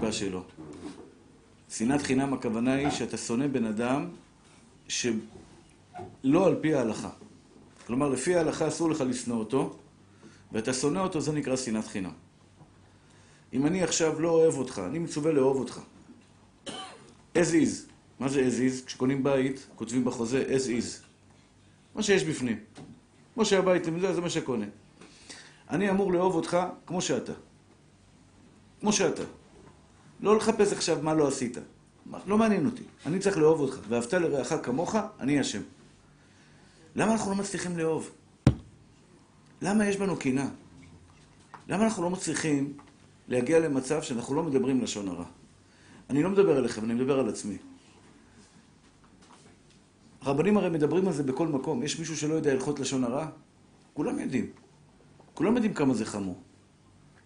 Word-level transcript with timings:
הליבה 0.00 0.12
שלו. 0.12 0.42
שנאת 1.68 2.02
חינם 2.02 2.34
הכוונה 2.34 2.74
היא 2.74 2.90
שאתה 2.90 3.16
שונא 3.16 3.46
בן 3.46 3.64
אדם 3.64 4.08
שלא 4.88 6.46
על 6.46 6.56
פי 6.60 6.74
ההלכה. 6.74 7.10
כלומר, 7.86 8.08
לפי 8.08 8.36
ההלכה 8.36 8.68
אסור 8.68 8.90
לך 8.90 9.00
לשנוא 9.00 9.36
אותו, 9.36 9.76
ואתה 10.52 10.72
שונא 10.72 10.98
אותו, 10.98 11.20
זה 11.20 11.32
נקרא 11.32 11.56
שנאת 11.56 11.86
חינם. 11.86 12.12
אם 13.52 13.66
אני 13.66 13.82
עכשיו 13.82 14.20
לא 14.20 14.30
אוהב 14.30 14.54
אותך, 14.54 14.82
אני 14.86 14.98
מצווה 14.98 15.32
לאהוב 15.32 15.56
אותך. 15.56 15.80
as 17.34 17.50
is. 17.52 17.90
מה 18.20 18.28
זה 18.28 18.48
as 18.48 18.58
is? 18.58 18.86
כשקונים 18.86 19.22
בית, 19.22 19.66
כותבים 19.76 20.04
בחוזה 20.04 20.44
as 20.48 20.66
is. 20.66 21.04
מה 21.94 22.02
שיש 22.02 22.24
בפנים. 22.24 22.58
כמו 23.34 23.44
שהבית, 23.44 23.84
זה, 23.84 24.14
זה 24.14 24.20
מה 24.20 24.30
שקונה. 24.30 24.66
אני 25.70 25.90
אמור 25.90 26.12
לאהוב 26.12 26.34
אותך 26.34 26.56
כמו 26.86 27.00
שאתה. 27.00 27.32
כמו 28.80 28.92
שאתה. 28.92 29.39
לא 30.22 30.36
לחפש 30.36 30.72
עכשיו 30.72 30.98
מה 31.02 31.14
לא 31.14 31.28
עשית. 31.28 31.58
לא 32.26 32.38
מעניין 32.38 32.66
אותי. 32.66 32.82
אני 33.06 33.18
צריך 33.18 33.38
לאהוב 33.38 33.60
אותך. 33.60 33.78
ואהבת 33.88 34.14
לרעך 34.14 34.52
כמוך, 34.62 34.96
אני 35.20 35.40
אשם. 35.40 35.60
למה 36.96 37.12
אנחנו 37.12 37.30
לא 37.30 37.36
מצליחים 37.36 37.78
לאהוב? 37.78 38.10
למה 39.62 39.86
יש 39.86 39.96
בנו 39.96 40.16
קנאה? 40.16 40.46
למה 41.68 41.84
אנחנו 41.84 42.02
לא 42.02 42.10
מצליחים 42.10 42.72
להגיע 43.28 43.58
למצב 43.58 44.02
שאנחנו 44.02 44.34
לא 44.34 44.42
מדברים 44.42 44.80
לשון 44.80 45.08
הרע? 45.08 45.24
אני 46.10 46.22
לא 46.22 46.30
מדבר 46.30 46.56
עליכם, 46.56 46.84
אני 46.84 46.94
מדבר 46.94 47.20
על 47.20 47.28
עצמי. 47.28 47.56
הרבנים 50.20 50.56
הרי 50.56 50.70
מדברים 50.70 51.06
על 51.06 51.12
זה 51.12 51.22
בכל 51.22 51.48
מקום. 51.48 51.82
יש 51.82 51.98
מישהו 51.98 52.16
שלא 52.16 52.34
יודע 52.34 52.52
הלכות 52.52 52.80
לשון 52.80 53.04
הרע? 53.04 53.26
כולם 53.94 54.18
יודעים. 54.18 54.46
כולם 55.34 55.54
יודעים 55.54 55.74
כמה 55.74 55.94
זה 55.94 56.04
חמור. 56.04 56.42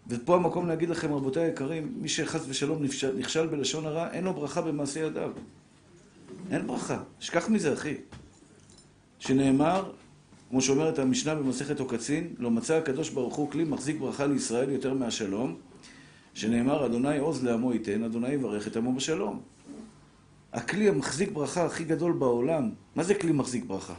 ופה 0.09 0.37
המקום 0.37 0.69
להגיד 0.69 0.89
לכם, 0.89 1.15
רבותיי 1.15 1.45
היקרים, 1.45 1.95
מי 1.97 2.09
שחס 2.09 2.45
ושלום 2.49 2.83
נכשל 3.19 3.47
בלשון 3.47 3.87
הרע, 3.87 4.11
אין 4.13 4.25
לו 4.25 4.35
ברכה 4.35 4.63
במעשה 4.63 5.01
ידיו. 5.01 5.31
אין 6.51 6.67
ברכה. 6.67 7.03
שכח 7.21 7.49
מזה, 7.49 7.73
אחי. 7.73 7.95
שנאמר, 9.19 9.93
כמו 10.51 10.61
שאומרת 10.61 10.99
המשנה 10.99 11.35
במסכת 11.35 11.81
עוקצין, 11.81 12.35
לא 12.39 12.51
מצא 12.51 12.75
הקדוש 12.75 13.11
ברוך 13.11 13.35
הוא 13.35 13.51
כלי 13.51 13.65
מחזיק 13.65 13.97
ברכה 13.99 14.27
לישראל 14.27 14.71
יותר 14.71 14.95
מהשלום, 14.95 15.57
שנאמר, 16.35 16.87
אדוני 16.87 17.19
עוז 17.19 17.45
לעמו 17.45 17.73
ייתן, 17.73 18.03
אדוני 18.03 18.29
יברך 18.29 18.67
את 18.67 18.77
עמו 18.77 18.93
בשלום. 18.93 19.41
הכלי 20.53 20.89
המחזיק 20.89 21.31
ברכה 21.31 21.65
הכי 21.65 21.85
גדול 21.85 22.13
בעולם, 22.13 22.71
מה 22.97 23.03
זה 23.03 23.15
כלי 23.15 23.33
מחזיק 23.33 23.65
ברכה? 23.65 23.95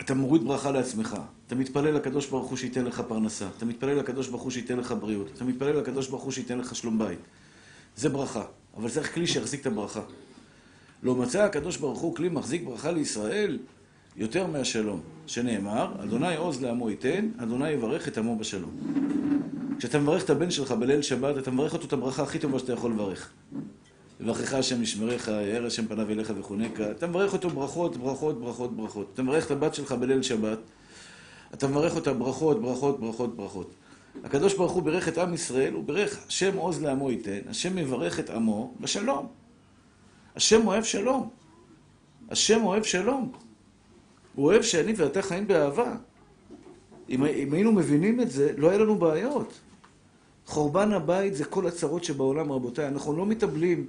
אתה 0.00 0.14
מוריד 0.14 0.44
ברכה 0.44 0.70
לעצמך, 0.70 1.16
אתה 1.52 1.60
מתפלל 1.60 1.94
לקדוש 1.94 2.26
ברוך 2.26 2.48
הוא 2.48 2.58
שייתן 2.58 2.84
לך 2.84 3.02
פרנסה, 3.08 3.46
אתה 3.56 3.64
מתפלל 3.64 3.98
לקדוש 3.98 4.28
ברוך 4.28 4.42
הוא 4.42 4.50
שייתן 4.50 4.76
לך 4.78 4.94
בריאות, 5.00 5.30
אתה 5.36 5.44
מתפלל 5.44 5.78
לקדוש 5.78 6.08
ברוך 6.08 6.22
הוא 6.22 6.32
שייתן 6.32 6.58
לך 6.58 6.74
שלום 6.74 6.98
בית. 6.98 7.18
זה 7.96 8.08
ברכה, 8.08 8.44
אבל 8.76 8.88
צריך 8.88 9.14
כלי 9.14 9.26
שיחזיק 9.26 9.60
את 9.60 9.66
הברכה. 9.66 10.00
לא 11.02 11.14
מצא 11.14 11.42
הקדוש 11.42 11.76
ברוך 11.76 11.98
הוא 11.98 12.14
כלי 12.14 12.28
מחזיק 12.28 12.62
ברכה 12.64 12.90
לישראל 12.90 13.58
יותר 14.16 14.46
מהשלום, 14.46 15.00
שנאמר, 15.26 15.92
אדוני 16.04 16.36
עוז 16.36 16.62
לעמו 16.62 16.90
ייתן, 16.90 17.28
אדוני 17.38 17.70
יברך 17.70 18.08
את 18.08 18.18
עמו 18.18 18.38
בשלום. 18.38 18.76
כשאתה 19.78 19.98
מברך 19.98 20.24
את 20.24 20.30
הבן 20.30 20.50
שלך 20.50 20.72
בליל 20.72 21.02
שבת, 21.02 21.38
אתה 21.38 21.50
מברך 21.50 21.72
אותו 21.72 21.86
את 21.86 21.92
הברכה 21.92 22.22
הכי 22.22 22.38
טובה 22.38 22.58
שאתה 22.58 22.72
יכול 22.72 22.90
לברך. 22.90 23.30
יברכך 24.20 24.54
השם 24.54 24.82
ישמרך, 24.82 25.28
יאר 25.28 25.66
השם 25.66 25.86
פניו 25.86 26.10
אליך 26.10 26.32
וחונקה. 26.38 26.90
אתה 26.90 27.06
מברך 27.06 27.32
אותו 27.32 27.50
ברכות, 27.50 27.96
ברכות, 27.96 28.40
ברכות, 28.40 28.76
ברכות. 28.76 29.10
אתה 29.14 29.22
מברך 29.22 29.46
את 29.46 29.50
הבת 29.50 29.74
שלך 29.74 29.92
בליל 29.92 30.22
שבת, 30.22 30.58
אתה 31.54 31.68
מברך 31.68 31.96
אותה 31.96 32.12
ברכות, 32.12 32.62
ברכות, 32.62 33.00
ברכות, 33.00 33.36
ברכות. 33.36 33.70
הקדוש 34.24 34.54
ברוך 34.54 34.72
הוא 34.72 34.82
בירך 34.82 35.08
את 35.08 35.18
עם 35.18 35.34
ישראל, 35.34 35.72
הוא 35.72 35.84
בירך 35.84 36.26
השם 36.26 36.56
עוז 36.56 36.82
לעמו 36.82 37.10
ייתן, 37.10 37.38
השם 37.48 37.78
יברך 37.78 38.20
את 38.20 38.30
עמו 38.30 38.74
בשלום. 38.80 39.26
השם 40.36 40.66
אוהב 40.66 40.84
שלום. 40.84 41.28
השם 42.30 42.64
אוהב 42.64 42.82
שלום. 42.82 43.32
הוא 44.34 44.46
אוהב 44.46 44.62
שאני 44.62 44.92
ואתה 44.96 45.22
חיים 45.22 45.46
באהבה. 45.46 45.96
אם, 47.08 47.24
אם 47.24 47.52
היינו 47.52 47.72
מבינים 47.72 48.20
את 48.20 48.30
זה, 48.30 48.52
לא 48.56 48.68
היה 48.70 48.78
לנו 48.78 48.98
בעיות. 48.98 49.52
חורבן 50.46 50.92
הבית 50.92 51.34
זה 51.34 51.44
כל 51.44 51.66
הצרות 51.66 52.04
שבעולם, 52.04 52.52
רבותיי. 52.52 52.88
אנחנו 52.88 53.16
לא 53.16 53.26
מתאבלים 53.26 53.86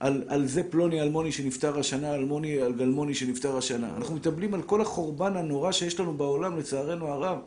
על, 0.00 0.22
על 0.28 0.46
זה 0.46 0.62
פלוני 0.62 1.02
אלמוני 1.02 1.32
שנפטר 1.32 1.78
השנה, 1.78 2.14
אלמוני 2.14 2.60
על 2.60 2.72
גלמוני 2.72 3.14
שנפטר 3.14 3.56
השנה. 3.56 3.90
אנחנו 3.96 4.14
מתאבלים 4.14 4.54
על 4.54 4.62
כל 4.62 4.80
החורבן 4.80 5.36
הנורא 5.36 5.72
שיש 5.72 6.00
לנו 6.00 6.12
בעולם, 6.14 6.58
לצערנו 6.58 7.06
הרב. 7.06 7.38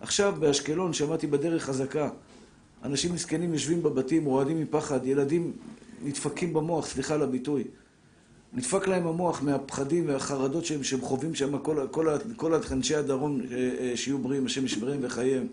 עכשיו 0.00 0.34
באשקלון 0.38 0.92
שמעתי 0.92 1.26
בדרך 1.26 1.64
חזקה. 1.64 2.08
אנשים 2.84 3.14
מסכנים 3.14 3.52
יושבים 3.52 3.82
בבתים, 3.82 4.24
רועדים 4.24 4.60
מפחד, 4.60 5.06
ילדים 5.06 5.52
נדפקים 6.04 6.52
במוח, 6.52 6.86
סליחה 6.86 7.14
על 7.14 7.22
הביטוי. 7.22 7.64
נדפק 8.52 8.88
להם 8.88 9.06
המוח 9.06 9.42
מהפחדים 9.42 10.08
והחרדות 10.08 10.64
שהם, 10.64 10.82
שהם 10.82 11.00
חווים 11.00 11.34
שם, 11.34 11.58
כל, 11.58 11.86
כל, 11.90 12.08
כל 12.36 12.54
אנשי 12.72 12.94
הדרום 12.94 13.40
אה, 13.40 13.70
אה, 13.80 13.96
שיהיו 13.96 14.18
בריאים, 14.18 14.46
השם 14.46 14.64
ישמרם 14.64 14.98
וחייהם. 15.02 15.46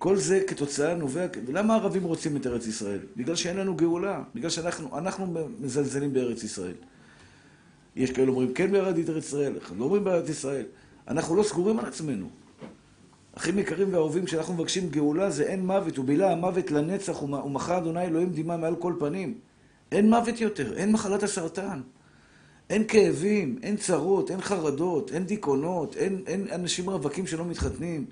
כל 0.00 0.16
זה 0.16 0.40
כתוצאה 0.46 0.94
נובע... 0.94 1.26
למה 1.48 1.74
הערבים 1.74 2.04
רוצים 2.04 2.36
את 2.36 2.46
ארץ 2.46 2.66
ישראל? 2.66 2.98
בגלל 3.16 3.36
שאין 3.36 3.56
לנו 3.56 3.76
גאולה. 3.76 4.22
בגלל 4.34 4.50
שאנחנו 4.50 4.98
אנחנו 4.98 5.34
מזלזלים 5.60 6.12
בארץ 6.12 6.44
ישראל. 6.44 6.74
יש 7.96 8.10
כאלה 8.10 8.28
אומרים 8.28 8.54
כן 8.54 8.72
בארץ 8.72 8.96
ישראל, 9.18 9.52
אנחנו 9.60 9.76
לא 9.78 9.84
אומרים 9.84 10.04
בארץ 10.04 10.28
ישראל. 10.28 10.64
אנחנו 11.08 11.36
לא 11.36 11.42
סגורים 11.42 11.78
על 11.78 11.86
עצמנו. 11.86 12.26
אחים 13.34 13.58
יקרים 13.58 13.92
ואהובים, 13.92 14.24
כשאנחנו 14.24 14.54
מבקשים 14.54 14.88
גאולה 14.88 15.30
זה 15.30 15.42
אין 15.42 15.66
מוות, 15.66 15.98
ובילה 15.98 16.32
המוות 16.32 16.70
לנצח, 16.70 17.22
ומחה 17.22 17.78
אדוני 17.78 18.04
אלוהים 18.04 18.32
דמעה 18.32 18.56
מעל 18.56 18.76
כל 18.76 18.94
פנים. 18.98 19.34
אין 19.92 20.10
מוות 20.10 20.40
יותר, 20.40 20.76
אין 20.76 20.92
מחלת 20.92 21.22
הסרטן. 21.22 21.80
אין 22.70 22.84
כאבים, 22.88 23.58
אין 23.62 23.76
צרות, 23.76 24.30
אין 24.30 24.40
חרדות, 24.40 25.12
אין 25.12 25.24
דיכאונות, 25.24 25.96
אין, 25.96 26.22
אין 26.26 26.46
אנשים 26.54 26.90
רווקים 26.90 27.26
שלא 27.26 27.44
מתחתנים, 27.44 28.06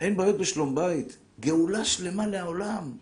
אין 0.00 0.16
בעיות 0.16 0.38
בשלום 0.38 0.74
בית. 0.74 1.18
גאולה 1.40 1.84
שלמה 1.84 2.26
לעולם. 2.26 2.92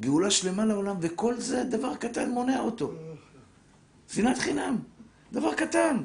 גאולה 0.00 0.30
שלמה 0.30 0.64
לעולם, 0.64 0.96
וכל 1.00 1.40
זה 1.40 1.64
דבר 1.64 1.96
קטן 1.96 2.30
מונע 2.30 2.60
אותו. 2.60 2.92
שנאת 4.08 4.38
חינם, 4.38 4.78
דבר 5.32 5.54
קטן. 5.54 5.96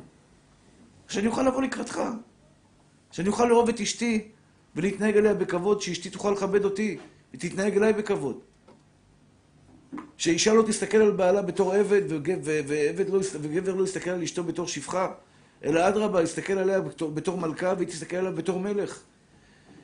שאני 1.08 1.28
אוכל 1.28 1.44
לבוא 1.44 1.62
לקראתך. 1.62 2.02
שאני 3.12 3.28
אוכל 3.28 3.46
לאהוב 3.46 3.70
את 3.70 3.82
אשתי 3.82 4.28
ולהתנהג 4.76 5.18
אליה 5.18 5.34
בכבוד, 5.34 5.82
שאשתי 5.82 6.10
תוכל 6.10 6.32
לכבד 6.32 6.66
אותי 6.66 6.98
ותתנהג 7.34 7.78
אליי 7.78 7.94
בכבוד. 7.94 8.40
שאישה 10.18 10.54
לא 10.54 10.64
תסתכל 10.68 10.98
על 10.98 11.12
בעלה 11.12 11.42
בתור 11.42 11.74
עבד, 11.74 12.02
ועבד 12.46 13.10
לא, 13.10 13.20
וגבר 13.42 13.76
לא 13.76 13.84
יסתכל 13.84 14.10
על 14.10 14.24
אשתו 14.24 14.44
בתור 14.44 14.68
שפחה, 14.68 15.12
אלא 15.64 15.88
אדרבה, 15.88 16.24
יסתכל 16.24 16.54
עליה 16.54 16.82
בתור, 16.82 17.12
בתור 17.12 17.38
מלכה 17.38 17.74
והיא 17.78 17.88
תסתכל 17.88 18.16
עליה 18.16 18.32
בתור 18.32 18.60
מלך. 18.60 19.04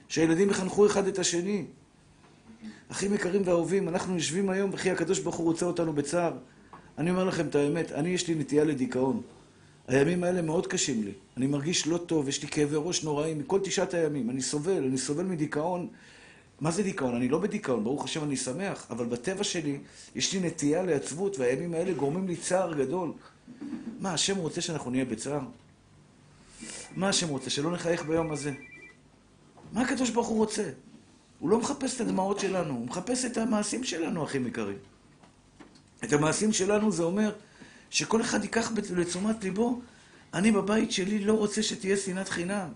שהילדים 0.07 0.49
יחנכו 0.49 0.85
אחד 0.85 1.07
את 1.07 1.19
השני. 1.19 1.65
אחים 2.89 3.13
יקרים 3.13 3.41
ואהובים, 3.45 3.89
אנחנו 3.89 4.15
יושבים 4.15 4.49
היום, 4.49 4.69
וכי 4.73 4.91
הקדוש 4.91 5.19
ברוך 5.19 5.35
הוא 5.35 5.45
רוצה 5.45 5.65
אותנו 5.65 5.93
בצער. 5.93 6.33
אני 6.97 7.09
אומר 7.09 7.23
לכם 7.23 7.47
את 7.47 7.55
האמת, 7.55 7.91
אני 7.91 8.09
יש 8.09 8.27
לי 8.27 8.35
נטייה 8.35 8.63
לדיכאון. 8.63 9.21
הימים 9.87 10.23
האלה 10.23 10.41
מאוד 10.41 10.67
קשים 10.67 11.03
לי. 11.03 11.11
אני 11.37 11.47
מרגיש 11.47 11.87
לא 11.87 11.97
טוב, 11.97 12.29
יש 12.29 12.41
לי 12.43 12.47
כאבי 12.47 12.75
ראש 12.77 13.03
נוראים 13.03 13.39
מכל 13.39 13.59
תשעת 13.63 13.93
הימים. 13.93 14.29
אני 14.29 14.41
סובל, 14.41 14.83
אני 14.83 14.97
סובל 14.97 15.23
מדיכאון. 15.23 15.87
מה 16.61 16.71
זה 16.71 16.83
דיכאון? 16.83 17.15
אני 17.15 17.29
לא 17.29 17.39
בדיכאון, 17.39 17.83
ברוך 17.83 18.03
השם 18.03 18.23
אני 18.23 18.37
שמח, 18.37 18.87
אבל 18.89 19.05
בטבע 19.05 19.43
שלי 19.43 19.79
יש 20.15 20.33
לי 20.33 20.39
נטייה 20.39 20.83
לעצבות, 20.83 21.39
והימים 21.39 21.73
האלה 21.73 21.93
גורמים 21.93 22.27
לי 22.27 22.35
צער 22.35 22.73
גדול. 22.73 23.11
מה, 23.99 24.13
השם 24.13 24.37
רוצה 24.37 24.61
שאנחנו 24.61 24.91
נהיה 24.91 25.05
בצער? 25.05 25.41
מה 26.95 27.09
השם 27.09 27.27
רוצה? 27.27 27.49
שלא 27.49 27.71
נחייך 27.71 28.05
ביום 28.05 28.31
הזה. 28.31 28.51
מה 29.73 29.81
הקדוש 29.81 30.09
ברוך 30.09 30.27
הוא 30.27 30.37
רוצה? 30.37 30.69
הוא 31.43 31.49
לא 31.49 31.59
מחפש 31.59 31.95
את 31.95 32.01
הדמעות 32.01 32.39
שלנו, 32.39 32.73
הוא 32.73 32.85
מחפש 32.85 33.25
את 33.25 33.37
המעשים 33.37 33.83
שלנו, 33.83 34.23
אחים 34.23 34.47
יקרים. 34.47 34.77
את 36.03 36.13
המעשים 36.13 36.53
שלנו 36.53 36.91
זה 36.91 37.03
אומר 37.03 37.31
שכל 37.89 38.21
אחד 38.21 38.43
ייקח 38.43 38.71
לתשומת 38.95 39.43
ליבו, 39.43 39.81
אני 40.33 40.51
בבית 40.51 40.91
שלי 40.91 41.19
לא 41.19 41.33
רוצה 41.33 41.63
שתהיה 41.63 41.97
שנאת 41.97 42.29
חינם. 42.29 42.67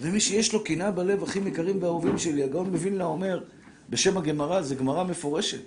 ומי 0.00 0.20
שיש 0.20 0.52
לו 0.52 0.64
קנאה 0.64 0.90
בלב, 0.90 1.22
אחים 1.22 1.46
יקרים 1.46 1.82
ואהובים 1.82 2.18
שלי, 2.18 2.42
הגאון 2.42 2.70
מווילנה 2.70 3.04
אומר, 3.04 3.40
בשם 3.90 4.18
הגמרא, 4.18 4.62
זו 4.62 4.76
גמרא 4.76 5.04
מפורשת. 5.04 5.62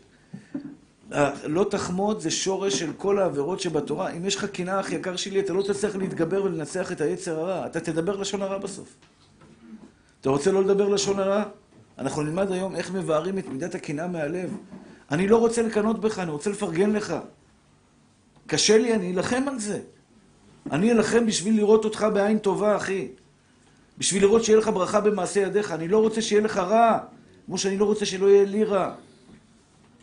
לא 1.43 1.65
תחמוד 1.69 2.19
זה 2.19 2.31
שורש 2.31 2.79
של 2.79 2.93
כל 2.97 3.19
העבירות 3.19 3.59
שבתורה. 3.59 4.11
אם 4.11 4.25
יש 4.25 4.35
לך 4.35 4.45
קנאה, 4.45 4.79
אח 4.79 4.91
יקר 4.91 5.15
שלי, 5.15 5.39
אתה 5.39 5.53
לא 5.53 5.61
תצליח 5.61 5.95
להתגבר 5.95 6.43
ולנצח 6.43 6.91
את 6.91 7.01
היצר 7.01 7.39
הרע. 7.39 7.65
אתה 7.65 7.79
תדבר 7.79 8.15
לשון 8.15 8.41
הרע 8.41 8.57
בסוף. 8.57 8.95
אתה 10.21 10.29
רוצה 10.29 10.51
לא 10.51 10.63
לדבר 10.63 10.89
לשון 10.89 11.19
הרע? 11.19 11.43
אנחנו 11.97 12.21
נלמד 12.21 12.51
היום 12.51 12.75
איך 12.75 12.91
מבארים 12.91 13.37
את 13.37 13.47
מידת 13.47 13.75
הקנאה 13.75 14.07
מהלב. 14.07 14.57
אני 15.11 15.27
לא 15.27 15.37
רוצה 15.37 15.61
לקנות 15.61 15.99
בך, 15.99 16.19
אני 16.19 16.31
רוצה 16.31 16.49
לפרגן 16.49 16.91
לך. 16.91 17.15
קשה 18.47 18.77
לי, 18.77 18.93
אני 18.93 19.13
אלחם 19.13 19.43
על 19.47 19.59
זה. 19.59 19.79
אני 20.71 20.91
אלחם 20.91 21.25
בשביל 21.25 21.57
לראות 21.57 21.85
אותך 21.85 22.07
בעין 22.13 22.39
טובה, 22.39 22.75
אחי. 22.75 23.07
בשביל 23.97 24.21
לראות 24.21 24.43
שיהיה 24.43 24.59
לך 24.59 24.67
ברכה 24.67 25.01
במעשה 25.01 25.39
ידיך. 25.39 25.71
אני 25.71 25.87
לא 25.87 25.97
רוצה 25.97 26.21
שיהיה 26.21 26.41
לך 26.41 26.57
רע, 26.57 26.99
כמו 27.45 27.57
שאני 27.57 27.77
לא 27.77 27.85
רוצה 27.85 28.05
שלא 28.05 28.27
יהיה 28.27 28.45
לי 28.45 28.63
רע. 28.63 28.95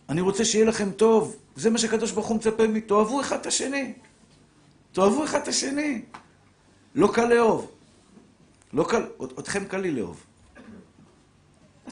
אני 0.09 0.21
רוצה 0.21 0.45
שיהיה 0.45 0.65
לכם 0.65 0.91
טוב. 0.91 1.37
זה 1.57 1.71
מה 1.71 1.79
שקדוש 1.79 2.11
ברוך 2.11 2.27
הוא 2.27 2.37
מצפה 2.37 2.67
מי. 2.67 2.81
תאהבו 2.81 3.21
אחד 3.21 3.41
את 3.41 3.47
השני. 3.47 3.93
תאהבו 4.93 5.25
אחד 5.25 5.41
את 5.43 5.49
השני. 5.49 6.03
לא 6.95 7.11
קל 7.15 7.27
לאהוב. 7.35 7.71
לא 8.73 8.85
קל, 8.89 9.03
אתכם 9.39 9.65
קל 9.65 9.79
לי 9.79 9.91
לאהוב. 9.91 10.27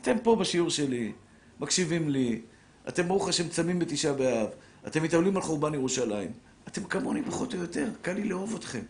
אתם 0.02 0.16
פה 0.22 0.36
בשיעור 0.36 0.70
שלי, 0.70 1.12
מקשיבים 1.60 2.10
לי, 2.10 2.40
אתם 2.88 3.08
ברוך 3.08 3.28
השם 3.28 3.48
צמים 3.48 3.78
בתשעה 3.78 4.12
באב, 4.12 4.48
אתם 4.86 5.02
מתעולים 5.02 5.36
על 5.36 5.42
חורבן 5.42 5.74
ירושלים. 5.74 6.30
אתם 6.68 6.84
כמוני 6.84 7.22
פחות 7.22 7.54
או 7.54 7.58
יותר, 7.58 7.88
קל 8.02 8.12
לי 8.12 8.24
לאהוב 8.24 8.54
אתכם. 8.54 8.82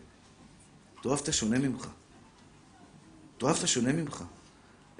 תאהב 1.03 1.19
את 1.23 1.27
השונה 1.27 1.59
ממך. 1.59 1.87
תאהב 3.37 3.55
את 3.57 3.63
השונה 3.63 3.93
ממך. 3.93 4.23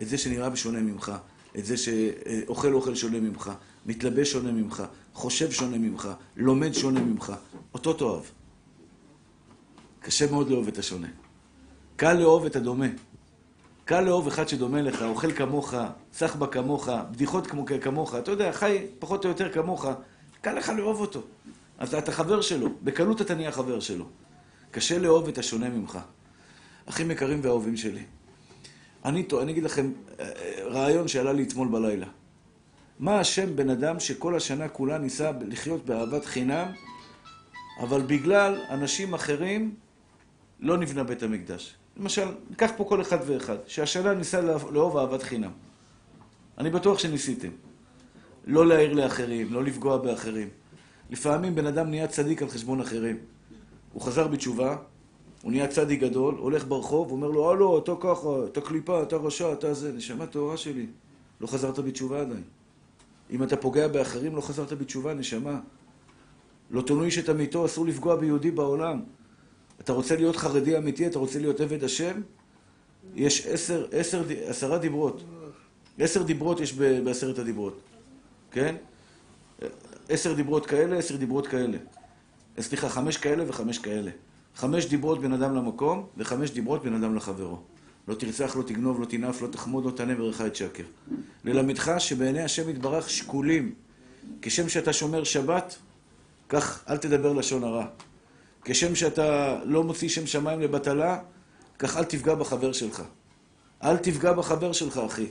את 0.01 0.09
זה 0.09 0.17
שנראה 0.17 0.49
בשונה 0.49 0.79
ממך, 0.79 1.11
את 1.57 1.65
זה 1.65 1.77
שאוכל 1.77 2.73
אוכל 2.73 2.95
שונה 2.95 3.19
ממך, 3.19 3.51
מתלבש 3.85 4.31
שונה 4.31 4.51
ממך, 4.51 4.83
חושב 5.13 5.51
שונה 5.51 5.77
ממך, 5.77 6.09
לומד 6.35 6.73
שונה 6.73 6.99
ממך. 6.99 7.33
אותו 7.73 7.93
תאהב. 7.93 8.23
קשה 9.99 10.31
מאוד 10.31 10.49
לאהוב 10.49 10.67
את 10.67 10.77
השונה. 10.77 11.07
קל 11.95 12.13
לאהוב 12.13 12.45
את 12.45 12.55
הדומה. 12.55 12.87
קל 13.85 14.01
לאהוב 14.01 14.27
אחד 14.27 14.47
שדומה 14.47 14.81
לך, 14.81 15.01
אוכל 15.01 15.31
כמוך, 15.31 15.73
סחבא 16.13 16.47
כמוך, 16.47 16.89
בדיחות 17.11 17.47
כמו, 17.47 17.65
כמוך, 17.81 18.15
אתה 18.15 18.31
יודע, 18.31 18.51
חי 18.51 18.85
פחות 18.99 19.25
או 19.25 19.29
יותר 19.29 19.53
כמוך, 19.53 19.85
קל 20.41 20.53
לך 20.53 20.69
לאהוב 20.69 21.01
אותו. 21.01 21.21
אז 21.77 21.95
אתה 21.95 22.11
חבר 22.11 22.41
שלו, 22.41 22.69
בקלות 22.83 23.21
אתה 23.21 23.35
נהיה 23.35 23.51
חבר 23.51 23.79
שלו. 23.79 24.05
קשה 24.71 24.99
לאהוב 24.99 25.27
את 25.27 25.37
השונה 25.37 25.69
ממך. 25.69 25.99
אחים 26.85 27.11
יקרים 27.11 27.39
ואהובים 27.43 27.77
שלי. 27.77 28.03
אני, 29.05 29.25
אני 29.41 29.51
אגיד 29.51 29.63
לכם 29.63 29.91
רעיון 30.65 31.07
שעלה 31.07 31.33
לי 31.33 31.43
אתמול 31.43 31.67
בלילה. 31.67 32.07
מה 32.99 33.19
השם 33.19 33.55
בן 33.55 33.69
אדם 33.69 33.99
שכל 33.99 34.35
השנה 34.35 34.67
כולה 34.67 34.97
ניסה 34.97 35.31
לחיות 35.41 35.85
באהבת 35.85 36.25
חינם, 36.25 36.67
אבל 37.79 38.01
בגלל 38.01 38.61
אנשים 38.69 39.13
אחרים 39.13 39.75
לא 40.59 40.77
נבנה 40.77 41.03
בית 41.03 41.23
המקדש. 41.23 41.75
למשל, 41.97 42.27
ניקח 42.49 42.71
פה 42.77 42.83
כל 42.83 43.01
אחד 43.01 43.17
ואחד, 43.25 43.57
שהשנה 43.67 44.13
ניסה 44.13 44.41
לאהוב 44.41 44.97
אהבת 44.97 45.23
חינם. 45.23 45.51
אני 46.57 46.69
בטוח 46.69 46.99
שניסיתם. 46.99 47.49
לא 48.45 48.67
להעיר 48.67 48.93
לאחרים, 48.93 49.53
לא 49.53 49.63
לפגוע 49.63 49.97
באחרים. 49.97 50.49
לפעמים 51.09 51.55
בן 51.55 51.65
אדם 51.65 51.89
נהיה 51.89 52.07
צדיק 52.07 52.41
על 52.41 52.49
חשבון 52.49 52.81
אחרים. 52.81 53.17
הוא 53.93 54.01
חזר 54.01 54.27
בתשובה, 54.27 54.77
הוא 55.41 55.51
נהיה 55.51 55.67
צדיק 55.67 56.01
גדול, 56.01 56.35
הולך 56.35 56.65
ברחוב, 56.67 57.11
אומר 57.11 57.27
לו, 57.27 57.51
הלו, 57.51 57.77
אתה 57.77 57.91
ככה, 57.99 58.29
אתה 58.45 58.61
קליפה, 58.61 59.03
אתה 59.03 59.15
רשע, 59.15 59.53
אתה 59.53 59.73
זה. 59.73 59.91
נשמה 59.91 60.25
טהורה 60.25 60.57
שלי, 60.57 60.87
לא 61.41 61.47
חזרת 61.47 61.79
בתשובה 61.79 62.21
עדיין. 62.21 62.43
אם 63.31 63.43
אתה 63.43 63.57
פוגע 63.57 63.87
באחרים, 63.87 64.35
לא 64.35 64.41
חזרת 64.41 64.73
בתשובה, 64.73 65.13
נשמה. 65.13 65.59
לא 66.71 66.81
תונו 66.81 67.03
איש 67.03 67.17
את 67.17 67.29
עמיתו, 67.29 67.65
אסור 67.65 67.85
לפגוע 67.85 68.15
ביהודי 68.15 68.51
בעולם. 68.51 69.01
אתה 69.81 69.93
רוצה 69.93 70.15
להיות 70.15 70.35
חרדי 70.35 70.77
אמיתי, 70.77 71.07
אתה 71.07 71.19
רוצה 71.19 71.39
להיות 71.39 71.59
עבד 71.59 71.83
השם? 71.83 72.21
יש 73.15 73.47
עשר, 73.47 73.87
עשר, 73.91 74.23
עשרה 74.45 74.77
דיברות. 74.77 75.23
עשר 75.99 76.23
דיברות 76.23 76.59
יש 76.59 76.73
בעשרת 76.73 77.39
הדיברות, 77.39 77.79
כן? 78.51 78.75
עשר 80.09 80.33
דיברות 80.33 80.65
כאלה, 80.65 80.97
עשר 80.97 81.15
דיברות 81.15 81.47
כאלה. 81.47 81.77
סליחה, 82.59 82.89
חמש 82.89 83.17
כאלה 83.17 83.43
וחמש 83.47 83.77
כאלה. 83.77 84.11
חמש 84.55 84.85
דיברות 84.85 85.21
בין 85.21 85.33
אדם 85.33 85.55
למקום, 85.55 86.05
וחמש 86.17 86.51
דיברות 86.51 86.83
בין 86.83 86.95
אדם 86.95 87.15
לחברו. 87.15 87.57
לא 88.07 88.15
תרצח, 88.15 88.55
לא 88.55 88.63
תגנוב, 88.63 89.01
לא 89.01 89.05
תנאף, 89.05 89.41
לא 89.41 89.47
תחמוד, 89.47 89.85
לא 89.85 89.91
תענה 89.91 90.15
ברך 90.15 90.41
את 90.41 90.55
שקר. 90.55 90.83
ללמדך 91.45 91.91
שבעיני 91.97 92.41
השם 92.41 92.69
יתברך 92.69 93.09
שקולים. 93.09 93.73
כשם 94.41 94.69
שאתה 94.69 94.93
שומר 94.93 95.23
שבת, 95.23 95.75
כך 96.49 96.83
אל 96.89 96.97
תדבר 96.97 97.33
לשון 97.33 97.63
הרע. 97.63 97.85
כשם 98.65 98.95
שאתה 98.95 99.59
לא 99.63 99.83
מוציא 99.83 100.09
שם 100.09 100.27
שמיים 100.27 100.61
לבטלה, 100.61 101.19
כך 101.79 101.97
אל 101.97 102.03
תפגע 102.03 102.35
בחבר 102.35 102.71
שלך. 102.71 103.03
אל 103.83 103.97
תפגע 103.97 104.33
בחבר 104.33 104.71
שלך, 104.71 104.97
אחי. 104.97 105.27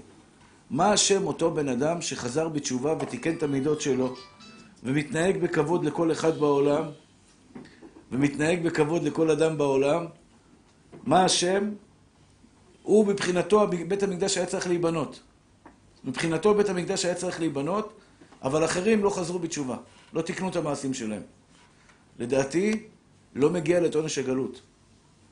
מה 0.70 0.92
השם 0.92 1.26
אותו 1.26 1.50
בן 1.50 1.68
אדם 1.68 2.00
שחזר 2.00 2.48
בתשובה 2.48 2.94
ותיקן 3.00 3.34
את 3.36 3.42
המידות 3.42 3.80
שלו, 3.80 4.14
ומתנהג 4.84 5.36
בכבוד 5.36 5.84
לכל 5.84 6.12
אחד 6.12 6.38
בעולם, 6.38 6.84
ומתנהג 8.12 8.62
בכבוד 8.62 9.02
לכל 9.02 9.30
אדם 9.30 9.58
בעולם, 9.58 10.06
מה 11.04 11.24
השם? 11.24 11.70
הוא 12.82 13.06
מבחינתו, 13.06 13.66
בית 13.88 14.02
המקדש 14.02 14.36
היה 14.36 14.46
צריך 14.46 14.66
להיבנות. 14.66 15.20
מבחינתו 16.04 16.54
בית 16.54 16.68
המקדש 16.68 17.04
היה 17.04 17.14
צריך 17.14 17.40
להיבנות, 17.40 17.92
אבל 18.42 18.64
אחרים 18.64 19.04
לא 19.04 19.10
חזרו 19.10 19.38
בתשובה, 19.38 19.76
לא 20.12 20.22
תיקנו 20.22 20.48
את 20.48 20.56
המעשים 20.56 20.94
שלהם. 20.94 21.22
לדעתי, 22.18 22.86
לא 23.34 23.50
מגיע 23.50 23.86
את 23.86 23.94
עונש 23.94 24.18
הגלות. 24.18 24.60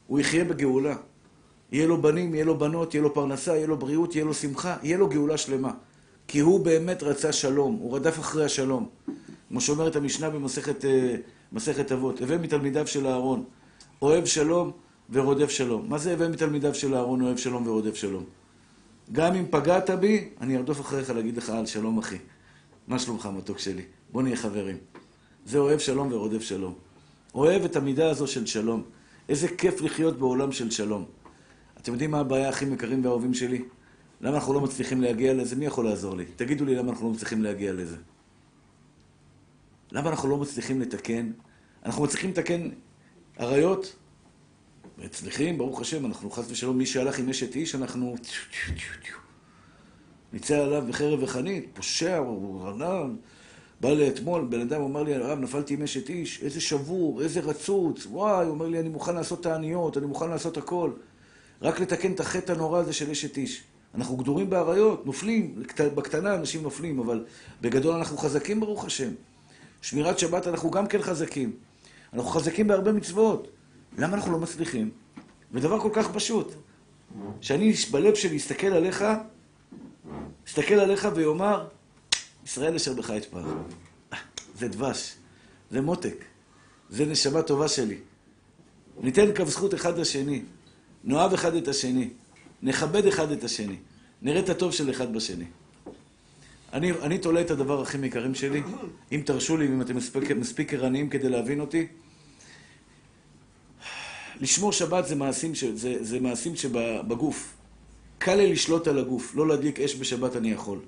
הוא 0.06 0.20
יחיה 0.20 0.44
בגאולה. 0.44 0.96
יהיה 1.72 1.86
לו 1.86 2.02
בנים, 2.02 2.34
יהיה 2.34 2.44
לו 2.44 2.58
בנות, 2.58 2.94
יהיה 2.94 3.02
לו 3.02 3.14
פרנסה, 3.14 3.56
יהיה 3.56 3.66
לו 3.66 3.76
בריאות, 3.76 4.14
יהיה 4.14 4.24
לו 4.24 4.34
שמחה, 4.34 4.76
יהיה 4.82 4.98
לו 4.98 5.08
גאולה 5.08 5.36
שלמה. 5.36 5.72
כי 6.28 6.38
הוא 6.38 6.64
באמת 6.64 7.02
רצה 7.02 7.32
שלום, 7.32 7.74
הוא 7.80 7.96
רדף 7.96 8.18
אחרי 8.18 8.44
השלום. 8.44 8.88
כמו 9.48 9.60
שאומרת 9.60 9.96
המשנה 9.96 10.30
במסכת 10.30 10.84
מסכת 11.52 11.92
אבות, 11.92 12.20
הווה 12.20 12.38
מתלמידיו 12.38 12.86
של 12.86 13.06
אהרון, 13.06 13.44
אוהב 14.02 14.24
שלום 14.24 14.70
ורודף 15.10 15.50
שלום. 15.50 15.88
מה 15.88 15.98
זה 15.98 16.12
הווה 16.12 16.28
מתלמידיו 16.28 16.74
של 16.74 16.94
אהרון, 16.94 17.22
אוהב 17.22 17.36
שלום 17.36 17.66
ורודף 17.66 17.94
שלום? 17.94 18.24
גם 19.12 19.34
אם 19.34 19.44
פגעת 19.50 19.90
בי, 19.90 20.28
אני 20.40 20.56
ארדוף 20.56 20.80
אחריך 20.80 21.10
להגיד 21.10 21.36
לך 21.36 21.50
על 21.50 21.66
שלום 21.66 21.98
אחי. 21.98 22.18
מה 22.88 22.98
שלומך 22.98 23.28
מתוק 23.36 23.58
שלי? 23.58 23.82
בוא 24.12 24.22
נהיה 24.22 24.36
חברים. 24.36 24.76
זה 25.46 25.58
אוהב 25.58 25.78
שלום 25.78 26.12
ורודף 26.12 26.42
שלום. 26.42 26.74
אוהב 27.34 27.64
את 27.64 27.76
המידה 27.76 28.10
הזו 28.10 28.26
של 28.26 28.46
שלום. 28.46 28.82
איזה 29.28 29.48
כיף 29.48 29.80
לחיות 29.80 30.18
בעולם 30.18 30.52
של 30.52 30.70
שלום. 30.70 31.04
אתם 31.78 31.92
יודעים 31.92 32.10
מה 32.10 32.20
הבעיה 32.20 32.48
הכי 32.48 32.64
יקרים 32.64 33.04
והאהובים 33.04 33.34
שלי? 33.34 33.62
למה 34.20 34.36
אנחנו 34.36 34.54
לא 34.54 34.60
מצליחים 34.60 35.00
להגיע 35.02 35.34
לזה? 35.34 35.56
מי 35.56 35.66
יכול 35.66 35.84
לעזור 35.84 36.16
לי? 36.16 36.24
תגידו 36.36 36.64
לי 36.64 36.74
למה 36.74 36.90
אנחנו 36.90 37.06
לא 37.06 37.12
מצליחים 37.12 37.42
להגיע 37.42 37.72
לזה. 37.72 37.96
למה 39.92 40.10
אנחנו 40.10 40.28
לא 40.28 40.36
מצליחים 40.36 40.80
לתקן? 40.80 41.30
אנחנו 41.84 42.02
מצליחים 42.02 42.30
לתקן 42.30 42.68
עריות? 43.36 43.96
מצליחים, 44.98 45.58
ברוך 45.58 45.80
השם, 45.80 46.06
אנחנו 46.06 46.30
חס 46.30 46.50
ושלום, 46.50 46.78
מי 46.78 46.86
שהלך 46.86 47.18
עם 47.18 47.28
אשת 47.28 47.56
איש, 47.56 47.74
אנחנו... 47.74 48.16
נצא 50.32 50.58
עליו 50.58 50.84
בחרב 50.88 51.22
וחנית, 51.22 51.66
פושע, 51.74 52.16
הוא 52.16 52.68
רנן. 52.68 53.16
בא 53.80 53.90
לאתמול, 53.90 54.46
בן 54.48 54.60
אדם 54.60 54.82
אמר 54.82 55.02
לי, 55.02 55.14
הרב, 55.14 55.38
נפלתי 55.38 55.74
עם 55.74 55.82
אשת 55.82 56.08
איש, 56.08 56.42
איזה 56.42 56.60
שבור, 56.60 57.22
איזה 57.22 57.40
רצוץ, 57.40 58.06
וואי, 58.06 58.44
הוא 58.44 58.54
אומר 58.54 58.66
לי, 58.66 58.80
אני 58.80 58.88
מוכן 58.88 59.14
לעשות 59.14 59.42
תעניות, 59.42 59.96
אני 59.96 60.06
מוכן 60.06 60.30
לעשות 60.30 60.56
הכל. 60.56 60.90
רק 61.62 61.80
לתקן 61.80 62.12
את 62.12 62.20
החטא 62.20 62.52
הנורא 62.52 62.78
הזה 62.78 62.92
של 62.92 63.10
אשת 63.10 63.36
איש. 63.36 63.62
אנחנו 63.94 64.16
גדורים 64.16 64.50
באריות, 64.50 65.06
נופלים, 65.06 65.62
בקטנה 65.94 66.34
אנשים 66.34 66.62
נופלים, 66.62 66.98
אבל 66.98 67.24
בגדול 67.60 67.94
אנחנו 67.94 68.18
חזקים, 68.18 68.60
ברוך 68.60 68.84
השם. 68.84 69.10
שמירת 69.82 70.18
שבת 70.18 70.46
אנחנו 70.46 70.70
גם 70.70 70.86
כן 70.86 71.02
חזקים. 71.02 71.52
אנחנו 72.12 72.30
חזקים 72.30 72.68
בהרבה 72.68 72.92
מצוות. 72.92 73.48
למה 73.98 74.14
אנחנו 74.14 74.32
לא 74.32 74.38
מצליחים? 74.38 74.90
ודבר 75.52 75.80
כל 75.80 75.90
כך 75.92 76.12
פשוט, 76.12 76.52
שאני 77.40 77.72
בלב 77.90 78.14
שלי 78.14 78.36
אסתכל 78.36 78.66
עליך, 78.66 79.04
אסתכל 80.48 80.74
עליך 80.74 81.08
ויאמר, 81.14 81.66
ישראל 82.44 82.74
אשר 82.74 82.92
בך 82.92 83.10
אתפר. 83.10 83.44
זה 84.58 84.68
דבש, 84.68 85.14
זה 85.70 85.80
מותק, 85.80 86.24
זה 86.90 87.04
נשמה 87.06 87.42
טובה 87.42 87.68
שלי. 87.68 87.96
ניתן 89.02 89.36
קו 89.36 89.46
זכות 89.46 89.74
אחד 89.74 89.98
לשני, 89.98 90.42
נאהב 91.04 91.32
אחד 91.32 91.54
את 91.54 91.68
השני, 91.68 92.10
נכבד 92.62 93.06
אחד 93.06 93.30
את 93.30 93.44
השני, 93.44 93.76
נראה 94.22 94.40
את 94.40 94.48
הטוב 94.48 94.72
של 94.72 94.90
אחד 94.90 95.12
בשני. 95.14 95.44
אני, 96.72 96.92
אני 96.92 97.18
תולה 97.18 97.40
את 97.40 97.50
הדבר 97.50 97.82
הכי 97.82 97.98
מיקרים 97.98 98.34
שלי, 98.34 98.62
אם 99.12 99.22
תרשו 99.26 99.56
לי, 99.56 99.66
אם 99.66 99.82
אתם 99.82 99.96
מספיק, 99.96 100.30
מספיק 100.30 100.74
ערניים 100.74 101.08
כדי 101.08 101.28
להבין 101.28 101.60
אותי. 101.60 101.86
לשמור 104.40 104.72
שבת 104.72 105.06
זה 105.06 105.14
מעשים, 105.14 105.54
ש, 105.54 105.64
זה, 105.64 106.04
זה 106.04 106.20
מעשים 106.20 106.56
שבגוף. 106.56 107.54
קל 108.18 108.34
לי 108.34 108.52
לשלוט 108.52 108.88
על 108.88 108.98
הגוף, 108.98 109.34
לא 109.34 109.48
להדליק 109.48 109.80
אש 109.80 109.96
בשבת 109.96 110.36
אני 110.36 110.50
יכול. 110.50 110.78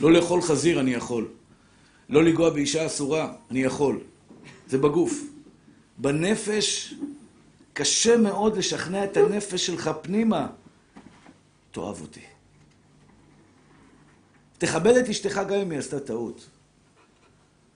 לא 0.00 0.12
לאכול 0.12 0.42
חזיר 0.42 0.80
אני 0.80 0.94
יכול. 0.94 1.28
לא 2.08 2.24
לנגוע 2.24 2.50
באישה 2.50 2.86
אסורה 2.86 3.32
אני 3.50 3.62
יכול. 3.62 4.00
זה 4.68 4.78
בגוף. 4.78 5.22
בנפש 5.98 6.94
קשה 7.72 8.16
מאוד 8.16 8.56
לשכנע 8.56 9.04
את 9.04 9.16
הנפש 9.16 9.66
שלך 9.66 9.90
פנימה. 10.02 10.46
תאהב 11.70 12.00
אותי. 12.00 12.20
תכבד 14.58 14.96
את 14.96 15.08
אשתך 15.08 15.40
גם 15.48 15.58
אם 15.58 15.70
היא 15.70 15.78
עשתה 15.78 16.00
טעות. 16.00 16.46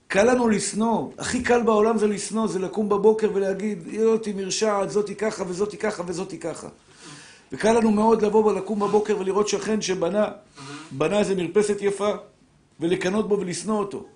קל 0.08 0.32
לנו 0.32 0.48
לשנוא, 0.48 1.10
הכי 1.18 1.42
קל 1.42 1.62
בעולם 1.62 1.98
זה 1.98 2.06
לשנוא, 2.06 2.46
זה 2.46 2.58
לקום 2.58 2.88
בבוקר 2.88 3.30
ולהגיד, 3.34 3.78
זאתי 4.00 4.32
מרשעת, 4.32 4.90
זאתי 4.90 5.14
ככה 5.14 5.44
וזאתי 5.48 5.76
ככה 5.76 6.02
וזאתי 6.06 6.38
ככה. 6.38 6.68
וקל 7.52 7.72
לנו 7.72 7.90
מאוד 7.90 8.22
לבוא 8.22 8.44
ולקום 8.44 8.80
בבוקר 8.80 9.16
ולראות 9.18 9.48
שכן 9.48 9.80
שבנה, 9.80 10.28
בנה 10.90 11.18
איזה 11.18 11.34
מרפסת 11.34 11.76
יפה, 11.80 12.10
ולקנות 12.80 13.28
בו 13.28 13.38
ולשנוא 13.40 13.78
אותו. 13.78 14.06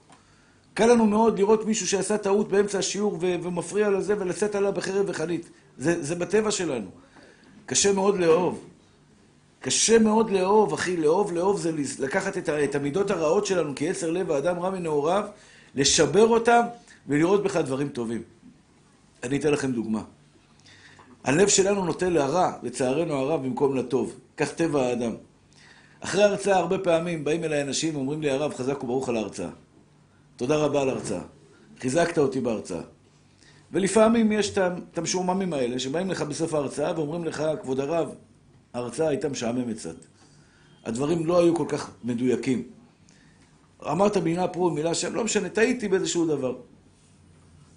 קל 0.75 0.87
לנו 0.87 1.07
מאוד 1.07 1.39
לראות 1.39 1.67
מישהו 1.67 1.87
שעשה 1.87 2.19
טעות 2.19 2.49
באמצע 2.49 2.79
השיעור 2.79 3.19
ומפריע 3.21 3.91
לזה 3.91 4.15
ולצאת 4.19 4.55
עליו 4.55 4.73
בחרב 4.73 5.05
וחנית. 5.09 5.51
זה, 5.79 6.03
זה 6.03 6.15
בטבע 6.15 6.51
שלנו. 6.51 6.89
קשה 7.67 7.93
מאוד 7.93 8.19
לאהוב. 8.19 8.65
קשה 9.61 9.99
מאוד 9.99 10.31
לאהוב, 10.31 10.73
אחי. 10.73 10.97
לאהוב, 10.97 11.33
לאהוב 11.33 11.61
זה 11.61 11.73
לקחת 11.99 12.39
את, 12.39 12.49
את 12.49 12.75
המידות 12.75 13.11
הרעות 13.11 13.47
שלנו 13.47 13.75
כיצר 13.75 14.11
לב 14.11 14.31
האדם 14.31 14.59
רע 14.59 14.71
מנעוריו, 14.71 15.25
לשבר 15.75 16.27
אותם 16.27 16.63
ולראות 17.07 17.43
בך 17.43 17.57
דברים 17.57 17.89
טובים. 17.89 18.23
אני 19.23 19.37
אתן 19.39 19.53
לכם 19.53 19.73
דוגמה. 19.73 20.03
הלב 21.25 21.49
שלנו 21.49 21.85
נוטה 21.85 22.09
לרע, 22.09 22.53
לצערנו 22.63 23.15
הרב, 23.15 23.43
במקום 23.43 23.77
לטוב. 23.77 24.15
כך 24.37 24.53
טבע 24.53 24.83
האדם. 24.83 25.13
אחרי 26.01 26.23
ההרצאה 26.23 26.57
הרבה 26.57 26.79
פעמים 26.79 27.25
באים 27.25 27.45
אליי 27.45 27.63
אנשים 27.63 27.97
ואומרים 27.97 28.23
לי, 28.23 28.31
הרב, 28.31 28.55
חזק 28.55 28.85
וברוך 28.85 29.09
על 29.09 29.17
ההרצאה. 29.17 29.51
תודה 30.37 30.57
רבה 30.57 30.83
על 30.83 30.89
ההרצאה. 30.89 31.23
חיזקת 31.81 32.19
אותי 32.19 32.41
בהרצאה. 32.41 32.83
ולפעמים 33.73 34.33
יש 34.33 34.59
את 34.59 34.99
המשועממים 34.99 35.53
האלה 35.53 35.79
שבאים 35.79 36.11
לך 36.11 36.23
בסוף 36.23 36.55
ההרצאה 36.55 36.93
ואומרים 36.97 37.25
לך, 37.25 37.45
כבוד 37.63 37.81
הרב, 37.81 38.15
ההרצאה 38.75 39.09
הייתה 39.09 39.29
משעממת 39.29 39.77
קצת. 39.77 39.95
הדברים 40.85 41.27
לא 41.27 41.41
היו 41.41 41.55
כל 41.55 41.67
כך 41.69 41.91
מדויקים. 42.05 42.63
אמרת 43.91 44.17
מילה 44.17 44.49
פה 44.49 44.61
ומילה 44.61 44.95
שם, 44.95 45.15
לא 45.15 45.25
משנה, 45.25 45.49
טעיתי 45.49 45.89
באיזשהו 45.89 46.27
דבר. 46.27 46.57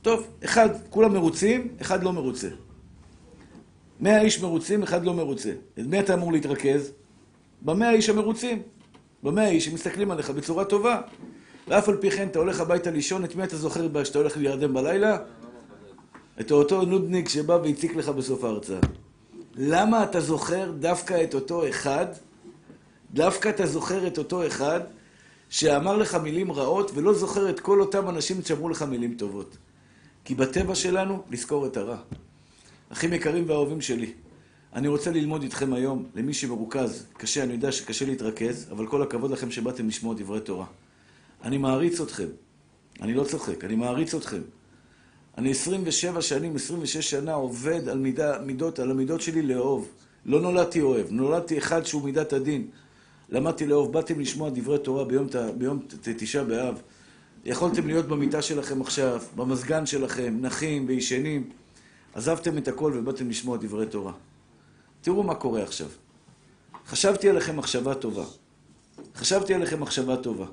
טוב, 0.02 0.28
אחד, 0.46 0.70
כולם 0.90 1.14
מרוצים, 1.14 1.68
אחד 1.82 2.04
לא 2.04 2.14
מרוצה. 2.14 2.50
מאה 4.00 4.22
איש 4.22 4.42
מרוצים, 4.42 4.84
אחד 4.84 5.06
לא 5.06 5.14
מרוצה. 5.14 5.52
את 5.80 5.86
מי 5.86 6.00
אתה 6.00 6.14
אמור 6.14 6.32
להתרכז? 6.32 6.92
במאה 7.64 7.92
איש 7.92 8.10
המרוצים. 8.10 8.62
במאה 9.24 9.48
איש 9.48 9.66
שמסתכלים 9.66 10.12
עליך 10.12 10.30
בצורה 10.30 10.66
טובה. 10.66 11.02
ואף 11.68 11.90
על 11.90 11.98
פי 11.98 12.12
כן 12.12 12.28
אתה 12.28 12.40
הולך 12.40 12.60
הביתה 12.60 12.92
לישון, 12.92 13.26
את 13.26 13.36
מי 13.36 13.44
אתה 13.44 13.58
זוכר 13.58 14.04
כשאתה 14.04 14.20
הולך 14.20 14.38
להירדם 14.38 14.74
בלילה? 14.74 15.18
את 16.40 16.52
אותו 16.52 16.82
נודניק 16.82 17.30
שבא 17.30 17.54
והציק 17.54 17.96
לך 17.96 18.10
בסוף 18.10 18.44
ההרצאה. 18.44 18.80
למה 19.56 20.04
אתה 20.04 20.22
זוכר 20.22 20.72
דווקא 20.80 21.24
את 21.24 21.34
אותו 21.34 21.70
אחד, 21.70 22.06
דווקא 23.14 23.50
אתה 23.50 23.66
זוכר 23.66 24.08
את 24.08 24.18
אותו 24.18 24.48
אחד 24.48 24.80
שאמר 25.50 25.98
לך 25.98 26.16
מילים 26.16 26.52
רעות 26.52 26.92
ולא 26.94 27.14
זוכר 27.14 27.50
את 27.50 27.60
כל 27.60 27.82
אותם 27.82 28.10
אנשים 28.10 28.42
שאמרו 28.42 28.70
לך 28.70 28.82
מילים 28.82 29.16
טובות. 29.18 29.58
כי 30.26 30.36
בטבע 30.36 30.76
שלנו, 30.76 31.24
לזכור 31.32 31.66
את 31.66 31.78
הרע. 31.78 31.98
אחים 32.90 33.14
יקרים 33.14 33.44
ואהובים 33.48 33.82
שלי, 33.82 34.14
אני 34.76 34.88
רוצה 34.88 35.12
ללמוד 35.12 35.44
איתכם 35.44 35.74
היום, 35.74 36.06
למי 36.16 36.34
שמרוכז, 36.34 37.06
קשה, 37.18 37.44
אני 37.44 37.54
יודע 37.54 37.72
שקשה 37.72 38.06
להתרכז, 38.06 38.68
אבל 38.72 38.88
כל 38.88 39.02
הכבוד 39.02 39.32
לכם 39.32 39.52
שבאתם 39.52 39.88
לשמוע 39.88 40.16
דברי 40.18 40.42
תורה. 40.42 40.66
אני 41.44 41.58
מעריץ 41.58 42.02
אתכם. 42.02 42.28
אני 43.02 43.14
לא 43.14 43.24
צוחק, 43.24 43.64
אני 43.64 43.76
מעריץ 43.76 44.16
אתכם. 44.16 44.42
אני 45.38 45.52
27 45.52 46.22
שנים, 46.22 46.56
26 46.56 47.10
שנה 47.10 47.34
עובד 47.34 47.90
על 47.90 47.98
מידה, 47.98 48.40
מידות, 48.42 48.80
על 48.80 48.92
המידות 48.92 49.22
שלי 49.22 49.42
לאהוב. 49.42 49.88
לא 50.26 50.42
נולדתי 50.42 50.82
אוהב, 50.82 51.08
נולדתי 51.10 51.58
אחד 51.58 51.86
שהוא 51.86 52.04
מידת 52.04 52.34
הדין. 52.34 52.68
למדתי 53.30 53.66
לאהוב, 53.66 53.94
באתם 53.94 54.20
לשמוע 54.20 54.50
דברי 54.50 54.80
תורה 54.80 55.06
ביום, 55.06 55.28
ביום 55.58 55.80
תשעה 56.02 56.44
באב. 56.44 56.82
יכולתם 57.46 57.88
להיות 57.88 58.08
במיטה 58.08 58.42
שלכם 58.42 58.82
עכשיו, 58.82 59.22
במזגן 59.36 59.86
שלכם, 59.86 60.38
נחים 60.42 60.86
וישנים. 60.88 61.50
עזבתם 62.14 62.58
את 62.58 62.68
הכל 62.68 62.92
ובאתם 62.96 63.30
לשמוע 63.30 63.58
דברי 63.58 63.86
תורה. 63.86 64.14
תראו 65.04 65.24
מה 65.24 65.36
קורה 65.36 65.64
עכשיו. 65.64 65.88
חשבתי 66.88 67.30
עליכם 67.30 67.58
מחשבה 67.58 67.96
טובה. 67.96 68.24
חשבתי 69.16 69.54
עליכם 69.54 69.80
מחשבה 69.80 70.18
טובה. 70.18 70.46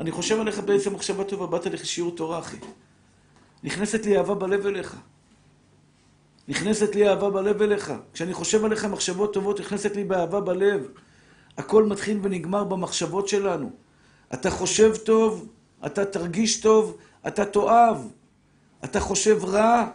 אני 0.00 0.10
חושב 0.10 0.40
עליך 0.40 0.58
בעצם 0.58 0.94
מחשבה 0.94 1.24
טובה, 1.24 1.46
באת 1.46 1.66
לך 1.66 1.86
שיעור 1.86 2.16
תורה, 2.16 2.38
אחי. 2.38 2.56
נכנסת 3.64 4.06
לי 4.06 4.18
אהבה 4.18 4.34
בלב 4.34 4.66
אליך. 4.66 4.96
נכנסת 6.48 6.94
לי 6.94 7.08
אהבה 7.08 7.30
בלב 7.30 7.62
אליך. 7.62 7.92
כשאני 8.12 8.34
חושב 8.34 8.64
עליך 8.64 8.84
מחשבות 8.84 9.34
טובות, 9.34 9.60
נכנסת 9.60 9.96
לי 9.96 10.04
באהבה 10.04 10.40
בלב. 10.40 10.88
הכל 11.56 11.84
מתחיל 11.84 12.18
ונגמר 12.22 12.64
במחשבות 12.64 13.28
שלנו. 13.28 13.70
אתה 14.34 14.50
חושב 14.50 14.96
טוב, 14.96 15.48
אתה 15.86 16.04
תרגיש 16.04 16.60
טוב, 16.60 16.96
אתה 17.26 17.44
תאהב. 17.44 17.96
אתה 18.84 19.00
חושב 19.00 19.44
רע, 19.44 19.88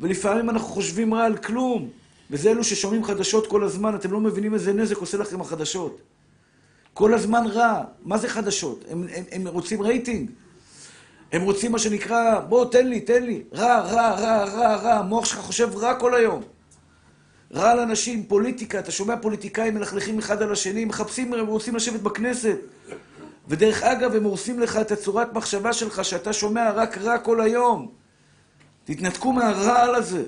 ולפעמים 0.00 0.50
אנחנו 0.50 0.68
חושבים 0.68 1.14
רע 1.14 1.24
על 1.24 1.36
כלום. 1.36 1.90
וזה 2.30 2.50
אלו 2.50 2.64
ששומעים 2.64 3.04
חדשות 3.04 3.46
כל 3.46 3.64
הזמן, 3.64 3.94
אתם 3.94 4.12
לא 4.12 4.20
מבינים 4.20 4.54
איזה 4.54 4.72
נזק 4.72 4.96
עושה 4.96 5.18
לכם 5.18 5.40
החדשות. 5.40 6.00
כל 6.94 7.14
הזמן 7.14 7.46
רע. 7.46 7.84
מה 8.04 8.18
זה 8.18 8.28
חדשות? 8.28 8.84
הם, 8.88 9.06
הם, 9.14 9.24
הם 9.32 9.46
רוצים 9.46 9.82
רייטינג. 9.82 10.30
הם 11.32 11.42
רוצים 11.42 11.72
מה 11.72 11.78
שנקרא, 11.78 12.40
בוא, 12.40 12.64
תן 12.64 12.86
לי, 12.86 13.00
תן 13.00 13.22
לי. 13.22 13.42
רע, 13.54 13.78
רע, 13.80 14.10
רע, 14.10 14.44
רע, 14.44 14.76
רע. 14.76 14.92
המוח 14.92 15.24
שלך 15.24 15.38
חושב 15.38 15.76
רע 15.76 15.94
כל 15.94 16.14
היום. 16.14 16.42
רע 17.54 17.70
על 17.70 17.80
אנשים, 17.80 18.26
פוליטיקה, 18.26 18.78
אתה 18.78 18.90
שומע 18.90 19.16
פוליטיקאים 19.16 19.74
מלכלכים 19.74 20.18
אחד 20.18 20.42
על 20.42 20.52
השני, 20.52 20.84
מחפשים, 20.84 21.34
הם 21.34 21.46
רוצים 21.46 21.76
לשבת 21.76 22.00
בכנסת. 22.00 22.56
ודרך 23.48 23.82
אגב, 23.82 24.14
הם 24.14 24.24
הורסים 24.24 24.60
לך 24.60 24.76
את 24.76 24.92
הצורת 24.92 25.32
מחשבה 25.32 25.72
שלך, 25.72 26.04
שאתה 26.04 26.32
שומע 26.32 26.70
רק 26.70 26.98
רע 26.98 27.18
כל 27.18 27.40
היום. 27.40 27.88
תתנתקו 28.84 29.32
מהרעל 29.32 29.94
הזה. 29.94 30.24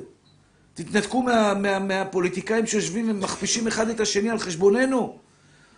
תתנתקו 0.84 1.22
מה, 1.22 1.54
מה, 1.54 1.78
מהפוליטיקאים 1.78 2.66
שיושבים 2.66 3.10
ומכפישים 3.10 3.66
אחד 3.66 3.88
את 3.88 4.00
השני 4.00 4.30
על 4.30 4.38
חשבוננו. 4.38 5.18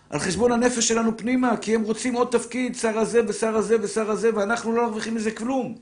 על 0.09 0.19
חשבון 0.19 0.51
הנפש 0.51 0.87
שלנו 0.87 1.17
פנימה, 1.17 1.57
כי 1.57 1.75
הם 1.75 1.81
רוצים 1.81 2.13
עוד 2.13 2.27
תפקיד, 2.31 2.75
שר 2.75 2.99
הזה 2.99 3.21
ושר 3.27 3.55
הזה 3.55 3.75
ושר 3.81 4.11
הזה, 4.11 4.29
ואנחנו 4.35 4.75
לא 4.75 4.83
מרוויחים 4.83 5.15
מזה 5.15 5.31
כלום. 5.31 5.75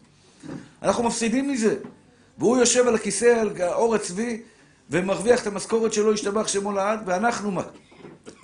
אנחנו 0.84 1.04
מפסידים 1.04 1.50
מזה. 1.50 1.76
והוא 2.38 2.58
יושב 2.58 2.88
על 2.88 2.96
הכיסא, 2.96 3.26
על 3.26 3.50
עור 3.62 3.96
הצבי, 3.96 4.42
ומרוויח 4.90 5.42
את 5.42 5.48
המשכורת 5.48 5.94
שלו, 5.94 6.14
ישתבח 6.14 6.48
שמו 6.48 6.72
לעד, 6.72 7.00
ואנחנו 7.06 7.52
מה? 7.52 7.64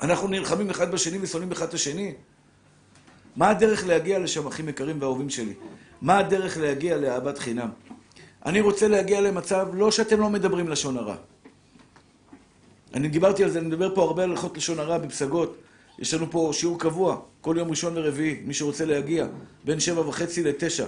אנחנו 0.02 0.28
נלחמים 0.28 0.70
אחד 0.70 0.92
בשני 0.92 1.18
ושונאים 1.22 1.52
אחד 1.52 1.68
את 1.68 1.74
השני? 1.74 2.14
מה 3.36 3.50
הדרך 3.50 3.88
להגיע 3.88 4.20
לשם, 4.20 4.48
אחים 4.48 4.70
יקרים 4.70 5.02
ואהובים 5.02 5.30
שלי? 5.30 5.54
מה 6.02 6.18
הדרך 6.18 6.58
להגיע 6.58 6.98
לאהבת 6.98 7.38
חינם? 7.38 7.70
אני 8.48 8.62
רוצה 8.62 8.88
להגיע 8.88 9.22
למצב, 9.22 9.68
לא 9.74 9.92
שאתם 9.92 10.20
לא 10.20 10.30
מדברים 10.30 10.70
לשון 10.70 10.98
הרע. 10.98 11.16
אני 12.94 13.08
דיברתי 13.08 13.44
על 13.44 13.50
זה, 13.50 13.60
אני 13.60 13.68
מדבר 13.68 13.96
פה 13.96 14.04
הרבה 14.04 14.24
על 14.24 14.32
הלכות 14.32 14.58
לשון 14.58 14.80
הרע 14.80 14.98
בפסגות. 14.98 15.58
יש 16.00 16.14
לנו 16.14 16.32
פה 16.32 16.50
שיעור 16.54 16.80
קבוע, 16.80 17.20
כל 17.42 17.56
יום 17.60 17.70
ראשון 17.70 17.98
ורביעי, 17.98 18.42
מי 18.46 18.54
שרוצה 18.54 18.86
להגיע, 18.86 19.28
בין 19.66 19.80
שבע 19.80 20.08
וחצי 20.08 20.44
לתשע. 20.44 20.86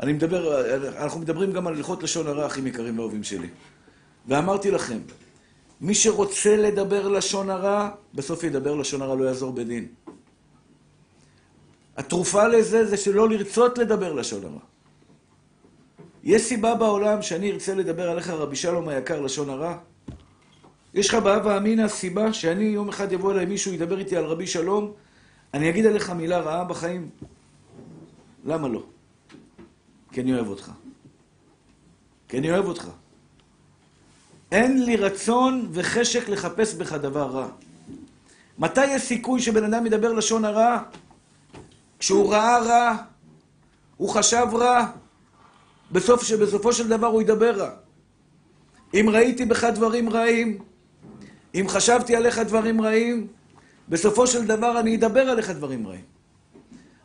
אני 0.00 0.12
מדבר, 0.12 0.70
אנחנו 1.02 1.20
מדברים 1.20 1.52
גם 1.52 1.66
על 1.66 1.74
הלכות 1.74 2.02
לשון 2.02 2.26
הרע, 2.26 2.46
אחים 2.46 2.66
יקרים 2.66 2.98
ואהובים 2.98 3.24
שלי. 3.24 3.48
ואמרתי 4.28 4.70
לכם, 4.70 4.98
מי 5.80 5.94
שרוצה 5.94 6.56
לדבר 6.56 7.08
לשון 7.08 7.50
הרע, 7.50 7.90
בסוף 8.14 8.44
ידבר 8.44 8.74
לשון 8.74 9.02
הרע, 9.02 9.14
לא 9.14 9.24
יעזור 9.24 9.52
בדין. 9.52 9.86
התרופה 11.96 12.48
לזה 12.48 12.86
זה 12.86 12.96
שלא 12.96 13.28
לרצות 13.28 13.78
לדבר 13.78 14.12
לשון 14.12 14.44
הרע. 14.44 14.60
יש 16.24 16.42
סיבה 16.42 16.74
בעולם 16.74 17.22
שאני 17.22 17.50
ארצה 17.50 17.74
לדבר 17.74 18.10
עליך, 18.10 18.30
רבי 18.30 18.56
שלום 18.56 18.88
היקר, 18.88 19.20
לשון 19.20 19.50
הרע? 19.50 19.76
יש 20.94 21.08
לך 21.08 21.14
בהווה 21.14 21.56
אמינא 21.56 21.88
סיבה 21.88 22.32
שאני 22.32 22.64
יום 22.64 22.88
אחד 22.88 23.12
יבוא 23.12 23.32
אליי 23.32 23.46
מישהו, 23.46 23.72
ידבר 23.72 23.98
איתי 23.98 24.16
על 24.16 24.24
רבי 24.24 24.46
שלום, 24.46 24.92
אני 25.54 25.70
אגיד 25.70 25.86
עליך 25.86 26.10
מילה 26.10 26.38
רעה 26.38 26.64
בחיים? 26.64 27.08
למה 28.44 28.68
לא? 28.68 28.82
כי 30.12 30.20
אני 30.20 30.34
אוהב 30.34 30.48
אותך. 30.48 30.70
כי 32.28 32.38
אני 32.38 32.50
אוהב 32.50 32.64
אותך. 32.64 32.88
אין 34.52 34.84
לי 34.84 34.96
רצון 34.96 35.68
וחשק 35.72 36.28
לחפש 36.28 36.74
בך 36.74 36.92
דבר 36.92 37.30
רע. 37.30 37.48
מתי 38.58 38.86
יש 38.86 39.02
סיכוי 39.02 39.40
שבן 39.40 39.64
אדם 39.64 39.86
ידבר 39.86 40.12
לשון 40.12 40.44
הרע? 40.44 40.78
כשהוא 41.98 42.32
ראה 42.32 42.58
רע, 42.58 42.96
הוא 43.96 44.08
חשב 44.08 44.46
רע, 44.52 44.86
בסוף, 45.92 46.22
שבסופו 46.22 46.72
של 46.72 46.88
דבר 46.88 47.06
הוא 47.06 47.22
ידבר 47.22 47.50
רע. 47.50 47.70
אם 48.94 49.06
ראיתי 49.12 49.44
בך 49.44 49.64
דברים 49.64 50.08
רעים, 50.10 50.58
אם 51.54 51.64
חשבתי 51.68 52.16
עליך 52.16 52.38
דברים 52.38 52.80
רעים, 52.80 53.26
בסופו 53.88 54.26
של 54.26 54.46
דבר 54.46 54.80
אני 54.80 54.96
אדבר 54.96 55.20
עליך 55.20 55.50
דברים 55.50 55.86
רעים. 55.86 56.04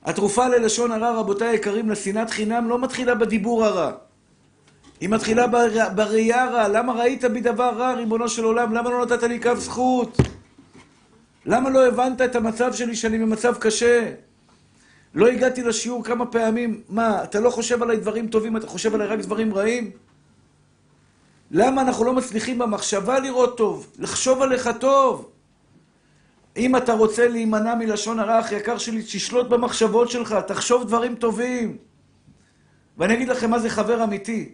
התרופה 0.04 0.48
ללשון 0.48 0.92
הרע, 0.92 1.20
רבותיי 1.20 1.48
היקרים, 1.48 1.90
לשנאת 1.90 2.30
חינם, 2.30 2.70
לא 2.70 2.80
מתחילה 2.80 3.16
בדיבור 3.16 3.66
הרע. 3.66 3.92
היא 5.00 5.10
מתחילה 5.10 5.48
בראייה 5.96 6.46
רע. 6.46 6.68
למה 6.68 6.94
ראית 6.94 7.26
בי 7.26 7.42
דבר 7.42 7.70
רע, 7.78 7.94
ריבונו 7.94 8.30
של 8.30 8.44
עולם? 8.44 8.74
למה 8.74 8.90
לא 8.90 9.06
נתת 9.06 9.24
לי 9.24 9.40
קו 9.40 9.56
זכות? 9.56 10.18
למה 11.46 11.70
לא 11.70 11.88
הבנת 11.88 12.22
את 12.22 12.36
המצב 12.36 12.74
שלי 12.74 12.96
שאני 12.96 13.20
במצב 13.20 13.56
קשה? 13.58 14.12
לא 15.14 15.28
הגעתי 15.28 15.64
לשיעור 15.64 16.04
כמה 16.04 16.26
פעמים. 16.26 16.82
מה, 16.90 17.24
אתה 17.24 17.40
לא 17.40 17.50
חושב 17.50 17.84
עליי 17.84 17.98
דברים 17.98 18.28
טובים, 18.28 18.58
אתה 18.58 18.68
חושב 18.68 18.96
עליי 18.96 19.08
רק 19.08 19.20
דברים 19.20 19.54
רעים? 19.54 19.92
למה 21.52 21.82
אנחנו 21.82 22.06
לא 22.06 22.14
מצליחים 22.14 22.60
במחשבה 22.60 23.20
לראות 23.20 23.58
טוב, 23.58 23.92
לחשוב 24.00 24.42
עליך 24.42 24.70
טוב? 24.80 25.30
אם 26.58 26.76
אתה 26.76 26.94
רוצה 26.94 27.28
להימנע 27.28 27.76
מלשון 27.76 28.20
הרע, 28.20 28.40
אח 28.40 28.52
יקר 28.52 28.78
שלי, 28.78 29.02
תשלוט 29.04 29.48
במחשבות 29.48 30.10
שלך, 30.10 30.36
תחשוב 30.48 30.88
דברים 30.88 31.16
טובים. 31.16 31.78
ואני 32.98 33.14
אגיד 33.14 33.30
לכם 33.30 33.50
מה 33.50 33.60
זה 33.60 33.70
חבר 33.70 34.04
אמיתי. 34.04 34.50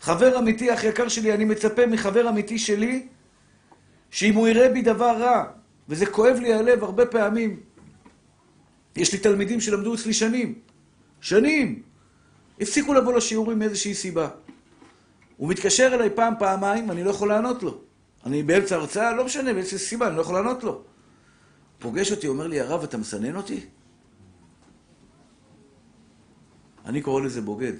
חבר 0.00 0.38
אמיתי, 0.38 0.74
אח 0.74 0.84
יקר 0.84 1.08
שלי, 1.08 1.34
אני 1.34 1.44
מצפה 1.44 1.86
מחבר 1.86 2.28
אמיתי 2.28 2.58
שלי, 2.58 3.06
שאם 4.10 4.34
הוא 4.34 4.48
יראה 4.48 4.68
בי 4.68 4.82
דבר 4.82 5.16
רע, 5.18 5.44
וזה 5.88 6.06
כואב 6.06 6.36
לי 6.36 6.54
הלב 6.54 6.84
הרבה 6.84 7.06
פעמים, 7.06 7.60
יש 8.96 9.12
לי 9.12 9.18
תלמידים 9.18 9.60
שלמדו 9.60 9.94
אצלי 9.94 10.12
שנים, 10.12 10.58
שנים, 11.20 11.82
הפסיקו 12.60 12.94
לבוא 12.94 13.12
לשיעורים 13.12 13.58
מאיזושהי 13.58 13.94
סיבה. 13.94 14.28
הוא 15.36 15.48
מתקשר 15.48 15.90
אליי 15.94 16.10
פעם, 16.14 16.34
פעמיים, 16.38 16.90
אני 16.90 17.04
לא 17.04 17.10
יכול 17.10 17.28
לענות 17.28 17.62
לו. 17.62 17.80
אני 18.26 18.42
באמצע 18.42 18.76
הרצאה, 18.76 19.12
לא 19.12 19.24
משנה, 19.24 19.54
באיזושהי 19.54 19.78
סיבה, 19.78 20.08
אני 20.08 20.16
לא 20.16 20.20
יכול 20.20 20.34
לענות 20.34 20.64
לו. 20.64 20.82
פוגש 21.78 22.10
אותי, 22.12 22.28
אומר 22.28 22.46
לי, 22.46 22.60
הרב, 22.60 22.82
אתה 22.82 22.96
מסנן 22.98 23.36
אותי? 23.36 23.66
אני 26.86 27.02
קורא 27.02 27.20
לזה 27.20 27.40
בוגד. 27.40 27.72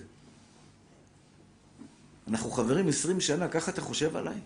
אנחנו 2.29 2.51
חברים 2.51 2.89
עשרים 2.89 3.21
שנה, 3.21 3.49
ככה 3.49 3.71
אתה 3.71 3.81
חושב 3.81 4.17
עליי? 4.17 4.39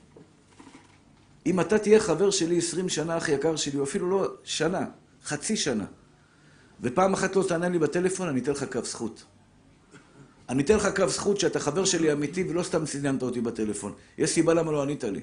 אם 1.47 1.61
אתה 1.61 1.79
תהיה 1.79 2.01
חבר 2.01 2.31
שלי 2.31 2.59
עשרים 2.59 2.89
שנה, 2.89 3.19
אח 3.19 3.29
יקר 3.29 3.57
שלי, 3.57 3.79
או 3.79 3.85
אפילו 3.85 4.11
לא 4.11 4.29
שנה, 4.45 4.87
חצי 5.25 5.57
שנה, 5.57 5.85
ופעם 6.85 7.13
אחת 7.13 7.37
לא 7.37 7.45
תענה 7.49 7.69
לי 7.69 7.79
בטלפון, 7.79 8.29
אני 8.29 8.41
אתן 8.41 8.53
לך 8.53 8.65
קו 8.73 8.85
זכות. 8.85 9.25
אני 10.49 10.63
אתן 10.63 10.77
לך 10.77 10.89
קו 10.97 11.09
זכות 11.09 11.41
שאתה 11.41 11.61
חבר 11.61 11.85
שלי 11.85 12.13
אמיתי 12.13 12.45
ולא 12.49 12.63
סתם 12.63 12.87
סיננת 12.87 13.23
אותי 13.23 13.41
בטלפון. 13.41 13.93
יש 14.19 14.31
סיבה 14.31 14.55
למה 14.55 14.73
לא 14.73 14.83
ענית 14.83 15.05
לי. 15.05 15.21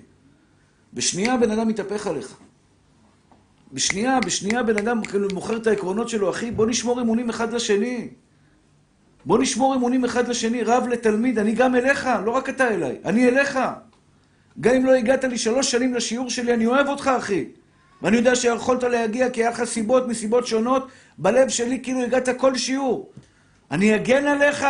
בשנייה 0.94 1.38
בן 1.38 1.52
אדם 1.52 1.68
מתהפך 1.68 2.08
עליך. 2.08 2.38
בשנייה, 3.74 4.20
בשנייה 4.20 4.64
בן 4.64 4.78
אדם 4.78 5.04
כאילו 5.04 5.28
מוכר 5.34 5.58
את 5.58 5.68
העקרונות 5.68 6.10
שלו, 6.10 6.30
אחי, 6.30 6.52
בוא 6.52 6.66
נשמור 6.66 7.02
אמונים 7.02 7.30
אחד 7.30 7.54
לשני. 7.54 8.10
בוא 9.26 9.40
נשמור 9.40 9.76
אמונים 9.76 10.06
אחד 10.06 10.28
לשני, 10.28 10.64
רב 10.64 10.88
לתלמיד, 10.88 11.40
אני 11.40 11.54
גם 11.54 11.76
אליך, 11.76 12.10
לא 12.26 12.32
רק 12.32 12.50
אתה 12.50 12.68
אליי, 12.68 12.98
אני 13.06 13.30
אליך. 13.30 13.60
גם 14.60 14.76
אם 14.76 14.86
לא 14.86 14.94
הגעת 14.94 15.24
לי 15.24 15.38
שלוש 15.38 15.72
שנים 15.72 15.94
לשיעור 15.94 16.30
שלי, 16.30 16.54
אני 16.54 16.66
אוהב 16.66 16.88
אותך, 16.88 17.12
אחי. 17.18 17.46
ואני 18.02 18.18
יודע 18.18 18.36
שיכולת 18.36 18.84
להגיע 18.84 19.30
כי 19.30 19.42
היה 19.42 19.50
לך 19.50 19.64
סיבות 19.64 20.08
מסיבות 20.08 20.48
שונות, 20.48 20.88
בלב 21.18 21.50
שלי 21.50 21.80
כאילו 21.84 22.02
הגעת 22.02 22.30
כל 22.38 22.58
שיעור. 22.58 23.12
אני 23.72 23.96
אגן 23.96 24.28
עליך. 24.28 24.66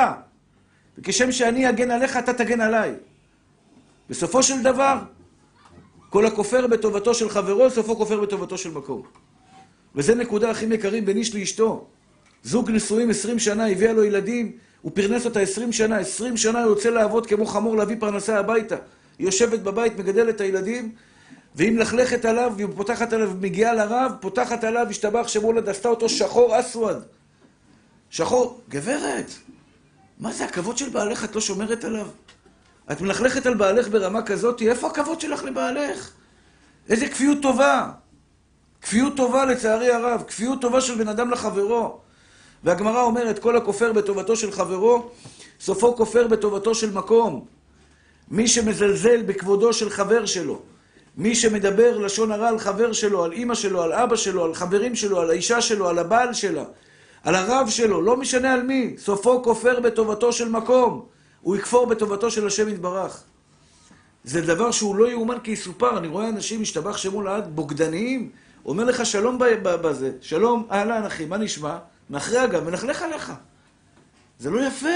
וכשם 0.97 1.31
שאני 1.31 1.69
אגן 1.69 1.91
עליך, 1.91 2.17
אתה 2.17 2.33
תגן 2.33 2.61
עליי. 2.61 2.93
בסופו 4.09 4.43
של 4.43 4.63
דבר, 4.63 4.97
כל 6.09 6.25
הכופר 6.25 6.67
בטובתו 6.67 7.13
של 7.13 7.29
חברו, 7.29 7.69
סופו 7.69 7.95
כופר 7.95 8.21
בטובתו 8.21 8.57
של 8.57 8.71
מקום. 8.71 9.01
וזה 9.95 10.15
נקודה 10.15 10.51
הכי 10.51 10.65
יקרים 10.65 11.05
בין 11.05 11.17
איש 11.17 11.35
לאשתו. 11.35 11.87
זוג 12.43 12.71
נשואים 12.71 13.09
עשרים 13.09 13.39
שנה, 13.39 13.67
הביאה 13.67 13.93
לו 13.93 14.03
ילדים, 14.03 14.51
הוא 14.81 14.91
פרנס 14.95 15.25
אותה 15.25 15.39
עשרים 15.39 15.71
שנה, 15.71 15.97
עשרים 15.97 16.37
שנה 16.37 16.63
הוא 16.63 16.69
יוצא 16.69 16.89
לעבוד 16.89 17.27
כמו 17.27 17.45
חמור 17.45 17.77
להביא 17.77 17.95
פרנסה 17.99 18.39
הביתה. 18.39 18.75
היא 19.19 19.27
יושבת 19.27 19.59
בבית, 19.59 19.99
מגדלת 19.99 20.35
את 20.35 20.41
הילדים, 20.41 20.91
והיא 21.55 21.71
מלכלכת 21.71 22.25
עליו, 22.25 22.53
והיא 22.55 22.67
פותחת 22.75 23.13
עליו, 23.13 23.31
מגיעה 23.41 23.73
לרב, 23.73 24.11
פותחת 24.19 24.63
עליו, 24.63 24.87
השתבח 24.89 25.27
שמולד, 25.27 25.69
עשתה 25.69 25.89
אותו 25.89 26.09
שחור 26.09 26.59
אסואד. 26.59 26.97
שחור, 28.09 28.61
גברת, 28.69 29.31
מה 30.19 30.31
זה 30.31 30.45
הכבוד 30.45 30.77
של 30.77 30.89
בעלך, 30.89 31.23
את 31.23 31.35
לא 31.35 31.41
שומרת 31.41 31.83
עליו? 31.83 32.07
את 32.91 33.01
מלכלכת 33.01 33.45
על 33.45 33.53
בעלך 33.53 33.87
ברמה 33.87 34.21
כזאת, 34.21 34.61
איפה 34.61 34.87
הכבוד 34.87 35.21
שלך 35.21 35.43
לבעלך? 35.43 36.11
איזה 36.89 37.07
כפיות 37.07 37.37
טובה. 37.41 37.91
כפיות 38.81 39.17
טובה 39.17 39.45
לצערי 39.45 39.91
הרב, 39.91 40.23
כפיות 40.27 40.61
טובה 40.61 40.81
של 40.81 40.95
בן 40.95 41.07
אדם 41.07 41.31
לחברו. 41.31 41.99
והגמרא 42.63 43.01
אומרת, 43.01 43.39
כל 43.39 43.57
הכופר 43.57 43.93
בטובתו 43.93 44.35
של 44.35 44.51
חברו, 44.51 45.09
סופו 45.59 45.95
כופר 45.95 46.27
בטובתו 46.27 46.75
של 46.75 46.91
מקום. 46.91 47.45
מי 48.31 48.47
שמזלזל 48.47 49.21
בכבודו 49.21 49.73
של 49.73 49.89
חבר 49.89 50.25
שלו, 50.25 50.61
מי 51.21 51.35
שמדבר 51.35 51.97
לשון 51.97 52.31
הרע 52.31 52.47
על 52.47 52.59
חבר 52.59 52.93
שלו, 52.93 53.23
על 53.23 53.31
אימא 53.31 53.55
שלו, 53.55 53.81
על 53.81 53.93
אבא 53.93 54.15
שלו, 54.15 54.45
על 54.45 54.53
חברים 54.53 54.95
שלו, 54.95 55.21
על 55.21 55.29
האישה 55.29 55.61
שלו, 55.61 55.89
על 55.89 55.99
הבעל 55.99 56.33
שלה, 56.33 56.63
על 57.23 57.35
הרב 57.35 57.69
שלו, 57.69 58.01
לא 58.01 58.17
משנה 58.17 58.53
על 58.53 58.63
מי, 58.63 58.95
סופו 58.97 59.43
כופר 59.43 59.79
בטובתו 59.79 60.31
של 60.31 60.49
מקום. 60.49 61.05
הוא 61.41 61.55
יכפור 61.55 61.85
בטובתו 61.85 62.31
של 62.31 62.47
השם 62.47 62.69
יתברך. 62.69 63.23
זה 64.23 64.41
דבר 64.41 64.71
שהוא 64.71 64.95
לא 64.95 65.11
יאומן 65.11 65.39
כי 65.43 65.51
יסופר. 65.51 65.97
אני 65.97 66.07
רואה 66.07 66.29
אנשים, 66.29 66.61
משתבח 66.61 66.97
שמו 66.97 67.21
לעד, 67.21 67.55
בוגדניים. 67.55 68.29
אומר 68.65 68.83
לך 68.83 69.05
שלום 69.05 69.37
בזה, 69.61 70.11
שלום, 70.21 70.67
אהלן 70.71 71.05
אחי, 71.05 71.25
מה 71.25 71.37
נשמע? 71.37 71.77
מאחרי 72.09 72.37
הגב, 72.37 72.63
מלכלך 72.63 73.01
עליך. 73.01 73.33
זה 74.39 74.49
לא 74.49 74.67
יפה. 74.67 74.87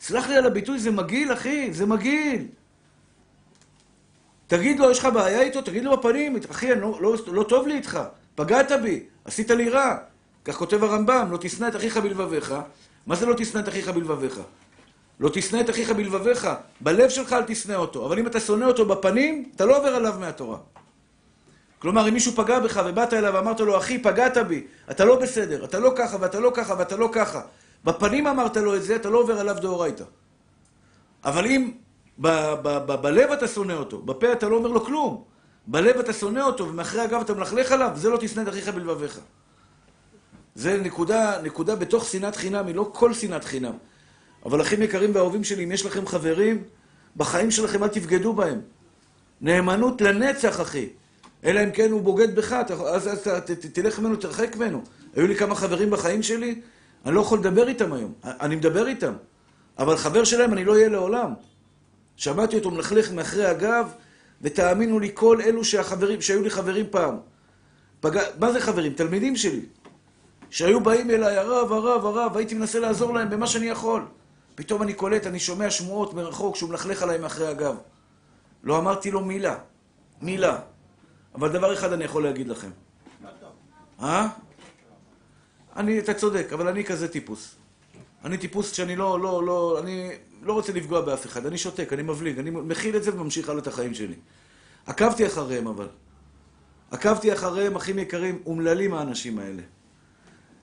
סלח 0.00 0.28
לי 0.28 0.36
על 0.36 0.46
הביטוי, 0.46 0.78
זה 0.78 0.90
מגעיל, 0.90 1.32
אחי, 1.32 1.72
זה 1.72 1.86
מגעיל. 1.86 2.46
תגיד 4.50 4.80
לו, 4.80 4.90
יש 4.90 4.98
לך 4.98 5.08
בעיה 5.14 5.42
איתו? 5.42 5.62
תגיד 5.62 5.84
לו 5.84 5.96
בפנים, 5.96 6.36
אחי, 6.50 6.74
לא, 6.74 6.98
לא, 7.00 7.14
לא 7.26 7.42
טוב 7.42 7.66
לי 7.66 7.74
איתך, 7.74 8.00
פגעת 8.34 8.72
בי, 8.82 9.02
עשית 9.24 9.50
לי 9.50 9.68
רע. 9.68 9.96
כך 10.44 10.56
כותב 10.56 10.84
הרמב"ם, 10.84 11.28
לא 11.30 11.38
תשנא 11.40 11.68
את 11.68 11.76
אחיך 11.76 11.96
בלבביך. 11.96 12.54
מה 13.06 13.16
זה 13.16 13.26
לא 13.26 13.34
תשנא 13.34 13.60
את 13.60 13.68
אחיך 13.68 13.88
בלבביך? 13.88 14.40
לא 15.20 15.30
תשנא 15.32 15.60
את 15.60 15.70
אחיך 15.70 15.90
בלבביך, 15.90 16.48
בלב 16.80 17.08
שלך 17.08 17.32
אל 17.32 17.42
תשנא 17.42 17.74
אותו. 17.74 18.06
אבל 18.06 18.18
אם 18.18 18.26
אתה 18.26 18.40
שונא 18.40 18.64
אותו 18.64 18.86
בפנים, 18.86 19.50
אתה 19.56 19.64
לא 19.64 19.78
עובר 19.78 19.88
עליו 19.88 20.14
מהתורה. 20.20 20.58
כלומר, 21.78 22.08
אם 22.08 22.14
מישהו 22.14 22.32
פגע 22.32 22.58
בך 22.58 22.80
ובאת 22.86 23.14
אליו 23.14 23.34
ואמרת 23.34 23.60
לו, 23.60 23.78
אחי, 23.78 23.98
פגעת 23.98 24.36
בי, 24.36 24.66
אתה 24.90 25.04
לא 25.04 25.20
בסדר, 25.20 25.64
אתה 25.64 25.78
לא 25.78 25.92
ככה 25.96 26.16
ואתה 26.20 26.40
לא 26.40 26.52
ככה 26.54 26.74
ואתה 26.78 26.96
לא 26.96 27.08
ככה. 27.12 27.40
בפנים 27.84 28.26
אמרת 28.26 28.56
לו 28.56 28.76
את 28.76 28.82
זה, 28.82 28.96
אתה 28.96 29.10
לא 29.10 29.18
עובר 29.18 29.40
עליו 29.40 29.56
דאורייתא. 29.60 30.04
אבל 31.24 31.46
אם 31.46 31.70
בלב 32.20 33.32
אתה 33.32 33.48
שונא 33.48 33.72
אותו, 33.72 33.98
בפה 33.98 34.32
אתה 34.32 34.48
לא 34.48 34.56
אומר 34.56 34.68
לו 34.68 34.84
כלום, 34.84 35.24
בלב 35.66 35.98
אתה 35.98 36.12
שונא 36.12 36.40
אותו 36.40 36.68
ומאחרי 36.68 37.00
הגב 37.00 37.20
אתה 37.20 37.34
מלכלך 37.34 37.72
עליו, 37.72 37.90
זה 37.94 38.10
לא 38.10 38.16
תשנא 38.20 38.42
את 38.42 38.48
אחיך 38.48 38.68
בלבביך. 38.68 39.20
זה 40.54 40.76
נקודה, 40.76 41.42
נקודה 41.42 41.76
בתוך 41.76 42.04
שנאת 42.04 42.36
חינם, 42.36 42.66
היא 42.66 42.74
לא 42.74 42.90
כל 42.94 43.14
שנאת 43.14 43.44
חינם. 43.44 43.72
אבל 44.46 44.60
אחים 44.60 44.82
יקרים 44.82 45.10
ואהובים 45.14 45.44
שלי, 45.44 45.64
אם 45.64 45.72
יש 45.72 45.86
לכם 45.86 46.06
חברים, 46.06 46.62
בחיים 47.16 47.50
שלכם 47.50 47.82
אל 47.82 47.88
תבגדו 47.88 48.32
בהם. 48.32 48.60
נאמנות 49.40 50.00
לנצח, 50.00 50.60
אחי. 50.60 50.88
אלא 51.44 51.64
אם 51.64 51.70
כן 51.70 51.90
הוא 51.90 52.02
בוגד 52.02 52.36
בך, 52.36 52.52
אז, 52.52 53.08
אז 53.08 53.18
ת, 53.18 53.28
ת, 53.28 53.66
תלך 53.66 53.98
ממנו, 53.98 54.16
תרחק 54.16 54.56
ממנו. 54.56 54.82
היו 55.16 55.26
לי 55.26 55.36
כמה 55.36 55.54
חברים 55.54 55.90
בחיים 55.90 56.22
שלי, 56.22 56.60
אני 57.06 57.14
לא 57.14 57.20
יכול 57.20 57.38
לדבר 57.38 57.68
איתם 57.68 57.92
היום. 57.92 58.12
אני 58.24 58.56
מדבר 58.56 58.86
איתם. 58.86 59.12
אבל 59.78 59.96
חבר 59.96 60.24
שלהם 60.24 60.52
אני 60.52 60.64
לא 60.64 60.72
אהיה 60.72 60.88
לעולם. 60.88 61.34
שמעתי 62.20 62.56
אותו 62.56 62.70
מלכלך 62.70 63.12
מאחרי 63.12 63.46
הגב, 63.46 63.88
ותאמינו 64.42 65.00
לי, 65.00 65.10
כל 65.14 65.40
אלו 65.40 65.64
שהחברים, 65.64 66.20
שהיו 66.20 66.42
לי 66.42 66.50
חברים 66.50 66.86
פעם. 66.90 67.16
פג... 68.00 68.18
מה 68.38 68.52
זה 68.52 68.60
חברים? 68.60 68.92
תלמידים 68.92 69.36
שלי. 69.36 69.60
שהיו 70.50 70.80
באים 70.80 71.10
אליי, 71.10 71.36
הרב, 71.36 71.72
הרב, 71.72 72.06
הרב, 72.06 72.36
הייתי 72.36 72.54
מנסה 72.54 72.80
לעזור 72.80 73.14
להם 73.14 73.30
במה 73.30 73.46
שאני 73.46 73.66
יכול. 73.66 74.02
פתאום 74.54 74.82
אני 74.82 74.94
קולט, 74.94 75.26
אני 75.26 75.40
שומע 75.40 75.70
שמועות 75.70 76.14
מרחוק 76.14 76.56
שהוא 76.56 76.70
מלכלך 76.70 77.02
עליי 77.02 77.18
מאחרי 77.18 77.46
הגב. 77.46 77.76
לא 78.64 78.78
אמרתי 78.78 79.10
לו 79.10 79.20
מילה. 79.20 79.56
מילה. 80.22 80.58
אבל 81.34 81.48
דבר 81.48 81.74
אחד 81.74 81.92
אני 81.92 82.04
יכול 82.04 82.22
להגיד 82.22 82.48
לכם. 82.48 82.70
אה? 84.02 84.28
אני, 85.76 85.98
אתה 85.98 86.14
צודק, 86.14 86.52
אבל 86.52 86.68
אני 86.68 86.84
כזה 86.84 87.08
טיפוס. 87.08 87.54
אני 88.24 88.38
טיפוס 88.38 88.72
שאני 88.72 88.96
לא, 88.96 89.20
לא, 89.20 89.46
לא, 89.46 89.78
אני 89.78 90.10
לא 90.42 90.52
רוצה 90.52 90.72
לפגוע 90.72 91.00
באף 91.00 91.26
אחד. 91.26 91.46
אני 91.46 91.58
שותק, 91.58 91.92
אני 91.92 92.02
מבליג, 92.02 92.38
אני 92.38 92.50
מכיל 92.50 92.96
את 92.96 93.02
זה 93.02 93.14
וממשיך 93.14 93.48
הלאה 93.48 93.62
את 93.62 93.66
החיים 93.66 93.94
שלי. 93.94 94.14
עקבתי 94.86 95.26
אחריהם 95.26 95.66
אבל. 95.66 95.88
עקבתי 96.90 97.32
אחריהם, 97.32 97.76
אחים 97.76 97.98
יקרים, 97.98 98.42
אומללים 98.46 98.94
האנשים 98.94 99.38
האלה. 99.38 99.62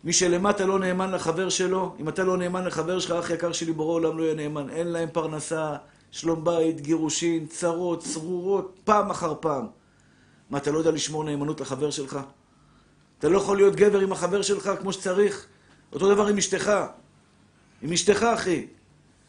מי 0.03 0.13
שלמטה 0.13 0.65
לא 0.65 0.79
נאמן 0.79 1.11
לחבר 1.11 1.49
שלו, 1.49 1.95
אם 1.99 2.09
אתה 2.09 2.23
לא 2.23 2.37
נאמן 2.37 2.65
לחבר 2.65 2.99
שלך, 2.99 3.11
אח 3.11 3.29
יקר 3.29 3.51
שלי, 3.51 3.71
בורא 3.71 3.93
עולם 3.93 4.17
לא 4.17 4.23
יהיה 4.23 4.35
נאמן. 4.35 4.69
אין 4.69 4.87
להם 4.87 5.09
פרנסה, 5.13 5.75
שלום 6.11 6.43
בית, 6.43 6.81
גירושין, 6.81 7.47
צרות, 7.47 8.03
צרורות, 8.03 8.79
פעם 8.83 9.09
אחר 9.09 9.33
פעם. 9.39 9.67
מה, 10.49 10.57
אתה 10.57 10.71
לא 10.71 10.77
יודע 10.77 10.91
לשמור 10.91 11.23
נאמנות 11.23 11.61
לחבר 11.61 11.91
שלך? 11.91 12.19
אתה 13.19 13.29
לא 13.29 13.37
יכול 13.37 13.57
להיות 13.57 13.75
גבר 13.75 13.99
עם 13.99 14.11
החבר 14.11 14.41
שלך 14.41 14.71
כמו 14.79 14.93
שצריך? 14.93 15.45
אותו 15.93 16.13
דבר 16.13 16.27
עם 16.27 16.37
אשתך. 16.37 16.71
עם 17.81 17.93
אשתך, 17.93 18.23
אחי. 18.23 18.67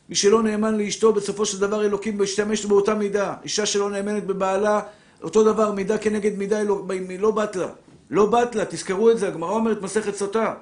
מי 0.09 0.15
שלא 0.15 0.43
נאמן 0.43 0.75
לאשתו, 0.79 1.13
בסופו 1.13 1.47
של 1.47 1.61
דבר 1.61 1.85
אלוקים 1.85 2.23
משתמש 2.23 2.67
באותה 2.67 2.95
מידה. 2.95 3.35
אישה 3.45 3.67
שלא 3.67 3.91
נאמנת 3.91 4.27
בבעלה, 4.27 4.81
אותו 5.23 5.45
דבר, 5.45 5.73
מידה 5.73 5.99
כנגד 5.99 6.39
מידה, 6.39 6.59
היא 6.59 6.69
לא, 6.69 6.83
לא 7.19 7.31
בת 7.31 7.57
לה. 7.57 7.69
לא 8.11 8.27
בת 8.27 8.55
לה, 8.55 8.65
תזכרו 8.65 9.11
את 9.11 9.19
זה, 9.19 9.29
הגמרא 9.29 9.51
אומרת 9.51 9.83
מסכת 9.83 10.15
סוטה. 10.15 10.55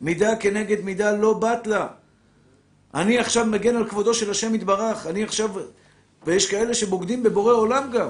מידה 0.00 0.36
כנגד 0.36 0.84
מידה 0.84 1.12
לא 1.12 1.32
בת 1.32 1.66
לה. 1.66 1.86
אני 2.94 3.18
עכשיו 3.18 3.46
מגן 3.46 3.76
על 3.76 3.88
כבודו 3.88 4.14
של 4.14 4.30
השם 4.30 4.54
יתברך, 4.54 5.06
אני 5.06 5.24
עכשיו... 5.24 5.50
ויש 6.26 6.50
כאלה 6.50 6.74
שבוגדים 6.74 7.22
בבורא 7.22 7.52
עולם 7.52 7.90
גם. 7.90 8.08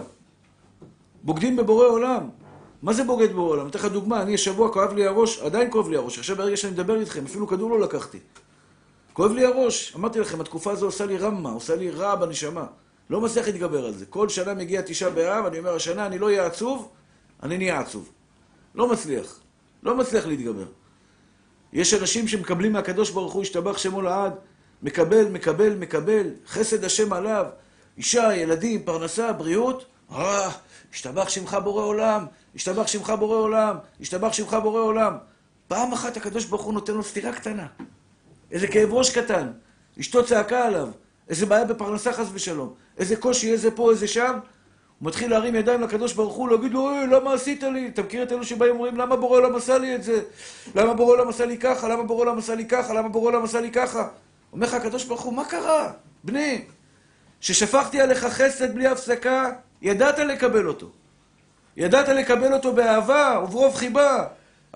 בוגדים 1.22 1.56
בבורא 1.56 1.86
עולם. 1.86 2.28
מה 2.82 2.92
זה 2.92 3.04
בוגד 3.04 3.32
בורא 3.32 3.50
עולם? 3.50 3.62
אני 3.62 3.70
אתן 3.70 3.78
לך 3.78 3.84
דוגמה, 3.84 4.22
אני 4.22 4.34
השבוע 4.34 4.72
כואב 4.72 4.92
לי 4.92 5.06
הראש, 5.06 5.38
עדיין 5.38 5.70
כואב 5.70 5.88
לי 5.88 5.96
הראש, 5.96 6.18
עכשיו 6.18 6.36
ברגע 6.36 6.56
שאני 6.56 6.72
מדבר 6.72 7.00
איתכם, 7.00 7.24
אפילו 7.24 7.46
כדור 7.46 7.70
לא 7.70 7.80
לקחתי. 7.80 8.18
כואב 9.20 9.32
לי 9.32 9.44
הראש. 9.44 9.92
אמרתי 9.96 10.20
לכם, 10.20 10.40
התקופה 10.40 10.72
הזו 10.72 10.86
עושה 10.86 11.06
לי 11.06 11.18
רמה, 11.18 11.50
עושה 11.50 11.76
לי 11.76 11.90
רע 11.90 12.14
בנשמה. 12.14 12.66
לא 13.10 13.20
מצליח 13.20 13.46
להתגבר 13.46 13.86
על 13.86 13.92
זה. 13.92 14.06
כל 14.06 14.28
שנה 14.28 14.54
מגיע 14.54 14.82
תשעה 14.86 15.10
באב, 15.10 15.46
אני 15.46 15.58
אומר, 15.58 15.74
השנה 15.74 16.06
אני 16.06 16.18
לא 16.18 16.26
אהיה 16.26 16.46
עצוב, 16.46 16.88
אני 17.42 17.58
נהיה 17.58 17.80
עצוב. 17.80 18.12
לא 18.74 18.88
מצליח. 18.88 19.40
לא 19.82 19.96
מצליח 19.96 20.26
להתגבר. 20.26 20.64
יש 21.72 21.94
אנשים 21.94 22.28
שמקבלים 22.28 22.72
מהקדוש 22.72 23.10
ברוך 23.10 23.32
הוא, 23.32 23.42
השתבח 23.42 23.78
שמו 23.78 24.02
לעד, 24.02 24.32
מקבל, 24.82 25.28
מקבל, 25.28 25.74
מקבל, 25.74 26.30
חסד 26.46 26.84
השם 26.84 27.12
עליו, 27.12 27.46
אישה, 27.98 28.36
ילדים, 28.36 28.82
פרנסה, 28.82 29.32
בריאות, 29.32 29.84
אה, 30.12 30.50
השתבח 30.92 31.28
שמך 31.28 31.56
בורא 31.64 31.82
עולם, 31.82 32.26
השתבח 32.54 32.86
שמך 32.86 33.12
בורא 33.18 33.36
עולם, 33.36 33.76
השתבח 34.00 34.32
שמך 34.32 34.56
בורא 34.62 34.80
עולם. 34.80 35.16
פעם 35.68 35.92
אחת 35.92 36.16
הקדוש 36.16 36.44
ברוך 36.44 36.62
הוא 36.62 36.74
נותן 36.74 36.94
לו 36.94 37.02
סתירה 37.02 37.32
קטנה. 37.32 37.66
איזה 38.52 38.66
כאב 38.66 38.92
ראש 38.92 39.18
קטן. 39.18 39.46
אשתו 40.00 40.24
צעקה 40.24 40.66
עליו. 40.66 40.88
איזה 41.28 41.46
בעיה 41.46 41.64
בפרנסה 41.64 42.12
חס 42.12 42.26
ושלום. 42.32 42.74
איזה 42.98 43.16
קושי, 43.16 43.52
איזה 43.52 43.70
פה, 43.70 43.90
איזה 43.90 44.08
שם. 44.08 44.38
הוא 44.98 45.08
מתחיל 45.08 45.30
להרים 45.30 45.54
ידיים 45.54 45.80
לקדוש 45.80 46.12
ברוך 46.12 46.34
הוא, 46.34 46.50
להגיד 46.50 46.72
לו, 46.72 46.80
אוי, 46.80 47.06
למה 47.06 47.32
עשית 47.32 47.62
לי? 47.62 47.90
אתה 47.94 48.02
מכיר 48.02 48.22
את 48.22 48.32
אלו 48.32 48.44
שבאים 48.44 48.72
ואומרים, 48.72 48.96
למה 48.96 49.16
בורא 49.16 49.38
עולם 49.38 49.54
עשה 49.56 49.78
לי 49.78 49.94
את 49.94 50.02
זה? 50.02 50.20
למה 50.74 50.94
בורא 50.94 51.12
עולם 51.12 51.28
עשה 51.28 51.46
לי 51.46 51.58
ככה? 51.58 51.88
למה 51.88 52.02
בורא 52.02 52.20
עולם 52.20 52.38
עשה 52.38 52.54
לי 52.54 52.64
ככה? 52.64 52.94
למה 52.94 53.08
בורא 53.08 53.28
עולם 53.30 53.44
עשה 53.44 53.60
לי 53.60 53.70
ככה? 53.70 54.08
אומר 54.52 54.66
לך 54.66 54.74
הקדוש 54.74 55.04
ברוך 55.04 55.20
הוא, 55.20 55.34
מה 55.34 55.44
קרה? 55.44 55.92
בני, 56.24 56.64
ששפכתי 57.40 58.00
עליך 58.00 58.24
חסד 58.24 58.74
בלי 58.74 58.86
הפסקה, 58.86 59.50
ידעת 59.82 60.18
לקבל 60.18 60.66
אותו. 60.66 60.90
ידעת 61.76 62.08
לקבל 62.08 62.52
אותו 62.52 62.72
באהבה 62.72 63.40
וברוב 63.44 63.74
חיבה. 63.74 64.26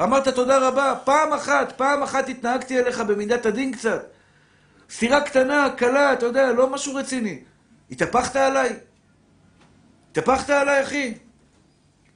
אמרת 0.03 0.29
תודה 0.29 0.69
רבה. 0.69 0.95
פעם 1.05 1.33
אחת, 1.33 1.73
פעם 1.77 2.03
אחת 2.03 2.29
התנהגתי 2.29 2.79
אליך 2.79 3.01
במידת 3.01 3.47
הדין 3.47 3.73
קצת. 3.73 4.07
סתירה 4.91 5.21
קטנה, 5.21 5.71
קלה, 5.77 6.13
אתה 6.13 6.27
יודע, 6.27 6.53
לא 6.53 6.71
משהו 6.71 6.95
רציני. 6.95 7.39
התהפכת 7.91 8.37
עליי? 8.37 8.77
התהפכת 10.11 10.51
עליי, 10.51 10.83
אחי? 10.83 11.15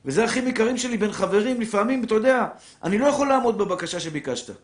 וזה 0.04 0.24
אחים 0.24 0.48
יקרים 0.48 0.76
שלי 0.76 0.96
בין 0.96 1.12
חברים, 1.12 1.60
לפעמים, 1.60 2.04
אתה 2.04 2.14
יודע, 2.14 2.46
אני 2.84 2.98
לא 2.98 3.06
יכול 3.06 3.28
לעמוד 3.28 3.58
בבקשה 3.58 4.00
שביקשת. 4.00 4.54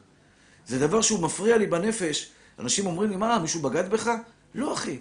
זה 0.67 0.79
דבר 0.87 1.01
שהוא 1.01 1.23
מפריע 1.23 1.57
לי 1.57 1.67
בנפש. 1.67 2.31
אנשים 2.59 2.87
אומרים 2.87 3.11
לי, 3.11 3.17
מה, 3.17 3.39
מישהו 3.39 3.61
בגד 3.61 3.91
בך? 3.91 4.11
לא, 4.55 4.73
אחי. 4.73 4.99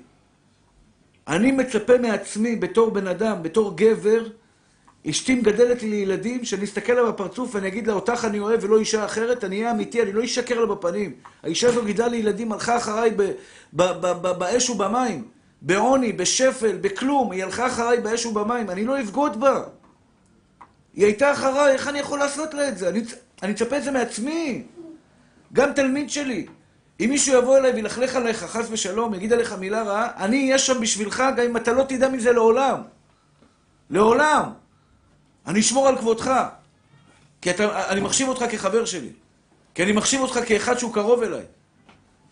אני 1.28 1.52
מצפה 1.52 1.98
מעצמי, 1.98 2.56
בתור 2.56 2.92
בן 2.92 3.08
אדם, 3.08 3.44
בתור 3.44 3.78
גבר, 3.78 4.28
אשתי 5.10 5.36
מגדלת 5.36 5.84
לי 5.84 5.96
ילדים, 5.96 6.46
שאני 6.46 6.64
אסתכל 6.66 6.94
לה 6.94 7.12
בפרצוף 7.12 7.56
ואני 7.56 7.68
אגיד 7.68 7.88
לה, 7.88 7.94
אותך 7.94 8.26
אני 8.26 8.40
אוהב 8.40 8.64
ולא 8.64 8.80
אישה 8.80 9.06
אחרת, 9.06 9.44
אני 9.44 9.58
אהיה 9.60 9.72
אמיתי, 9.72 10.02
אני 10.02 10.14
לא 10.14 10.24
אשקר 10.24 10.60
לה 10.60 10.66
בפנים. 10.66 11.14
האישה 11.44 11.70
הזו 11.70 11.86
גידלה 11.86 12.08
לי 12.08 12.18
ילדים, 12.18 12.52
הלכה 12.52 12.78
אחריי 12.78 13.12
באש 14.38 14.70
ובמים, 14.70 15.24
בעוני, 15.62 16.14
בשפל, 16.14 16.78
בכלום, 16.82 17.32
היא 17.32 17.44
הלכה 17.44 17.68
אחריי 17.68 18.02
באש 18.02 18.26
ובמים, 18.26 18.70
אני 18.70 18.86
לא 18.86 19.02
אבגוד 19.02 19.40
בה. 19.40 19.64
היא 20.94 21.06
הייתה 21.06 21.32
אחריי, 21.32 21.74
איך 21.74 21.88
אני 21.88 22.00
יכול 22.00 22.20
לעשות 22.20 22.54
לה 22.54 22.68
את 22.68 22.78
זה? 22.78 22.90
אני, 22.90 23.02
אני 23.44 23.52
מצפה 23.52 23.78
את 23.78 23.84
זה 23.84 23.92
מעצמי. 23.92 24.64
גם 25.54 25.74
תלמיד 25.74 26.10
שלי. 26.10 26.46
אם 27.00 27.10
מישהו 27.10 27.38
יבוא 27.38 27.58
אליי 27.58 27.72
וילכלך 27.72 28.16
עליך, 28.16 28.44
חס 28.44 28.68
ושלום, 28.72 29.14
יגיד 29.14 29.34
עליך 29.34 29.54
מילה 29.54 29.84
רעה, 29.84 30.08
אני 30.18 30.46
אהיה 30.46 30.58
שם 30.58 30.82
בשבילך, 30.82 31.24
גם 31.38 31.46
אם 31.46 31.58
אתה 31.58 31.74
לא 31.74 31.84
תדע 31.84 32.10
מזה 32.10 32.32
לעולם. 32.32 32.82
לעולם. 33.90 34.63
אני 35.48 35.60
אשמור 35.60 35.88
על 35.88 35.98
כבודך. 35.98 36.32
כי 37.42 37.52
אתה, 37.52 37.90
אני 37.90 38.02
מחשיב 38.02 38.28
אותך 38.28 38.46
כחבר 38.52 38.86
שלי. 38.86 39.10
כי 39.76 39.84
אני 39.84 39.92
מחשיב 39.92 40.22
אותך 40.22 40.40
כאחד 40.48 40.78
שהוא 40.78 40.94
קרוב 40.94 41.24
אליי. 41.24 41.44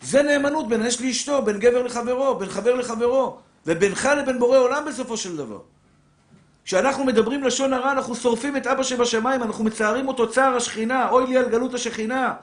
זה 0.02 0.22
נאמנות 0.22 0.68
בין 0.68 0.82
אש 0.82 1.00
לאשתו, 1.00 1.42
בין 1.42 1.58
גבר 1.58 1.82
לחברו, 1.82 2.34
בין 2.34 2.48
חבר 2.48 2.74
לחברו, 2.74 3.38
ובינך 3.66 4.08
לבין 4.18 4.38
בורא 4.38 4.58
עולם 4.58 4.84
בסופו 4.88 5.16
של 5.16 5.36
דבר. 5.36 5.58
כשאנחנו 6.64 7.04
מדברים 7.04 7.42
לשון 7.42 7.72
הרע, 7.72 7.92
אנחנו 7.92 8.14
שורפים 8.14 8.56
את 8.56 8.66
אבא 8.66 8.82
שבשמיים, 8.82 9.42
אנחנו 9.42 9.64
מצערים 9.64 10.08
אותו 10.08 10.30
צער 10.30 10.56
השכינה, 10.56 11.08
אוי 11.10 11.26
לי 11.26 11.36
על 11.36 11.48
גלות 11.48 11.74
השכינה. 11.74 12.34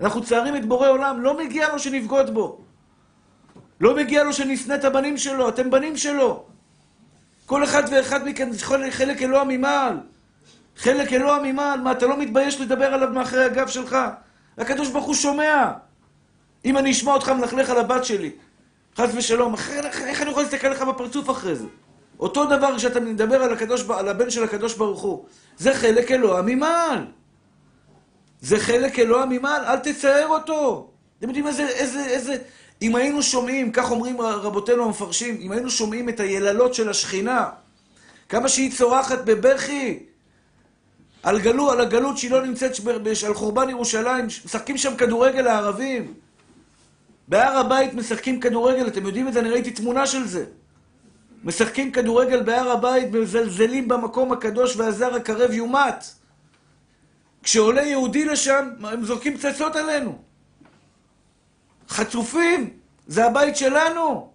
אנחנו 0.00 0.22
צערים 0.22 0.56
את 0.56 0.64
בורא 0.64 0.88
עולם, 0.88 1.20
לא 1.20 1.38
מגיע 1.38 1.72
לו 1.72 1.78
שנבגוד 1.78 2.34
בו. 2.34 2.60
לא 3.80 3.96
מגיע 3.96 4.24
לו 4.24 4.32
שנשנא 4.32 4.74
את 4.74 4.84
הבנים 4.84 5.16
שלו, 5.18 5.48
אתם 5.48 5.70
בנים 5.70 5.96
שלו. 5.96 6.44
כל 7.46 7.64
אחד 7.64 7.82
ואחד 7.90 8.28
מכם 8.28 8.50
חלק 8.90 9.22
אלוה 9.22 9.44
ממעל. 9.44 9.96
חלק 10.76 11.12
אלוה 11.12 11.38
ממעל, 11.42 11.80
מה, 11.80 11.92
אתה 11.92 12.06
לא 12.06 12.18
מתבייש 12.18 12.60
לדבר 12.60 12.94
עליו 12.94 13.08
מאחורי 13.08 13.44
הגב 13.44 13.68
שלך? 13.68 13.96
הקדוש 14.58 14.88
ברוך 14.88 15.04
הוא 15.04 15.14
שומע. 15.14 15.72
אם 16.64 16.78
אני 16.78 16.90
אשמע 16.90 17.12
אותך 17.12 17.28
מלכלך 17.28 17.70
על 17.70 17.78
הבת 17.78 18.04
שלי, 18.04 18.30
חס 18.96 19.10
ושלום, 19.14 19.54
איך 19.54 20.22
אני 20.22 20.30
יכול 20.30 20.42
להסתכל 20.42 20.68
לך 20.68 20.82
בפרצוף 20.82 21.30
אחרי 21.30 21.54
זה? 21.54 21.66
אותו 22.20 22.44
דבר 22.44 22.76
כשאתה 22.76 23.00
מדבר 23.00 23.42
על, 23.42 23.52
הקדוש, 23.52 23.84
על 23.90 24.08
הבן 24.08 24.30
של 24.30 24.44
הקדוש 24.44 24.74
ברוך 24.74 25.02
הוא. 25.02 25.24
זה 25.58 25.74
חלק 25.74 26.10
אלוה 26.10 26.42
ממעל. 26.42 27.06
זה 28.40 28.58
חלק 28.60 28.98
אלוה 28.98 29.26
ממעל, 29.26 29.64
אל 29.64 29.76
תצער 29.76 30.26
אותו. 30.28 30.90
אתם 31.18 31.28
יודעים 31.28 31.46
איזה, 31.46 31.68
איזה, 31.68 32.04
איזה... 32.06 32.36
אם 32.82 32.96
היינו 32.96 33.22
שומעים, 33.22 33.72
כך 33.72 33.90
אומרים 33.90 34.20
רבותינו 34.20 34.84
המפרשים, 34.84 35.38
אם 35.40 35.52
היינו 35.52 35.70
שומעים 35.70 36.08
את 36.08 36.20
היללות 36.20 36.74
של 36.74 36.88
השכינה, 36.88 37.48
כמה 38.28 38.48
שהיא 38.48 38.72
צורחת 38.72 39.24
בבכי, 39.24 39.98
על, 41.26 41.40
גלו, 41.40 41.70
על 41.70 41.80
הגלות 41.80 42.18
שהיא 42.18 42.30
לא 42.30 42.46
נמצאת 42.46 42.72
על 43.26 43.34
חורבן 43.34 43.68
ירושלים, 43.70 44.26
משחקים 44.26 44.78
שם 44.78 44.96
כדורגל 44.96 45.46
הערבים. 45.46 46.14
בהר 47.28 47.58
הבית 47.58 47.94
משחקים 47.94 48.40
כדורגל, 48.40 48.86
אתם 48.86 49.06
יודעים 49.06 49.28
את 49.28 49.32
זה? 49.32 49.40
אני 49.40 49.50
ראיתי 49.50 49.70
תמונה 49.70 50.06
של 50.06 50.26
זה. 50.26 50.44
משחקים 51.44 51.92
כדורגל 51.92 52.42
בהר 52.42 52.70
הבית 52.70 53.08
ומזלזלים 53.12 53.88
במקום 53.88 54.32
הקדוש 54.32 54.76
והזר 54.76 55.14
הקרב 55.14 55.50
יומת. 55.50 56.04
כשעולה 57.42 57.82
יהודי 57.82 58.24
לשם, 58.24 58.68
הם 58.84 59.04
זורקים 59.04 59.36
פצצות 59.36 59.76
עלינו. 59.76 60.18
חצופים, 61.88 62.70
זה 63.06 63.26
הבית 63.26 63.56
שלנו. 63.56 64.30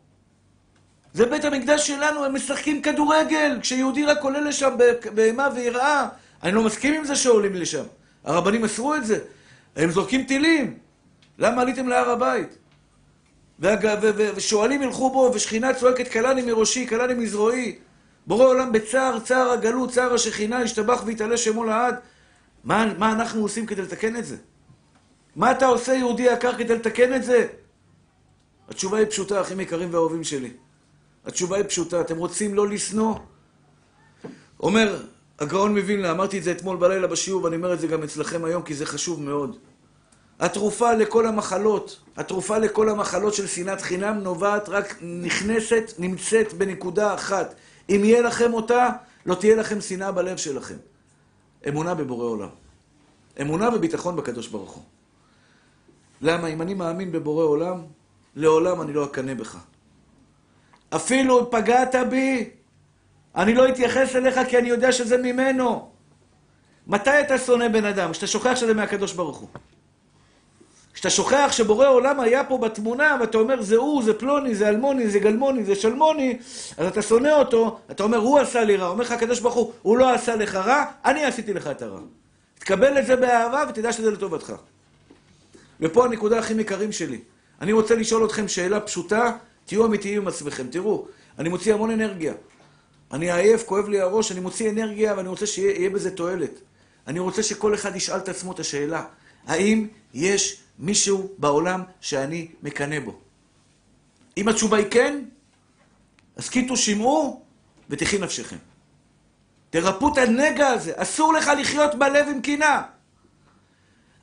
זה 1.13 1.25
בית 1.25 1.45
המקדש 1.45 1.88
שלנו, 1.88 2.25
הם 2.25 2.36
משחקים 2.36 2.82
כדורגל. 2.82 3.60
כשיהודי 3.62 4.06
רק 4.06 4.23
עולה 4.23 4.41
לשם 4.41 4.77
באימה 5.13 5.49
ויראה, 5.56 6.08
אני 6.43 6.51
לא 6.51 6.63
מסכים 6.63 6.93
עם 6.93 7.06
זה 7.06 7.15
שעולים 7.15 7.54
לשם. 7.54 7.84
הרבנים 8.23 8.65
אסרו 8.65 8.95
את 8.95 9.06
זה. 9.06 9.19
הם 9.75 9.91
זורקים 9.91 10.23
טילים. 10.23 10.77
למה 11.38 11.62
עליתם 11.62 11.88
להר 11.88 12.10
הבית? 12.10 12.58
ושועלים 14.36 14.82
ילכו 14.82 15.12
בו, 15.12 15.32
ושכינה 15.34 15.73
צועקת 15.73 16.12
כלני 16.12 16.41
מראשי, 16.41 16.88
כלני 16.88 17.13
מזרועי. 17.13 17.80
בורא 18.27 18.45
עולם 18.45 18.71
בצער, 18.71 19.19
צער 19.19 19.51
הגלות, 19.51 19.91
צער 19.91 20.13
השכינה, 20.13 20.63
ישתבח 20.63 21.04
ויתעלה 21.06 21.38
שמו 21.38 21.63
לעד. 21.63 21.95
מה, 22.63 22.93
מה 22.97 23.12
אנחנו 23.12 23.41
עושים 23.41 23.65
כדי 23.65 23.82
לתקן 23.82 24.15
את 24.15 24.25
זה? 24.25 24.38
מה 25.36 25.51
אתה 25.51 25.65
עושה, 25.65 25.93
יהודי 25.93 26.23
יקר, 26.23 26.58
כדי 26.58 26.75
לתקן 26.75 27.13
את 27.13 27.23
זה? 27.23 27.47
התשובה 28.69 28.97
היא 28.97 29.08
פשוטה, 29.08 29.41
אחים 29.41 29.60
יקרים 29.60 29.93
ואהובים 29.93 30.23
שלי. 30.23 30.51
התשובה 31.25 31.58
היא 31.58 31.65
פשוטה, 31.65 32.01
אתם 32.01 32.17
רוצים 32.17 32.56
לא 32.56 32.67
לשנוא? 32.67 33.15
אומר 34.60 35.04
הגאון 35.39 35.78
מווילנה, 35.78 36.12
אמרתי 36.12 36.38
את 36.38 36.44
זה 36.44 36.52
אתמול 36.52 36.78
בלילה 36.78 37.08
בשיעור, 37.08 37.44
ואני 37.44 37.56
אומר 37.56 37.74
את 37.74 37.80
זה 37.80 37.88
גם 37.88 38.04
אצלכם 38.04 38.46
היום, 38.46 38.63
כי 38.63 38.74
זה 38.74 38.86
חשוב 38.86 39.22
מאוד. 39.22 39.58
התרופה 40.39 40.94
לכל 40.94 41.28
המחלות, 41.28 42.00
התרופה 42.17 42.58
לכל 42.58 42.89
המחלות 42.89 43.34
של 43.34 43.48
שנאת 43.48 43.82
חינם 43.82 44.17
נובעת 44.17 44.70
רק, 44.70 44.96
נכנסת, 45.02 45.94
נמצאת 46.00 46.54
בנקודה 46.54 47.13
אחת. 47.13 47.56
אם 47.89 48.02
יהיה 48.04 48.22
לכם 48.22 48.54
אותה, 48.54 48.89
לא 49.26 49.36
תהיה 49.36 49.56
לכם 49.56 49.82
שנאה 49.82 50.12
בלב 50.12 50.38
שלכם. 50.38 50.76
אמונה 51.67 51.94
בבורא 51.94 52.26
עולם. 52.26 52.50
אמונה 53.41 53.70
וביטחון 53.76 54.15
בקדוש 54.15 54.48
ברוך 54.48 54.72
הוא. 54.72 54.84
למה? 56.22 56.48
אם 56.48 56.62
אני 56.62 56.74
מאמין 56.74 57.12
בבורא 57.12 57.46
עולם, 57.46 57.82
לעולם 58.36 58.82
אני 58.82 58.94
לא 58.94 59.06
אקנא 59.06 59.34
בך. 59.34 59.58
אפילו 60.96 61.52
פגעת 61.52 61.96
בי, 62.10 62.50
אני 63.36 63.56
לא 63.56 63.70
אתייחס 63.70 64.15
אליך 64.15 64.39
כי 64.50 64.58
אני 64.58 64.70
יודע 64.70 64.91
שזה 64.91 65.17
ממנו. 65.17 65.89
מתי 66.88 67.20
אתה 67.20 67.38
שונא 67.38 67.67
בן 67.67 67.86
אדם? 67.86 68.12
כשאתה 68.12 68.28
שוכח 68.28 68.56
שזה 68.56 68.74
מהקדוש 68.74 69.13
ברוך 69.13 69.38
הוא. 69.38 69.50
כשאתה 70.94 71.10
שוכח 71.10 71.50
שבורא 71.52 71.88
עולם 71.88 72.20
היה 72.20 72.44
פה 72.44 72.58
בתמונה, 72.58 73.17
ואתה 73.22 73.38
אומר, 73.38 73.62
זה 73.62 73.76
הוא, 73.76 74.04
זה 74.04 74.13
פלוני, 74.13 74.56
זה 74.56 74.70
אלמוני, 74.70 75.10
זה 75.10 75.20
גלמוני, 75.20 75.63
זה 75.63 75.76
שלמוני, 75.76 76.38
אז 76.78 76.88
אתה 76.88 77.02
שונא 77.02 77.30
אותו, 77.30 77.80
אתה 77.91 78.04
אומר, 78.04 78.17
הוא 78.17 78.39
עשה 78.39 78.63
לי 78.63 78.76
רע. 78.76 78.88
אומר 78.88 79.04
לך 79.04 79.12
הקדוש 79.12 79.39
ברוך 79.39 79.56
הוא, 79.56 79.72
הוא 79.82 79.98
לא 79.98 80.13
עשה 80.13 80.36
לך 80.36 80.56
רע, 80.56 80.86
אני 81.06 81.24
עשיתי 81.24 81.54
לך 81.54 81.67
את 81.67 81.82
הרע. 81.82 82.00
תקבל 82.60 83.00
את 83.00 83.06
זה 83.06 83.15
באהבה 83.15 83.63
ותדע 83.70 83.94
שזה 83.94 84.12
לטובתך. 84.12 84.54
ופה 85.80 86.06
הנקודה 86.06 86.39
הכי 86.39 86.54
יקרים 86.54 86.91
שלי. 86.91 87.20
אני 87.62 87.72
רוצה 87.72 87.96
לשאול 87.96 88.26
אתכם 88.26 88.48
שאלה 88.48 88.80
פשוטה, 88.80 89.32
תהיו 89.65 89.86
אמיתיים 89.86 90.22
עם 90.22 90.28
עצמכם. 90.28 90.67
תראו, 90.67 91.06
אני 91.39 91.50
מוציא 91.50 91.74
המון 91.74 91.91
אנרגיה. 91.91 92.34
אני 93.13 93.32
עייף, 93.32 93.63
כואב 93.63 93.89
לי 93.89 94.02
הראש, 94.02 94.32
אני 94.32 94.39
מוציא 94.39 94.69
אנרגיה 94.69 95.13
ואני 95.17 95.30
רוצה 95.30 95.45
שיהיה 95.45 95.89
בזה 95.89 96.12
תועלת. 96.15 96.62
אני 97.08 97.19
רוצה 97.19 97.43
שכל 97.43 97.74
אחד 97.74 97.95
ישאל 97.95 98.17
את 98.17 98.30
עצמו 98.30 98.52
את 98.52 98.60
השאלה, 98.60 99.04
האם 99.47 99.88
יש 100.13 100.58
מישהו 100.80 101.32
בעולם 101.38 101.84
שאני 102.02 102.47
מקנא 102.63 103.00
בו? 103.00 103.19
אם 104.38 104.47
התשובה 104.47 104.78
היא 104.78 104.86
כן, 104.91 105.24
הסכיתו 106.38 106.78
שמעו 106.78 107.41
ותחי 107.89 108.17
נפשכם. 108.17 108.58
תרפאו 109.69 110.13
את 110.13 110.17
הנגע 110.17 110.67
הזה. 110.67 110.91
אסור 110.95 111.34
לך 111.34 111.52
לחיות 111.60 111.95
בלב 111.95 112.28
עם 112.28 112.41
קנאה. 112.41 112.82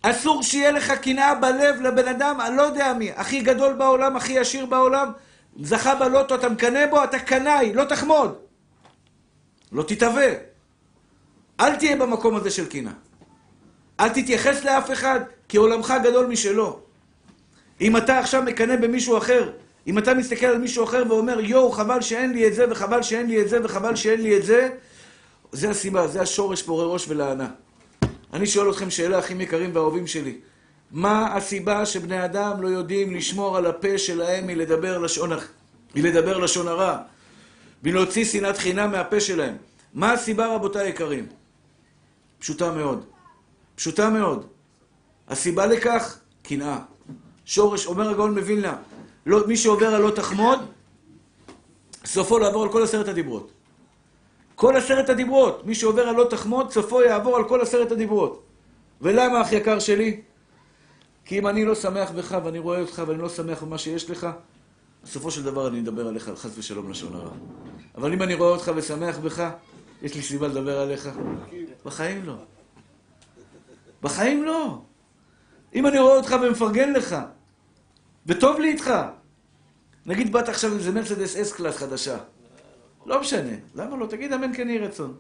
אסור 0.03 0.43
שיהיה 0.43 0.71
לך 0.71 0.93
קנאה 0.93 1.35
בלב 1.35 1.81
לבן 1.81 2.09
אדם, 2.09 2.41
אני 2.41 2.57
לא 2.57 2.63
יודע 2.63 2.93
מי, 2.93 3.13
הכי 3.13 3.41
גדול 3.41 3.73
בעולם, 3.73 4.17
הכי 4.17 4.39
עשיר 4.39 4.67
בעולם, 4.67 5.13
זכה 5.63 5.95
בלוטו, 5.95 6.35
אתה 6.35 6.49
מקנא 6.49 6.87
בו, 6.87 7.05
אתה 7.05 7.19
קנאי, 7.19 7.73
לא 7.73 7.85
תחמוד. 7.85 8.48
לא 9.73 9.83
תתהווה. 9.83 10.29
אל 11.61 11.77
תהיה 11.77 11.97
במקום 11.97 12.37
הזה 12.37 12.51
של 12.51 12.67
קנאה. 12.67 12.93
אל 14.01 14.09
תתייחס 14.09 14.65
לאף 14.65 14.91
אחד, 14.91 15.21
כי 15.49 15.57
עולמך 15.57 15.95
גדול 16.05 16.27
משלו. 16.27 16.81
אם 17.81 17.97
אתה 17.97 18.19
עכשיו 18.19 18.43
מקנא 18.43 18.77
במישהו 18.77 19.19
אחר, 19.19 19.51
אם 19.87 19.99
אתה 19.99 20.15
מסתכל 20.15 20.47
על 20.47 20.59
מישהו 20.59 20.85
אחר 20.85 21.03
ואומר, 21.09 21.41
יואו, 21.41 21.73
חבל 21.73 22.01
שאין 22.01 22.33
לי 22.33 22.49
את 22.49 22.55
זה, 22.55 22.65
וחבל 22.71 23.03
שאין 23.03 23.27
לי 23.27 23.43
את 23.43 23.49
זה, 23.49 23.59
וחבל 23.65 23.97
שאין 23.97 24.21
לי 24.21 24.37
את 24.37 24.45
זה, 24.45 24.69
זה 25.53 25.71
הסיבה, 25.71 26.09
זה 26.09 26.21
השורש 26.21 26.63
פורה 26.63 26.85
ראש 26.85 27.09
ולענה. 27.09 27.49
אני 28.33 28.47
שואל 28.47 28.71
אתכם 28.71 28.91
שאלה, 28.91 29.19
אחים 29.19 29.41
יקרים 29.41 29.71
ואהובים 29.75 30.07
שלי. 30.07 30.39
מה 30.91 31.37
הסיבה 31.37 31.87
שבני 31.87 32.25
אדם 32.25 32.63
לא 32.63 32.69
יודעים 32.69 33.15
לשמור 33.15 33.57
על 33.57 33.67
הפה 33.67 33.99
שלהם 33.99 34.47
מלדבר 34.47 34.99
לשון, 34.99 35.31
מלדבר 35.95 36.39
לשון 36.39 36.69
הרע? 36.69 36.99
מלהוציא 37.83 38.25
שנאת 38.25 38.59
חינם 38.59 38.91
מהפה 38.91 39.21
שלהם? 39.21 39.57
מה 39.95 40.13
הסיבה, 40.13 40.55
רבותיי 40.55 40.87
היקרים? 40.87 41.27
פשוטה 42.39 42.73
מאוד. 42.73 43.05
פשוטה 43.75 44.11
מאוד. 44.11 44.47
הסיבה 45.29 45.67
לכך, 45.67 46.19
קנאה. 46.43 46.79
שורש, 47.45 47.87
אומר 47.87 48.11
הגאון 48.11 48.39
מווילנה, 48.39 48.77
לא, 49.27 49.47
מי 49.47 49.57
שעובר 49.57 49.95
על 49.95 50.03
לא 50.03 50.11
תחמוד, 50.11 50.59
סופו 52.05 52.39
לעבור 52.39 52.63
על 52.63 52.73
כל 52.73 52.83
עשרת 52.83 53.09
הדיברות. 53.09 53.53
כל 54.55 54.77
עשרת 54.77 55.09
הדיברות. 55.09 55.67
מי 55.67 55.75
שעובר 55.75 56.03
על 56.03 56.15
לא 56.17 56.27
תחמוד, 56.31 56.71
סופו 56.71 57.03
יעבור 57.03 57.37
על 57.37 57.49
כל 57.49 57.61
עשרת 57.61 57.93
הדיברות. 57.93 58.43
ולמה, 59.01 59.43
אח 59.43 59.53
יקר 59.53 59.79
שלי? 59.79 60.21
כי 61.25 61.39
אם 61.39 61.47
אני 61.47 61.65
לא 61.65 61.75
שמח 61.75 62.11
בך 62.11 62.39
ואני 62.45 62.59
רואה 62.59 62.81
אותך 62.81 63.03
ואני 63.07 63.23
לא 63.23 63.29
שמח 63.29 63.63
במה 63.63 63.79
שיש 63.79 64.11
לך, 64.11 64.27
בסופו 65.05 65.31
של 65.31 65.43
דבר 65.43 65.69
אני 65.69 65.81
אדבר 65.81 66.09
עליך, 66.09 66.31
חס 66.37 66.59
ושלום 66.59 66.91
לשון 66.91 67.15
הרע. 67.15 67.31
אבל 67.99 68.13
אם 68.13 68.23
אני 68.23 68.35
רואה 68.35 68.51
אותך 68.51 68.73
ושמח 68.77 69.19
בך, 69.19 69.51
יש 70.03 70.15
לי 70.15 70.23
סיבה 70.23 70.49
לדבר 70.49 70.81
עליך? 70.81 71.09
בחיים 71.85 72.25
לא. 72.25 72.35
בחיים 74.03 74.45
לא. 74.45 74.83
אם 75.75 75.87
אני 75.87 75.99
רואה 75.99 76.17
אותך 76.17 76.37
ומפרגן 76.43 76.93
לך, 76.93 77.17
וטוב 78.27 78.61
לי 78.61 78.69
איתך, 78.69 78.95
נגיד 80.07 80.33
באת 80.33 80.49
עכשיו 80.49 80.71
עם 80.71 80.77
איזה 80.79 80.93
מרצדס 80.93 81.37
אס 81.37 81.53
קלאס 81.53 81.77
חדשה. 81.77 82.19
לא 83.07 83.21
משנה. 83.21 83.57
למה 83.75 83.97
לא? 83.97 84.07
תגיד 84.07 84.33
אמן 84.33 84.55
כן 84.55 84.69
יהי 84.69 84.79
רצון. 84.79 85.17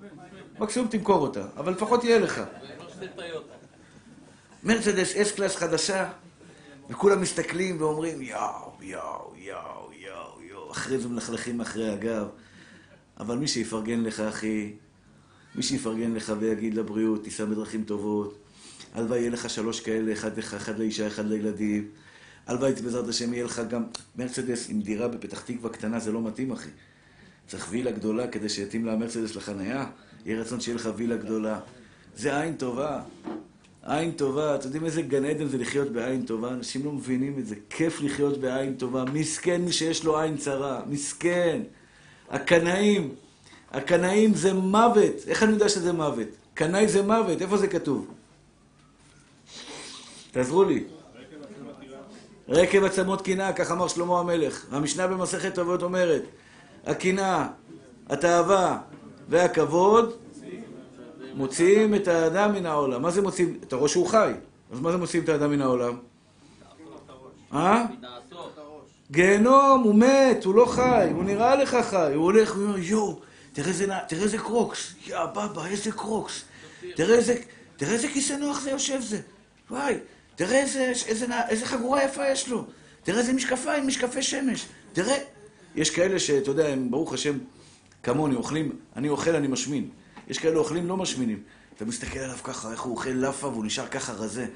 מקסימום 0.58 0.88
תמכור 0.88 1.22
אותה, 1.22 1.46
אבל 1.56 1.72
לפחות 1.72 2.04
יהיה 2.04 2.18
לך. 2.18 2.40
מרצדס 4.62 5.16
אס 5.16 5.32
קלאס 5.32 5.56
חדשה, 5.56 6.08
וכולם 6.90 7.20
מסתכלים 7.20 7.80
ואומרים 7.80 8.22
יאו, 8.22 8.72
יאו, 8.80 9.32
יאו, 9.36 9.90
יאו, 9.92 10.42
יאו, 10.50 10.70
אחרי 10.70 10.98
זה 10.98 11.08
מלכלכים 11.08 11.60
אחרי 11.60 11.90
הגב. 11.90 12.26
אבל 13.20 13.38
מי 13.38 13.48
שיפרגן 13.48 14.00
לך, 14.00 14.20
אחי, 14.20 14.72
מי 15.54 15.62
שיפרגן 15.62 16.14
לך 16.14 16.32
ויגיד 16.38 16.74
לבריאות, 16.74 17.24
תיסע 17.24 17.44
בדרכים 17.44 17.84
טובות, 17.84 18.38
הלוואי 18.94 19.18
יהיה 19.18 19.30
לך 19.30 19.50
שלוש 19.50 19.80
כאלה, 19.80 20.12
אחד 20.12 20.38
לך, 20.38 20.54
אחד 20.54 20.78
לאישה, 20.78 21.06
אחד 21.06 21.26
לילדים. 21.26 21.88
הלוואי 22.46 22.72
בעזרת 22.72 23.08
השם 23.08 23.34
יהיה 23.34 23.44
לך 23.44 23.62
גם 23.70 23.84
מרצדס 24.16 24.70
עם 24.70 24.80
דירה 24.80 25.08
בפתח 25.08 25.40
תקווה 25.40 25.70
קטנה, 25.70 25.98
זה 25.98 26.12
לא 26.12 26.22
מתאים, 26.22 26.52
אחי. 26.52 26.70
צריך 27.46 27.66
וילה 27.70 27.90
גדולה 27.90 28.26
כדי 28.26 28.48
שיתאים 28.48 28.86
לה 28.86 28.96
מרצדס 28.96 29.36
לחניה. 29.36 29.86
יהיה 30.26 30.40
רצון 30.40 30.60
שיהיה 30.60 30.76
לך 30.76 30.88
וילה 30.96 31.16
גדולה. 31.16 31.60
זה 32.16 32.40
עין 32.40 32.54
טובה. 32.54 33.02
עין 33.82 34.12
טובה. 34.12 34.54
אתם 34.54 34.64
יודעים 34.64 34.84
איזה 34.84 35.02
גן 35.02 35.24
עדן 35.24 35.46
זה 35.46 35.58
לחיות 35.58 35.88
בעין 35.92 36.22
טובה? 36.22 36.48
אנשים 36.48 36.84
לא 36.84 36.92
מבינים 36.92 37.38
את 37.38 37.46
זה. 37.46 37.54
כיף 37.70 38.00
לחיות 38.00 38.38
בעין 38.38 38.74
טובה. 38.74 39.04
מסכן 39.04 39.72
שיש 39.72 40.04
לו 40.04 40.20
עין 40.20 40.36
צרה. 40.36 40.82
מסכן. 40.86 41.60
הקנאים. 42.30 43.14
הקנאים 43.72 44.34
זה 44.34 44.54
מוות. 44.54 45.14
איך 45.26 45.42
אני 45.42 45.52
יודע 45.52 45.68
שזה 45.68 45.92
מוות? 45.92 46.28
קנאי 46.54 46.88
זה 46.88 47.02
מוות. 47.02 47.42
איפה 47.42 47.56
זה 47.56 47.68
כתוב? 47.68 48.14
תעזרו 50.30 50.64
לי. 50.64 50.84
רקב 52.48 52.84
עצמות 52.84 53.22
קנאה, 53.22 53.52
כך 53.52 53.70
אמר 53.70 53.88
שלמה 53.88 54.20
המלך. 54.20 54.66
המשנה 54.70 55.06
במסכת 55.06 55.54
טובות 55.54 55.82
אומרת, 55.82 56.22
הקנאה, 56.86 57.48
התאווה 58.08 58.78
והכבוד 59.28 60.16
מוציאים 61.34 61.94
את 61.94 62.08
האדם 62.08 62.52
מן 62.52 62.66
העולם. 62.66 63.02
מה 63.02 63.10
זה 63.10 63.22
מוציאים? 63.22 63.58
אתה 63.62 63.76
רואה 63.76 63.88
שהוא 63.88 64.06
חי. 64.06 64.32
אז 64.72 64.80
מה 64.80 64.92
זה 64.92 64.98
מוציאים 64.98 65.24
את 65.24 65.28
האדם 65.28 65.50
מן 65.50 65.60
העולם? 65.60 65.98
אה? 67.52 67.84
גיהנום, 69.10 69.82
הוא 69.82 69.94
מת, 69.94 70.44
הוא 70.44 70.54
לא 70.54 70.66
חי, 70.66 71.08
הוא 71.12 71.24
נראה 71.24 71.56
לך 71.56 71.76
חי, 71.90 72.12
הוא 72.14 72.24
הולך, 72.24 72.54
הוא 72.54 72.64
אומר, 72.64 72.78
יואו, 72.78 73.20
תראה 73.52 73.72
איזה 74.22 74.38
קרוקס, 74.38 74.94
יא 75.06 75.24
בבא, 75.24 75.66
איזה 75.66 75.92
קרוקס, 75.92 76.44
תראה 77.76 77.92
איזה 77.92 78.08
כיסא 78.08 78.32
נוח 78.32 78.60
זה 78.60 78.70
יושב 78.70 79.00
זה, 79.00 79.20
וואי, 79.70 79.94
תראה 80.36 80.60
איזה, 80.60 80.92
איזה, 81.06 81.26
איזה 81.48 81.66
חגורה 81.66 82.04
יפה 82.04 82.28
יש 82.28 82.48
לו. 82.48 82.64
תראה 83.02 83.18
איזה 83.18 83.32
משקפיים, 83.32 83.86
משקפי 83.86 84.22
שמש. 84.22 84.66
תראה. 84.92 85.16
יש 85.76 85.90
כאלה 85.90 86.18
שאתה 86.18 86.50
יודע, 86.50 86.68
הם 86.68 86.90
ברוך 86.90 87.12
השם, 87.12 87.38
כמוני, 88.02 88.34
אוכלים, 88.34 88.76
אני 88.96 89.08
אוכל, 89.08 89.36
אני 89.36 89.48
משמין. 89.48 89.88
יש 90.28 90.38
כאלה 90.38 90.58
אוכלים, 90.58 90.86
לא 90.86 90.96
משמינים. 90.96 91.42
אתה 91.78 91.86
מסתכל 91.86 92.18
עליו 92.18 92.36
ככה, 92.42 92.72
איך 92.72 92.80
הוא 92.80 92.92
אוכל 92.92 93.10
לאפה 93.10 93.46
והוא 93.46 93.64
נשאר 93.64 93.86
ככה 93.86 94.12
רזה. 94.12 94.46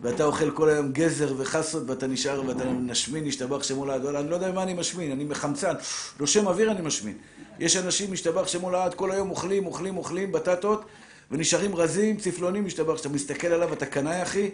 ואתה 0.00 0.24
אוכל 0.24 0.50
כל 0.50 0.68
היום 0.68 0.92
גזר 0.92 1.34
וחסות 1.38 1.82
ואתה 1.86 2.06
נשאר 2.06 2.42
ואתה 2.46 2.64
משמין, 2.64 3.26
השתבח 3.26 3.62
שמו 3.62 3.86
לעד. 3.86 4.06
אני 4.06 4.30
לא 4.30 4.34
יודע 4.34 4.52
מה 4.52 4.62
אני 4.62 4.74
משמין, 4.74 5.12
אני 5.12 5.24
מחמצן. 5.24 5.74
נושם 6.20 6.46
אוויר 6.46 6.70
אני 6.70 6.82
משמין. 6.82 7.18
יש 7.58 7.76
אנשים, 7.76 8.12
משתבח 8.12 8.46
שמו 8.46 8.70
לעד, 8.70 8.94
כל 8.94 9.12
היום 9.12 9.30
אוכלים, 9.30 9.66
אוכלים, 9.66 9.96
אוכלים, 9.96 10.32
בטטות, 10.32 10.84
ונשארים 11.30 11.76
רזים, 11.76 12.16
צפלונים, 12.16 12.64
משתבח. 12.64 12.94
כשאתה 12.94 13.08
מסתכל 13.08 13.46
עליו, 13.46 13.72
אתה 13.72 13.86
קנאי, 13.86 14.22
אחי, 14.22 14.50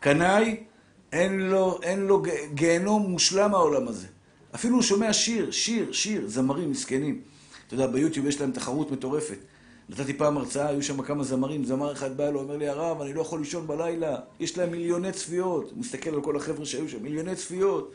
קנאי, 0.00 0.56
אין 1.12 1.40
לו, 1.40 1.80
אין 1.82 2.00
לו 2.00 2.22
גיהנום 2.54 3.10
מושלם 3.10 3.54
העולם 3.54 3.88
הזה. 3.88 4.06
אפילו 4.54 4.74
הוא 4.74 4.82
שומע 4.82 5.12
שיר, 5.12 5.50
שיר, 5.50 5.92
שיר, 5.92 6.28
זמרים 6.28 6.70
מסכנים. 6.70 7.20
אתה 7.66 7.74
יודע, 7.74 7.86
ביוטיוב 7.86 8.26
יש 8.26 8.40
להם 8.40 8.52
תחרות 8.52 8.90
מטורפת. 8.90 9.38
נתתי 9.88 10.14
פעם 10.14 10.36
הרצאה, 10.36 10.68
היו 10.68 10.82
שם 10.82 11.02
כמה 11.02 11.24
זמרים, 11.24 11.64
זמר 11.64 11.92
אחד 11.92 12.16
בא 12.16 12.30
לו, 12.30 12.40
אומר 12.40 12.56
לי, 12.56 12.68
הרב, 12.68 13.00
אני 13.00 13.12
לא 13.12 13.20
יכול 13.20 13.40
לישון 13.40 13.66
בלילה, 13.66 14.16
יש 14.40 14.58
להם 14.58 14.70
מיליוני 14.70 15.12
צפיות. 15.12 15.70
הוא 15.70 15.78
מסתכל 15.78 16.10
על 16.10 16.22
כל 16.22 16.36
החבר'ה 16.36 16.66
שהיו 16.66 16.88
שם, 16.88 17.02
מיליוני 17.02 17.36
צפיות. 17.36 17.92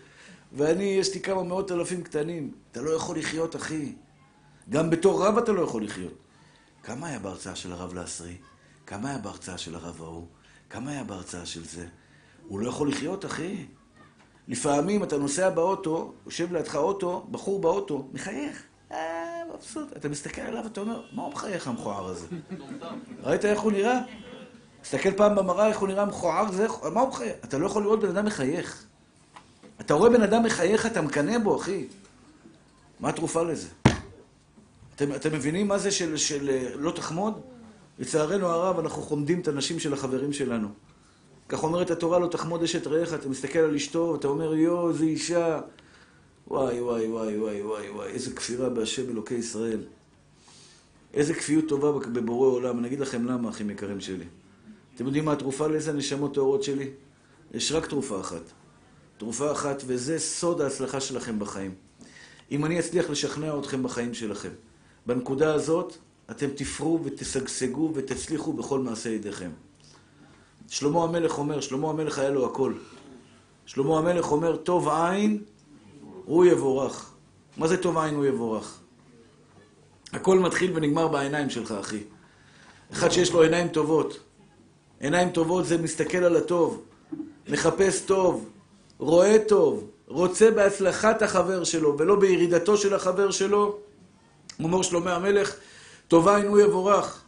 ואני, 0.53 0.83
יש 0.83 1.13
לי 1.13 1.19
כמה 1.19 1.43
מאות 1.43 1.71
אלפים 1.71 2.03
קטנים. 2.03 2.51
אתה 2.71 2.81
לא 2.81 2.89
יכול 2.89 3.17
לחיות, 3.17 3.55
אחי. 3.55 3.95
גם 4.69 4.89
בתור 4.89 5.25
רב 5.25 5.37
אתה 5.37 5.51
לא 5.51 5.61
יכול 5.61 5.83
לחיות. 5.83 6.13
כמה 6.83 7.07
היה 7.07 7.19
בהרצאה 7.19 7.55
של 7.55 7.71
הרב 7.71 7.93
לעשרי? 7.93 8.35
כמה 8.85 9.09
היה 9.09 9.17
בהרצאה 9.17 9.57
של 9.57 9.75
הרב 9.75 10.01
ההוא? 10.01 10.25
כמה 10.69 10.91
היה 10.91 11.03
בהרצאה 11.03 11.45
של 11.45 11.65
זה? 11.65 11.87
הוא 12.47 12.59
לא 12.59 12.69
יכול 12.69 12.89
לחיות, 12.89 13.25
אחי. 13.25 13.65
לפעמים 14.47 15.03
אתה 15.03 15.17
נוסע 15.17 15.49
באוטו, 15.49 16.13
יושב 16.25 16.53
לידך 16.53 16.75
אוטו, 16.75 17.27
בחור 17.31 17.61
באוטו, 17.61 18.09
מחייך. 18.13 18.63
אה, 19.57 19.61
מבסוט. 19.61 19.97
אתה 19.97 20.09
מסתכל 20.09 20.41
עליו 20.41 20.63
ואתה 20.63 20.81
אומר, 20.81 21.01
מה 21.11 21.23
הוא 21.23 21.33
מחייך 21.33 21.67
המכוער 21.67 22.07
הזה? 22.07 22.27
ראית 23.23 23.45
איך 23.45 23.59
הוא 23.59 23.71
נראה? 23.71 23.99
תסתכל 24.81 25.11
פעם 25.11 25.35
במראה 25.35 25.67
איך 25.67 25.79
הוא 25.79 25.87
נראה 25.87 26.05
מכוער, 26.05 26.51
זה... 26.51 26.67
מה 26.93 27.01
הוא 27.01 27.09
מחייך? 27.09 27.35
אתה 27.43 27.57
לא 27.57 27.65
יכול 27.65 27.83
לראות 27.83 27.99
בן 27.99 28.09
אדם 28.09 28.25
מחייך. 28.25 28.85
אתה 29.81 29.93
רואה 29.93 30.09
בן 30.09 30.21
אדם 30.21 30.43
מחייך, 30.43 30.85
אתה 30.85 31.01
מקנא 31.01 31.37
בו, 31.37 31.55
אחי. 31.57 31.85
מה 32.99 33.09
התרופה 33.09 33.43
לזה? 33.43 33.67
אתם, 34.95 35.15
אתם 35.15 35.33
מבינים 35.33 35.67
מה 35.67 35.77
זה 35.77 35.91
של, 35.91 36.17
של 36.17 36.67
לא 36.75 36.91
תחמוד? 36.91 37.41
לצערנו 37.99 38.47
הרב, 38.47 38.79
אנחנו 38.79 39.01
חומדים 39.01 39.39
את 39.39 39.47
הנשים 39.47 39.79
של 39.79 39.93
החברים 39.93 40.33
שלנו. 40.33 40.67
כך 41.49 41.63
אומרת 41.63 41.91
התורה, 41.91 42.19
לא 42.19 42.27
תחמוד 42.27 42.63
אשת 42.63 42.87
רעך, 42.87 43.13
אתה 43.13 43.29
מסתכל 43.29 43.59
על 43.59 43.75
אשתו, 43.75 44.09
ואתה 44.13 44.27
אומר, 44.27 44.53
יואו, 44.53 44.89
איזה 44.89 45.03
אישה. 45.03 45.59
וואי, 46.47 46.81
וואי, 46.81 47.07
וואי, 47.07 47.37
וואי, 47.37 47.61
וואי, 47.61 47.89
וואי, 47.89 48.07
איזה 48.07 48.35
כפירה 48.35 48.69
בהשם 48.69 49.09
אלוקי 49.09 49.35
ישראל. 49.35 49.79
איזה 51.13 51.33
כפיות 51.33 51.67
טובה 51.67 51.91
בבורא 51.91 52.47
עולם. 52.47 52.79
אני 52.79 52.87
אגיד 52.87 52.99
לכם 52.99 53.25
למה, 53.25 53.49
אחים 53.49 53.69
יקרים 53.69 54.01
שלי. 54.01 54.25
אתם 54.95 55.05
יודעים 55.05 55.25
מה 55.25 55.33
התרופה 55.33 55.67
לאיזה 55.67 55.93
נשמות 55.93 56.33
טהורות 56.33 56.63
שלי? 56.63 56.89
יש 57.53 57.71
רק 57.71 57.85
תרופה 57.85 58.19
אחת. 58.19 58.41
תרופה 59.17 59.51
אחת, 59.51 59.83
וזה 59.85 60.19
סוד 60.19 60.61
ההצלחה 60.61 60.99
שלכם 60.99 61.39
בחיים. 61.39 61.75
אם 62.51 62.65
אני 62.65 62.79
אצליח 62.79 63.09
לשכנע 63.09 63.59
אתכם 63.59 63.83
בחיים 63.83 64.13
שלכם, 64.13 64.49
בנקודה 65.05 65.53
הזאת 65.53 65.97
אתם 66.31 66.47
תפרו 66.55 66.99
ותשגשגו 67.03 67.91
ותצליחו 67.95 68.53
בכל 68.53 68.79
מעשה 68.79 69.09
ידיכם. 69.09 69.49
שלמה 70.67 71.03
המלך 71.03 71.37
אומר, 71.37 71.61
שלמה 71.61 71.89
המלך 71.89 72.19
היה 72.19 72.29
לו 72.29 72.45
הכל. 72.45 72.73
שלמה 73.65 73.97
המלך 73.97 74.31
אומר, 74.31 74.55
טוב 74.55 74.89
עין 74.89 75.43
הוא 76.27 76.45
יבורך. 76.45 77.09
מה 77.57 77.67
זה 77.67 77.77
טוב 77.77 77.97
עין 77.97 78.15
הוא 78.15 78.25
יבורך? 78.25 78.79
הכל 80.13 80.39
מתחיל 80.39 80.71
ונגמר 80.75 81.07
בעיניים 81.07 81.49
שלך, 81.49 81.71
אחי. 81.71 82.03
אחד 82.93 83.09
שיש 83.09 83.31
לו 83.31 83.41
עיניים 83.41 83.67
טובות. 83.67 84.19
עיניים 84.99 85.29
טובות 85.29 85.65
זה 85.65 85.77
מסתכל 85.77 86.17
על 86.17 86.35
הטוב, 86.35 86.83
מחפש 87.47 87.99
טוב, 87.99 88.49
רואה 88.99 89.37
טוב, 89.47 89.89
רוצה 90.07 90.51
בהצלחת 90.51 91.21
החבר 91.21 91.63
שלו 91.63 91.97
ולא 91.97 92.15
בירידתו 92.19 92.77
של 92.77 92.93
החבר 92.93 93.31
שלו. 93.31 93.77
אומר 94.63 94.81
שלמה 94.81 95.15
המלך, 95.15 95.55
טובה 96.07 96.35
עין 96.35 96.47
הוא 96.47 96.59
יבורך. 96.59 97.23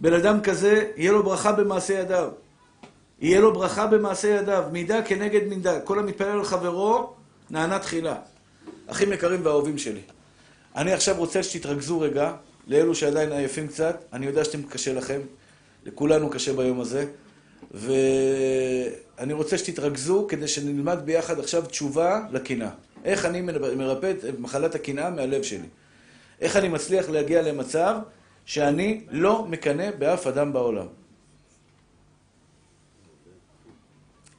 בן 0.00 0.12
אדם 0.12 0.40
כזה, 0.40 0.90
יהיה 0.96 1.12
לו 1.12 1.22
ברכה 1.22 1.52
במעשה 1.52 1.94
ידיו. 1.94 2.28
יהיה 3.20 3.40
לו 3.40 3.52
ברכה 3.52 3.86
במעשה 3.86 4.28
ידיו, 4.28 4.64
מידה 4.72 5.02
כנגד 5.02 5.48
מידה. 5.48 5.80
כל 5.80 5.98
המתפלל 5.98 6.28
על 6.28 6.44
חברו, 6.44 7.12
נענה 7.50 7.78
תחילה. 7.78 8.16
אחים 8.86 9.12
יקרים 9.12 9.40
ואהובים 9.46 9.78
שלי. 9.78 10.00
אני 10.76 10.92
עכשיו 10.92 11.16
רוצה 11.16 11.42
שתתרכזו 11.42 12.00
רגע, 12.00 12.34
לאלו 12.66 12.94
שעדיין 12.94 13.32
עייפים 13.32 13.68
קצת, 13.68 14.04
אני 14.12 14.26
יודע 14.26 14.44
שאתם 14.44 14.62
קשה 14.62 14.92
לכם, 14.92 15.20
לכולנו 15.84 16.30
קשה 16.30 16.52
ביום 16.52 16.80
הזה, 16.80 17.06
ואני 17.70 19.32
רוצה 19.32 19.58
שתתרכזו 19.58 20.26
כדי 20.28 20.48
שנלמד 20.48 20.98
ביחד 21.04 21.38
עכשיו 21.38 21.66
תשובה 21.66 22.20
לקנאה. 22.32 22.70
איך 23.04 23.24
אני 23.24 23.40
מרפא 23.76 24.10
את 24.10 24.38
מחלת 24.38 24.74
הקנאה 24.74 25.10
מהלב 25.10 25.42
שלי. 25.42 25.66
איך 26.40 26.56
אני 26.56 26.68
מצליח 26.68 27.08
להגיע 27.08 27.42
למצב 27.42 27.96
שאני 28.44 29.04
לא 29.10 29.44
מקנא 29.44 29.90
באף 29.90 30.26
אדם 30.26 30.52
בעולם. 30.52 30.86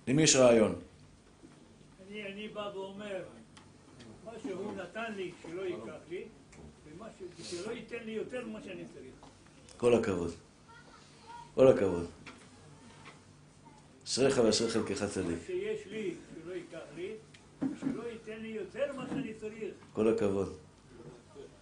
למי 0.08 0.24
יש 0.24 0.36
רעיון? 0.36 0.76
אני, 2.10 2.24
אני 2.34 2.48
בא 2.48 2.72
ואומר, 2.74 3.24
נתן 5.01 5.13
לי, 5.13 5.31
שלא 5.41 5.61
ייקח 5.61 5.99
לי, 6.09 6.23
ושלא 7.39 7.71
ייתן 7.71 8.03
לי 8.05 8.11
יותר 8.11 8.45
ממה 8.45 8.59
שאני 8.63 8.83
צריך. 8.93 9.13
כל 9.77 9.93
הכבוד. 9.93 10.31
כל 11.55 11.67
הכבוד. 11.67 12.05
אשריך 14.03 14.41
ואשרי 14.45 14.69
חלקך 14.69 15.03
צדיק. 15.03 15.37
שיש 15.45 15.87
לי, 15.87 16.13
שלא 16.43 16.53
ייקח 16.53 16.79
לי, 16.95 17.11
ושלא 17.61 18.03
ייתן 18.11 18.41
לי 18.41 18.47
יותר 18.47 18.93
ממה 18.93 19.05
שאני 19.09 19.33
צריך. 19.33 19.73
כל 19.93 20.07
הכבוד. 20.07 20.57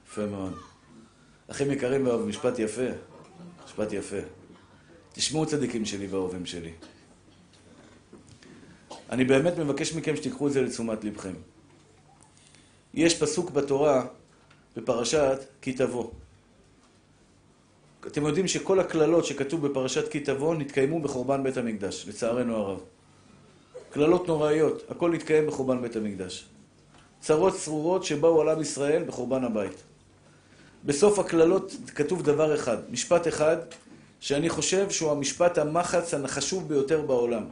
יפה 0.06 0.26
מאוד. 0.26 0.54
אחים 1.48 1.72
יקרים 1.72 2.08
ואהובים, 2.08 2.30
משפט 2.30 2.60
יפה. 2.60 2.88
משפט 3.66 3.94
יפה. 3.94 4.20
תשמעו 5.14 5.46
צדיקים 5.46 5.86
שלי 5.86 6.08
ואהובים 6.08 6.46
שלי. 6.46 6.74
אני 9.10 9.26
באמת 9.26 9.58
מבקש 9.58 9.94
מכם 9.94 10.16
שתיקחו 10.16 10.48
את 10.48 10.54
זה 10.54 10.62
לתשומת 10.62 11.04
לבכם. 11.04 11.34
יש 13.00 13.20
פסוק 13.20 13.52
בתורה, 13.52 14.06
בפרשת 14.78 15.40
כי 15.62 15.74
תבוא. 15.74 16.10
אתם 18.08 18.26
יודעים 18.26 18.48
שכל 18.48 18.80
הקללות 18.80 19.26
שכתוב 19.26 19.68
בפרשת 19.68 20.12
כי 20.12 20.20
תבוא 20.20 20.56
נתקיימו 20.56 21.02
בחורבן 21.02 21.44
בית 21.44 21.58
המקדש, 21.58 22.06
לצערנו 22.08 22.56
הרב. 22.56 22.80
קללות 23.90 24.28
נוראיות, 24.28 24.84
הכל 24.90 25.12
נתקיים 25.12 25.48
בחורבן 25.48 25.82
בית 25.82 25.96
המקדש. 25.96 26.46
צרות 27.20 27.54
צרורות 27.56 28.04
שבאו 28.04 28.42
על 28.42 28.50
עם 28.50 28.62
ישראל 28.62 29.04
בחורבן 29.04 29.44
הבית. 29.44 29.84
בסוף 30.86 31.20
הקללות 31.20 31.76
כתוב 31.96 32.24
דבר 32.24 32.56
אחד, 32.56 32.78
משפט 32.92 33.28
אחד, 33.28 33.58
שאני 34.20 34.50
חושב 34.50 34.90
שהוא 34.90 35.12
המשפט 35.12 35.58
המחץ 35.58 36.14
החשוב 36.14 36.68
ביותר 36.68 37.02
בעולם. 37.02 37.44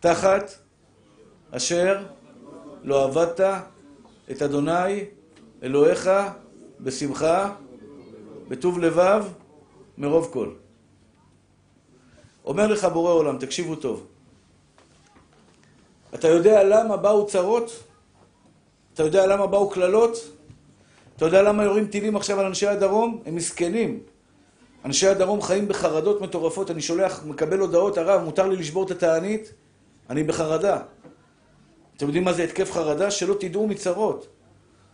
תחת 0.00 0.50
אשר 1.50 2.02
לא 2.84 3.04
עבדת 3.04 3.40
את 4.30 4.42
אדוני 4.42 5.04
אלוהיך 5.62 6.10
בשמחה, 6.80 7.52
בטוב 8.48 8.78
לבב, 8.78 9.24
מרוב 9.98 10.30
כל. 10.32 10.50
אומר 12.44 12.66
לך 12.66 12.84
בורא 12.84 13.12
עולם, 13.12 13.38
תקשיבו 13.38 13.76
טוב. 13.76 14.06
אתה 16.14 16.28
יודע 16.28 16.64
למה 16.64 16.96
באו 16.96 17.26
צרות? 17.26 17.82
אתה 18.94 19.02
יודע 19.02 19.26
למה 19.26 19.46
באו 19.46 19.70
קללות? 19.70 20.16
אתה 21.16 21.24
יודע 21.24 21.42
למה 21.42 21.64
יורים 21.64 21.86
טילים 21.86 22.16
עכשיו 22.16 22.40
על 22.40 22.46
אנשי 22.46 22.66
הדרום? 22.66 23.22
הם 23.26 23.34
מסכנים. 23.34 24.00
אנשי 24.84 25.06
הדרום 25.06 25.42
חיים 25.42 25.68
בחרדות 25.68 26.20
מטורפות. 26.20 26.70
אני 26.70 26.82
שולח, 26.82 27.24
מקבל 27.24 27.58
הודעות, 27.58 27.98
הרב, 27.98 28.24
מותר 28.24 28.48
לי 28.48 28.56
לשבור 28.56 28.84
את 28.84 28.90
התענית? 28.90 29.52
אני 30.10 30.22
בחרדה. 30.22 30.82
אתם 32.00 32.08
יודעים 32.08 32.24
מה 32.24 32.32
זה 32.32 32.44
התקף 32.44 32.72
חרדה? 32.72 33.10
שלא 33.10 33.34
תדעו 33.40 33.66
מצרות. 33.66 34.26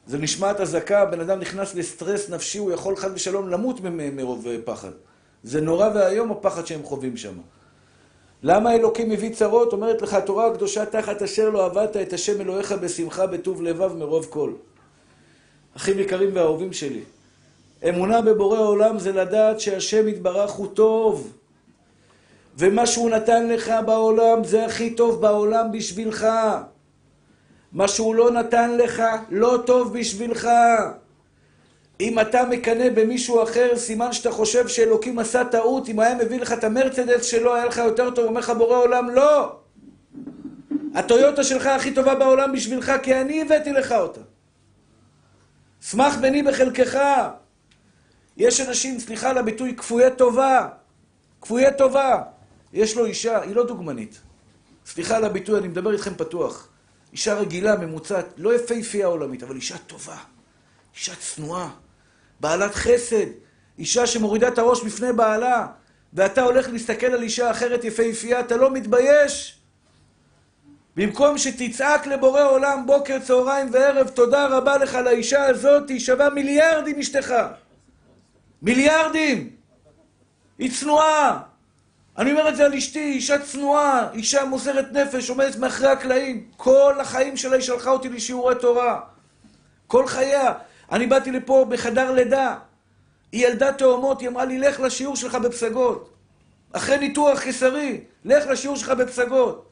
זה 0.07 0.19
נשמעת 0.19 0.61
אזעקה, 0.61 1.05
בן 1.05 1.21
אדם 1.21 1.41
נכנס 1.41 1.75
לסטרס 1.75 2.31
נפשי, 2.31 2.59
הוא 2.59 2.73
יכול 2.73 2.97
חד 2.97 3.11
ושלום 3.15 3.49
למות 3.49 3.81
מרוב 4.13 4.47
פחד. 4.65 4.91
זה 5.43 5.61
נורא 5.61 5.91
ואיום 5.95 6.31
הפחד 6.31 6.67
שהם 6.67 6.83
חווים 6.83 7.17
שם. 7.17 7.33
למה 8.43 8.75
אלוקים 8.75 9.11
מביא 9.11 9.35
צרות? 9.35 9.73
אומרת 9.73 10.03
לך 10.03 10.15
התורה 10.15 10.47
הקדושה 10.47 10.87
תחת 10.87 11.23
אשר 11.23 11.51
לא 11.51 11.65
עבדת 11.65 11.97
את 11.97 12.13
השם 12.13 12.41
אלוהיך 12.41 12.73
בשמחה 12.73 13.27
בטוב 13.27 13.63
לבב 13.63 13.97
מרוב 13.97 14.27
כל. 14.31 14.53
אחים 15.77 15.99
יקרים 15.99 16.31
ואהובים 16.35 16.73
שלי, 16.73 17.03
אמונה 17.89 18.21
בבורא 18.21 18.59
העולם 18.59 18.99
זה 18.99 19.13
לדעת 19.13 19.61
שהשם 19.61 20.09
יתברך 20.09 20.51
הוא 20.51 20.67
טוב. 20.75 21.33
ומה 22.59 22.87
שהוא 22.87 23.11
נתן 23.11 23.49
לך 23.49 23.73
בעולם 23.87 24.45
זה 24.45 24.67
הכי 24.67 24.95
טוב 24.95 25.21
בעולם 25.21 25.73
בשבילך. 25.73 26.27
מה 27.77 27.89
שהוא 27.89 28.15
לא 28.15 28.31
נתן 28.31 28.77
לך 28.77 29.03
לא 29.31 29.63
טוב 29.67 29.99
בשבילך. 29.99 30.49
אם 32.01 32.21
אתה 32.21 32.45
מקנא 32.45 32.89
במישהו 32.95 33.43
אחר, 33.43 33.77
סימן 33.77 34.13
שאתה 34.13 34.31
חושב 34.31 34.69
שאלוקים 34.69 35.19
עשה 35.19 35.45
טעות, 35.45 35.89
אם 35.89 36.01
היה 36.01 36.15
מביא 36.15 36.41
לך 36.41 36.53
את 36.53 36.65
המרצדס 36.65 37.25
שלו, 37.25 37.55
היה 37.55 37.67
לך 37.67 37.77
יותר 37.77 38.11
טוב, 38.11 38.25
אומר 38.25 38.41
לך 38.41 38.51
בורא 38.51 38.77
עולם, 38.77 39.11
לא! 39.11 39.57
הטויוטה 40.95 41.45
שלך 41.45 41.67
הכי 41.67 41.95
טובה 41.95 42.15
בעולם 42.15 42.53
בשבילך, 42.53 42.93
כי 43.03 43.15
אני 43.15 43.43
הבאתי 43.43 43.73
לך 43.73 43.93
אותה. 43.93 44.21
שמח 45.81 46.17
בני 46.17 46.43
בחלקך. 46.43 46.99
יש 48.37 48.61
אנשים, 48.61 49.01
סליחה 49.01 49.31
על 49.31 49.39
הביטוי, 49.39 49.77
כפויי 49.77 50.11
טובה. 50.17 50.69
כפויי 51.41 51.71
טובה. 51.79 52.23
יש 52.73 52.97
לו 52.97 53.05
אישה, 53.05 53.41
היא 53.41 53.57
לא 53.57 53.67
דוגמנית. 53.67 54.21
סליחה 54.87 55.17
על 55.17 55.25
הביטוי, 55.25 55.59
אני 55.59 55.69
מדבר 55.69 55.93
איתכם 55.93 56.15
פתוח. 56.15 56.69
אישה 57.17 57.35
רגילה, 57.35 57.77
ממוצעת, 57.77 58.27
לא 58.37 58.55
יפהפייה 58.55 59.07
עולמית, 59.07 59.43
אבל 59.43 59.57
אישה 59.57 59.79
טובה. 59.79 60.17
אישה 60.95 61.15
צנועה. 61.17 61.71
בעלת 62.41 62.75
חסד. 62.75 63.27
אישה 63.79 64.07
שמורידה 64.07 64.49
את 64.49 64.59
הראש 64.59 64.85
בפני 64.85 65.13
בעלה. 65.13 65.67
ואתה 66.13 66.43
הולך 66.43 66.69
להסתכל 66.69 67.07
על 67.07 67.23
אישה 67.23 67.51
אחרת 67.51 67.85
יפהפייה, 67.85 68.41
אתה 68.41 68.57
לא 68.57 68.71
מתבייש? 68.71 69.59
במקום 70.97 71.39
שתצעק 71.39 72.07
לבורא 72.07 72.43
עולם 72.43 72.87
בוקר, 72.87 73.19
צהריים 73.19 73.69
וערב, 73.73 74.09
תודה 74.09 74.47
רבה 74.47 74.79
לך 74.79 74.95
לאישה 74.95 75.45
הזאת, 75.45 75.89
היא 75.89 76.01
שווה 76.01 76.31
מיליארדים 76.31 76.99
אשתך. 76.99 77.35
מיליארדים! 78.63 79.51
היא 80.59 80.71
צנועה! 80.81 81.43
אני 82.19 82.31
אומר 82.31 82.49
את 82.49 82.57
זה 82.57 82.65
על 82.65 82.75
אשתי, 82.75 83.05
אישה 83.05 83.39
צנועה, 83.39 84.09
אישה 84.13 84.45
מוסרת 84.45 84.93
נפש, 84.93 85.31
עומדת 85.31 85.57
מאחורי 85.57 85.89
הקלעים. 85.89 86.47
כל 86.57 86.95
החיים 87.01 87.37
שלה 87.37 87.55
היא 87.57 87.63
שלחה 87.63 87.91
אותי 87.91 88.09
לשיעורי 88.09 88.55
תורה. 88.55 89.01
כל 89.87 90.07
חייה. 90.07 90.53
אני 90.93 91.07
באתי 91.07 91.33
לפה 91.33 91.67
בחדר 91.69 92.13
לידה. 92.13 92.57
היא 93.33 93.47
ילדה 93.47 93.73
תאומות, 93.73 94.21
היא 94.21 94.29
אמרה 94.29 94.45
לי, 94.45 94.59
לך 94.59 94.81
לשיעור 94.81 95.17
שלך 95.17 95.35
בפסגות. 95.35 96.13
אחרי 96.73 96.99
ניתוח 96.99 97.41
קיסרי, 97.41 98.01
לך 98.25 98.47
לשיעור 98.47 98.77
שלך 98.77 98.91
בפסגות. 98.91 99.67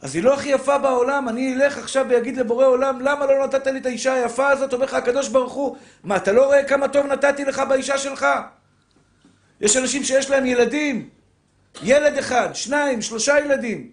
אז 0.00 0.14
היא 0.14 0.22
לא 0.22 0.34
הכי 0.34 0.48
יפה 0.48 0.78
בעולם, 0.78 1.28
אני 1.28 1.54
אלך 1.54 1.78
עכשיו 1.78 2.06
ואגיד 2.08 2.36
לבורא 2.36 2.66
עולם, 2.66 3.00
למה 3.00 3.26
לא 3.26 3.44
נתת 3.46 3.66
לי 3.66 3.78
את 3.78 3.86
האישה 3.86 4.12
היפה 4.14 4.48
הזאת? 4.48 4.72
אומר 4.72 4.84
לך 4.84 4.94
הקדוש 4.94 5.28
ברוך 5.28 5.52
הוא, 5.52 5.76
מה, 6.04 6.16
אתה 6.16 6.32
לא 6.32 6.44
רואה 6.44 6.64
כמה 6.64 6.88
טוב 6.88 7.06
נתתי 7.06 7.44
לך 7.44 7.62
באישה 7.68 7.98
שלך? 7.98 8.26
יש 9.60 9.76
אנשים 9.76 10.04
שיש 10.04 10.30
להם 10.30 10.46
ילדים, 10.46 11.08
ילד 11.82 12.18
אחד, 12.18 12.54
שניים, 12.54 13.02
שלושה 13.02 13.38
ילדים, 13.38 13.90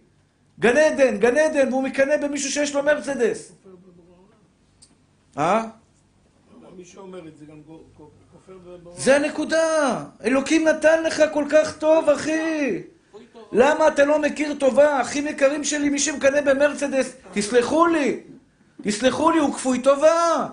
גן 0.59 0.77
עדן, 0.77 1.17
גן 1.17 1.37
עדן, 1.37 1.69
והוא 1.69 1.83
מקנא 1.83 2.17
במישהו 2.17 2.51
שיש 2.51 2.75
לו 2.75 2.83
מרצדס. 2.83 3.51
אה? 5.37 5.63
מי 6.77 6.85
שאומר 6.85 7.27
את 7.27 7.37
זה 7.37 7.45
גם 7.45 7.61
כופר 7.97 8.57
בבורא. 8.65 8.99
זה 8.99 9.15
הנקודה. 9.15 10.03
אלוקים 10.23 10.67
נתן 10.67 11.03
לך 11.03 11.23
כל 11.33 11.45
כך 11.49 11.77
טוב, 11.77 12.09
אחי. 12.09 12.81
למה 13.51 13.87
אתה 13.87 14.05
לא 14.05 14.21
מכיר 14.21 14.55
טובה? 14.59 15.01
אחים 15.01 15.27
יקרים 15.27 15.63
שלי, 15.63 15.89
מי 15.89 15.99
שמקנא 15.99 16.41
במרצדס, 16.41 17.15
תסלחו 17.33 17.87
לי. 17.87 18.19
תסלחו 18.83 19.31
לי, 19.31 19.39
הוא 19.39 19.53
כפוי 19.53 19.81
טובה. 19.81 20.47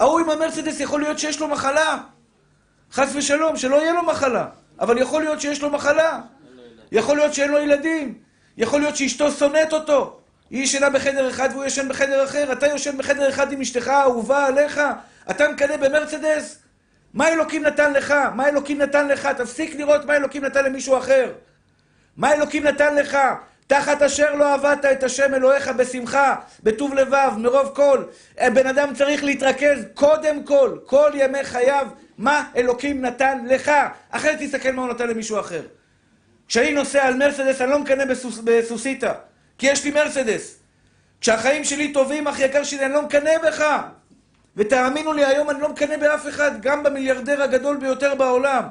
ההוא 0.00 0.20
עם 0.20 0.30
המרצדס 0.30 0.80
יכול 0.80 1.00
להיות 1.00 1.18
שיש 1.18 1.40
לו 1.40 1.48
מחלה. 1.48 1.98
חס 2.92 3.12
ושלום, 3.14 3.56
שלא 3.56 3.76
יהיה 3.76 3.92
לו 3.92 4.02
מחלה. 4.02 4.48
אבל 4.80 4.98
יכול 4.98 5.22
להיות 5.22 5.40
שיש 5.40 5.62
לו 5.62 5.70
מחלה. 5.70 6.20
יכול 6.92 7.16
להיות 7.16 7.34
שאין 7.34 7.50
לו 7.50 7.58
ילדים. 7.58 8.14
יכול 8.56 8.80
להיות 8.80 8.96
שאשתו 8.96 9.30
שונאת 9.30 9.72
אותו. 9.72 10.20
היא 10.50 10.62
ישנה 10.62 10.90
בחדר 10.90 11.30
אחד 11.30 11.48
והוא 11.52 11.64
ישן 11.64 11.88
בחדר 11.88 12.24
אחר. 12.24 12.52
אתה 12.52 12.66
יושן 12.66 12.98
בחדר 12.98 13.28
אחד 13.28 13.52
עם 13.52 13.60
אשתך 13.60 13.88
האהובה 13.88 14.46
עליך. 14.46 14.80
אתה 15.30 15.48
מקנא 15.48 15.76
במרצדס? 15.76 16.58
מה 17.14 17.28
אלוקים 17.28 17.62
נתן 17.62 17.92
לך? 17.92 18.14
מה 18.34 18.48
אלוקים 18.48 18.78
נתן 18.78 19.08
לך? 19.08 19.26
תפסיק 19.26 19.74
לראות 19.74 20.04
מה 20.04 20.16
אלוקים 20.16 20.44
נתן 20.44 20.64
למישהו 20.64 20.98
אחר. 20.98 21.32
מה 22.16 22.32
אלוקים 22.32 22.64
נתן 22.64 22.94
לך? 22.94 23.18
תחת 23.68 24.02
אשר 24.02 24.34
לא 24.34 24.54
עבדת 24.54 24.84
את 24.84 25.02
השם 25.02 25.34
אלוהיך 25.34 25.68
בשמחה, 25.68 26.36
בטוב 26.62 26.94
לבב, 26.94 27.32
מרוב 27.36 27.68
כל. 27.74 28.04
בן 28.54 28.66
אדם 28.66 28.94
צריך 28.94 29.24
להתרכז 29.24 29.78
קודם 29.94 30.44
כל, 30.44 30.78
כל 30.86 31.10
ימי 31.14 31.44
חייו, 31.44 31.86
מה 32.18 32.44
אלוקים 32.56 33.04
נתן 33.04 33.38
לך. 33.46 33.72
אחרת 34.10 34.38
תסתכל 34.40 34.72
מה 34.72 34.82
הוא 34.82 34.90
נתן 34.90 35.08
למישהו 35.08 35.40
אחר. 35.40 35.62
כשאני 36.48 36.72
נוסע 36.72 37.06
על 37.06 37.14
מרסדס, 37.14 37.60
אני 37.60 37.70
לא 37.70 37.78
מקנא 37.78 38.04
בסוס, 38.04 38.38
בסוסיתא, 38.44 39.12
כי 39.58 39.66
יש 39.66 39.84
לי 39.84 39.90
מרסדס. 39.90 40.58
כשהחיים 41.20 41.64
שלי 41.64 41.92
טובים, 41.92 42.28
אח 42.28 42.40
יקר 42.40 42.64
שלי, 42.64 42.84
אני 42.84 42.92
לא 42.92 43.02
מקנא 43.02 43.38
בך. 43.46 43.64
ותאמינו 44.56 45.12
לי, 45.12 45.24
היום 45.24 45.50
אני 45.50 45.60
לא 45.60 45.68
מקנא 45.68 45.96
באף 45.96 46.28
אחד, 46.28 46.60
גם 46.60 46.82
במיליארדר 46.82 47.42
הגדול 47.42 47.76
ביותר 47.76 48.14
בעולם. 48.14 48.64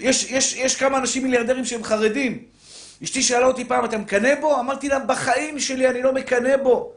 יש, 0.00 0.30
יש, 0.30 0.56
יש 0.56 0.76
כמה 0.76 0.98
אנשים 0.98 1.22
מיליארדרים 1.22 1.64
שהם 1.64 1.84
חרדים. 1.84 2.44
אשתי 3.04 3.22
שאלה 3.22 3.46
אותי 3.46 3.64
פעם, 3.64 3.84
אתה 3.84 3.98
מקנא 3.98 4.34
בו? 4.40 4.60
אמרתי 4.60 4.88
לה, 4.88 4.98
בחיים 4.98 5.60
שלי 5.60 5.88
אני 5.88 6.02
לא 6.02 6.12
מקנא 6.12 6.56
בו. 6.56 6.92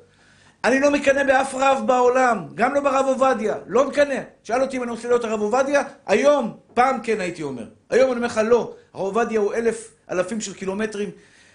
אני 0.66 0.80
לא 0.80 0.91
מקנא 0.91 1.24
באף 1.24 1.55
רב 1.55 1.84
בעולם, 1.86 2.47
גם 2.55 2.74
לא 2.74 2.82
ברב 2.82 3.05
עובדיה, 3.07 3.55
לא 3.68 3.88
מקנא. 3.88 4.22
שאל 4.43 4.61
אותי 4.61 4.78
אם 4.78 4.84
אני 4.84 4.91
רוצה 4.91 5.07
להיות 5.07 5.24
הרב 5.24 5.41
עובדיה, 5.41 5.84
היום, 6.05 6.57
פעם 6.74 7.01
כן 7.03 7.20
הייתי 7.20 7.43
אומר. 7.43 7.66
היום 7.89 8.11
אני 8.11 8.18
אומר 8.18 8.28
לך 8.28 8.41
לא, 8.45 8.76
הרב 8.93 9.05
עובדיה 9.05 9.39
הוא 9.39 9.53
אלף, 9.53 9.91
אלפים 10.11 10.41
של 10.41 10.53
קילומטרים, 10.53 11.09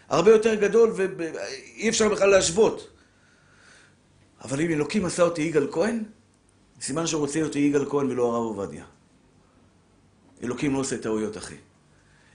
הרבה 0.09 0.31
יותר 0.31 0.55
גדול, 0.55 0.93
ואי 0.95 1.89
אפשר 1.89 2.09
בכלל 2.09 2.31
להשוות. 2.31 2.89
אבל 4.45 4.61
אם 4.61 4.71
אלוקים 4.71 5.05
עשה 5.05 5.23
אותי 5.23 5.43
יגאל 5.43 5.67
כהן, 5.73 6.03
סימן 6.81 7.07
שהוא 7.07 7.21
רוצה 7.21 7.41
להיות 7.41 7.57
יגאל 7.57 7.85
כהן 7.91 8.11
ולא 8.11 8.25
הרב 8.25 8.45
עובדיה. 8.45 8.85
אלוקים 10.43 10.75
לא 10.75 10.79
עושה 10.79 10.99
טעויות, 10.99 11.37
אחי. 11.37 11.55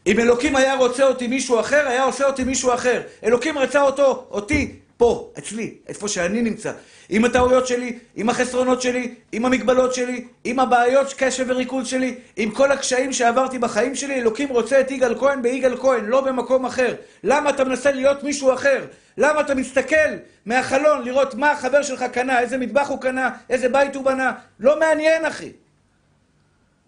אם 0.07 0.19
אלוקים 0.19 0.55
היה 0.55 0.75
רוצה 0.75 1.07
אותי 1.07 1.27
מישהו 1.27 1.59
אחר, 1.59 1.87
היה 1.87 2.03
עושה 2.03 2.27
אותי 2.27 2.43
מישהו 2.43 2.73
אחר. 2.73 3.01
אלוקים 3.23 3.57
רצה 3.57 3.81
אותו, 3.81 4.27
אותי, 4.29 4.79
פה, 4.97 5.31
אצלי, 5.37 5.73
איפה 5.87 6.07
שאני 6.07 6.41
נמצא. 6.41 6.71
עם 7.09 7.25
הטעויות 7.25 7.67
שלי, 7.67 7.99
עם 8.15 8.29
החסרונות 8.29 8.81
שלי, 8.81 9.15
עם 9.31 9.45
המגבלות 9.45 9.93
שלי, 9.93 10.27
עם 10.43 10.59
הבעיות 10.59 11.13
קשב 11.17 11.45
וריכוז 11.47 11.87
שלי, 11.87 12.15
עם 12.35 12.51
כל 12.51 12.71
הקשיים 12.71 13.13
שעברתי 13.13 13.59
בחיים 13.59 13.95
שלי, 13.95 14.15
אלוקים 14.15 14.49
רוצה 14.49 14.79
את 14.79 14.91
יגאל 14.91 15.19
כהן 15.19 15.41
ביגאל 15.41 15.77
כהן, 15.77 16.05
לא 16.05 16.21
במקום 16.21 16.65
אחר. 16.65 16.95
למה 17.23 17.49
אתה 17.49 17.63
מנסה 17.63 17.91
להיות 17.91 18.23
מישהו 18.23 18.53
אחר? 18.53 18.85
למה 19.17 19.41
אתה 19.41 19.55
מסתכל 19.55 20.09
מהחלון 20.45 21.03
לראות 21.05 21.35
מה 21.35 21.51
החבר 21.51 21.81
שלך 21.81 22.03
קנה, 22.03 22.39
איזה 22.39 22.57
מטבח 22.57 22.87
הוא 22.89 23.01
קנה, 23.01 23.29
איזה 23.49 23.69
בית 23.69 23.95
הוא 23.95 24.05
בנה? 24.05 24.31
לא 24.59 24.79
מעניין, 24.79 25.25
אחי. 25.25 25.51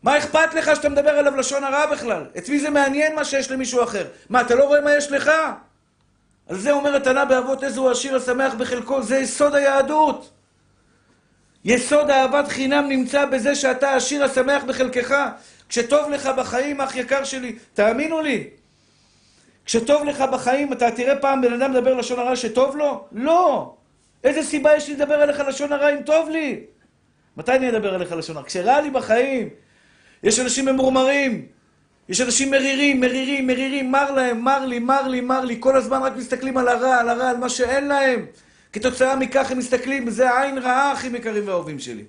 מה 0.03 0.17
אכפת 0.17 0.53
לך 0.53 0.75
שאתה 0.75 0.89
מדבר 0.89 1.09
עליו 1.09 1.35
לשון 1.35 1.63
הרע 1.63 1.85
בכלל? 1.85 2.25
את 2.37 2.49
מי 2.49 2.59
זה 2.59 2.69
מעניין 2.69 3.15
מה 3.15 3.25
שיש 3.25 3.51
למישהו 3.51 3.83
אחר? 3.83 4.07
מה, 4.29 4.41
אתה 4.41 4.55
לא 4.55 4.63
רואה 4.63 4.81
מה 4.81 4.97
יש 4.97 5.11
לך? 5.11 5.31
על 6.49 6.57
זה 6.57 6.71
אומר 6.71 6.95
התנא 6.95 7.25
באבות 7.25 7.63
איזו 7.63 7.91
השיר 7.91 8.15
השמח 8.15 8.53
בחלקו, 8.53 9.03
זה 9.03 9.17
יסוד 9.17 9.55
היהדות. 9.55 10.31
יסוד 11.65 12.09
אהבת 12.09 12.47
חינם 12.47 12.85
נמצא 12.89 13.25
בזה 13.25 13.55
שאתה 13.55 13.91
השיר 13.91 14.23
השמח 14.23 14.63
בחלקך. 14.63 15.15
כשטוב 15.69 16.09
לך 16.09 16.29
בחיים, 16.37 16.81
אח 16.81 16.95
יקר 16.95 17.23
שלי, 17.23 17.55
תאמינו 17.73 18.21
לי, 18.21 18.49
כשטוב 19.65 20.03
לך 20.03 20.21
בחיים, 20.21 20.73
אתה 20.73 20.91
תראה 20.91 21.15
פעם 21.15 21.41
בן 21.41 21.53
אדם 21.53 21.71
מדבר 21.71 21.93
לשון 21.93 22.19
הרע 22.19 22.35
שטוב 22.35 22.75
לו? 22.75 23.07
לא! 23.11 23.73
איזה 24.23 24.43
סיבה 24.43 24.75
יש 24.75 24.87
לי 24.87 24.93
לדבר 24.93 25.13
עליך 25.13 25.39
לשון 25.39 25.73
הרע 25.73 25.89
אם 25.89 26.01
טוב 26.01 26.29
לי? 26.29 26.63
מתי 27.37 27.51
אני 27.51 27.69
אדבר 27.69 27.93
עליך 27.93 28.11
לשון 28.11 28.37
הרע? 28.37 28.45
כשרע 28.45 28.81
לי 28.81 28.89
בחיים. 28.89 29.49
יש 30.23 30.39
אנשים 30.39 30.65
ממורמרים, 30.65 31.45
יש 32.09 32.21
אנשים 32.21 32.51
מרירים, 32.51 32.99
מרירים, 33.01 33.47
מרירים, 33.47 33.91
מר 33.91 34.11
להם, 34.11 34.41
מר 34.41 34.65
לי, 34.65 34.79
מר 34.79 35.07
לי, 35.07 35.21
מר 35.21 35.45
לי, 35.45 35.57
כל 35.59 35.77
הזמן 35.77 36.01
רק 36.01 36.13
מסתכלים 36.17 36.57
על 36.57 36.67
הרע, 36.67 36.95
על 36.95 37.09
הרע, 37.09 37.29
על 37.29 37.37
מה 37.37 37.49
שאין 37.49 37.87
להם. 37.87 38.25
כתוצאה 38.73 39.15
מכך 39.15 39.51
הם 39.51 39.57
מסתכלים, 39.57 40.09
זה 40.09 40.41
עין 40.41 40.57
רעה, 40.57 40.93
אחים 40.93 41.15
יקרים 41.15 41.47
ואהובים 41.47 41.79
שלי. 41.79 42.03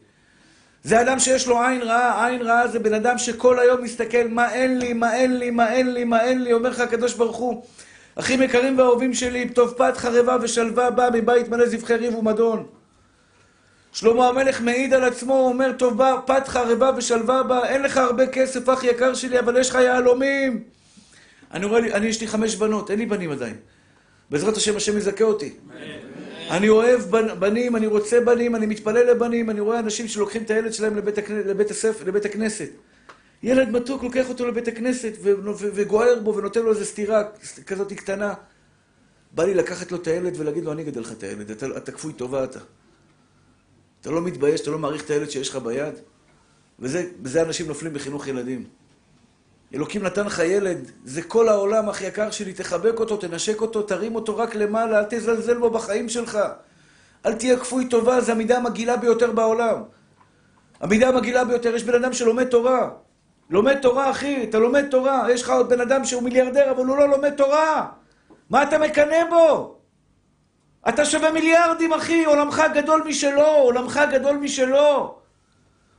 זה 0.85 1.01
אדם 1.01 1.19
שיש 1.19 1.47
לו 1.47 1.63
עין 1.63 1.83
רעה, 1.83 2.27
עין 2.27 2.43
רעה 2.43 2.69
זה 2.69 2.79
בן 2.79 2.95
אדם 2.95 3.19
שכל 3.19 3.59
היום 3.59 3.83
מסתכל 3.83 4.29
מה 4.29 4.53
אין 4.53 4.79
לי, 4.79 4.93
מה 4.93 5.15
אין 5.15 5.39
לי, 5.39 5.51
מה 5.51 5.73
אין 5.73 5.93
לי, 5.93 6.05
מה 6.05 6.25
אין 6.25 6.43
לי, 6.43 6.53
אומר 6.53 6.71
לך 6.71 6.81
הקדוש 6.81 7.15
ברוך 7.15 7.37
הוא, 7.37 7.63
אחים 8.15 8.43
יקרים 8.43 8.79
ואהובים 8.79 9.15
שלי, 9.15 9.49
טוב 9.49 9.75
פת 9.77 9.97
חרבה 9.97 10.37
ושלווה 10.41 10.91
בא 10.91 11.09
מבית 11.13 11.49
מלא 11.49 11.67
זבחי 11.67 11.95
ריב 11.95 12.15
ומדון. 12.15 12.67
שלמה 13.99 14.29
המלך 14.29 14.61
מעיד 14.61 14.95
על 14.95 15.05
עצמו, 15.05 15.35
הוא 15.35 15.49
אומר, 15.49 15.73
טוב 15.79 15.99
בא, 15.99 16.17
פת 16.27 16.49
חרבה 16.49 16.91
ושלווה 16.97 17.43
בה, 17.43 17.69
אין 17.69 17.83
לך 17.83 17.97
הרבה 17.97 18.27
כסף, 18.27 18.69
אח 18.69 18.85
יקר 18.85 19.15
שלי, 19.15 19.39
אבל 19.39 19.61
יש 19.61 19.71
לך 19.71 19.75
יהלומים. 19.75 20.65
אני 21.51 21.67
רואה, 21.67 21.81
אני 21.81 22.07
יש 22.07 22.21
לי 22.21 22.27
חמש 22.27 22.57
בנות, 22.57 22.91
אין 22.91 22.99
לי 22.99 23.07
בנים 23.07 23.31
עדיין. 23.31 23.57
בעזרת 24.31 24.57
השם, 24.57 24.77
השם 24.77 24.99
יזכה 24.99 25.25
אותי. 25.25 25.55
אני 26.51 26.69
אוהב 26.69 27.01
בנים, 27.39 27.77
אני 27.77 27.87
רוצה 27.87 28.21
בנים, 28.21 28.55
אני 28.55 28.67
מתפלל 28.67 29.11
לבנים, 29.11 29.51
אני 29.51 29.61
רואה 29.61 29.79
אנשים 29.79 30.09
שלוקחים 30.09 30.43
את 30.43 30.51
הילד 30.51 30.73
שלהם 30.73 30.97
לבית, 30.97 31.19
הכ... 31.19 31.31
לבית, 31.31 31.71
הספר, 31.71 32.05
לבית 32.05 32.25
הכנסת. 32.25 32.69
ילד 33.43 33.71
מתוק 33.71 34.03
לוקח 34.03 34.29
אותו 34.29 34.49
לבית 34.49 34.69
הכנסת 34.69 35.13
וגוער 35.75 36.21
בו 36.21 36.35
ונותן 36.35 36.63
לו 36.63 36.71
איזו 36.71 36.85
סטירה 36.85 37.23
כזאת 37.67 37.93
קטנה. 37.93 38.35
בא 39.33 39.45
לי 39.45 39.55
לקחת 39.55 39.93
לו 39.93 39.99
את 39.99 40.07
הילד 40.07 40.41
ולהגיד 40.41 40.65
לו, 40.65 40.73
אני 40.73 40.83
אגדל 40.83 41.01
לך 41.01 41.13
את 41.13 41.23
הילד, 41.23 41.51
אתה, 41.51 41.67
אתה 41.77 41.93
כפוי 41.93 42.13
טובה 42.13 42.45
אתה. 42.45 42.61
אתה 44.01 44.11
לא 44.11 44.21
מתבייש, 44.21 44.61
אתה 44.61 44.71
לא 44.71 44.79
מעריך 44.79 45.05
את 45.05 45.11
הילד 45.11 45.31
שיש 45.31 45.49
לך 45.49 45.57
ביד? 45.57 45.95
וזה 46.79 47.43
אנשים 47.43 47.67
נופלים 47.67 47.93
בחינוך 47.93 48.27
ילדים. 48.27 48.65
אלוקים 49.75 50.03
נתן 50.03 50.27
לך 50.27 50.39
ילד, 50.39 50.91
זה 51.05 51.23
כל 51.23 51.49
העולם, 51.49 51.89
אח 51.89 52.01
יקר 52.01 52.31
שלי, 52.31 52.53
תחבק 52.53 53.01
אותו, 53.01 53.17
תנשק 53.17 53.61
אותו, 53.61 53.83
תרים 53.83 54.15
אותו 54.15 54.37
רק 54.37 54.55
למעלה, 54.55 54.99
אל 54.99 55.05
תזלזל 55.11 55.59
בו 55.59 55.71
בחיים 55.71 56.09
שלך. 56.09 56.39
אל 57.27 57.35
תהיה 57.35 57.57
כפוי 57.57 57.89
טובה, 57.89 58.21
זו 58.21 58.33
המידה 58.33 58.57
המגעילה 58.57 58.97
ביותר 58.97 59.33
בעולם. 59.33 59.83
המידה 60.81 61.09
המגעילה 61.09 61.45
ביותר, 61.45 61.75
יש 61.75 61.85
בן 61.85 61.95
אדם 61.95 62.13
שלומד 62.13 62.45
תורה. 62.45 62.91
לומד 63.51 63.81
תורה, 63.83 64.11
אחי, 64.11 64.43
אתה 64.43 64.59
לומד 64.59 64.85
תורה. 64.91 65.33
יש 65.33 65.43
לך 65.43 65.51
עוד 65.51 65.69
בן 65.69 65.81
אדם 65.81 66.05
שהוא 66.05 66.23
מיליארדר, 66.23 66.71
אבל 66.71 66.85
הוא 66.85 66.97
לא 66.97 67.09
לומד 67.09 67.35
תורה. 67.37 67.87
מה 68.51 68.63
אתה 68.63 68.79
מקנא 68.79 69.31
בו? 69.31 69.78
אתה 70.89 71.05
שווה 71.05 71.31
מיליארדים, 71.31 71.93
אחי, 71.93 72.25
עולמך 72.25 72.63
גדול 72.75 73.03
משלו, 73.07 73.47
עולמך 73.47 74.01
גדול 74.13 74.37
משלו. 74.37 75.19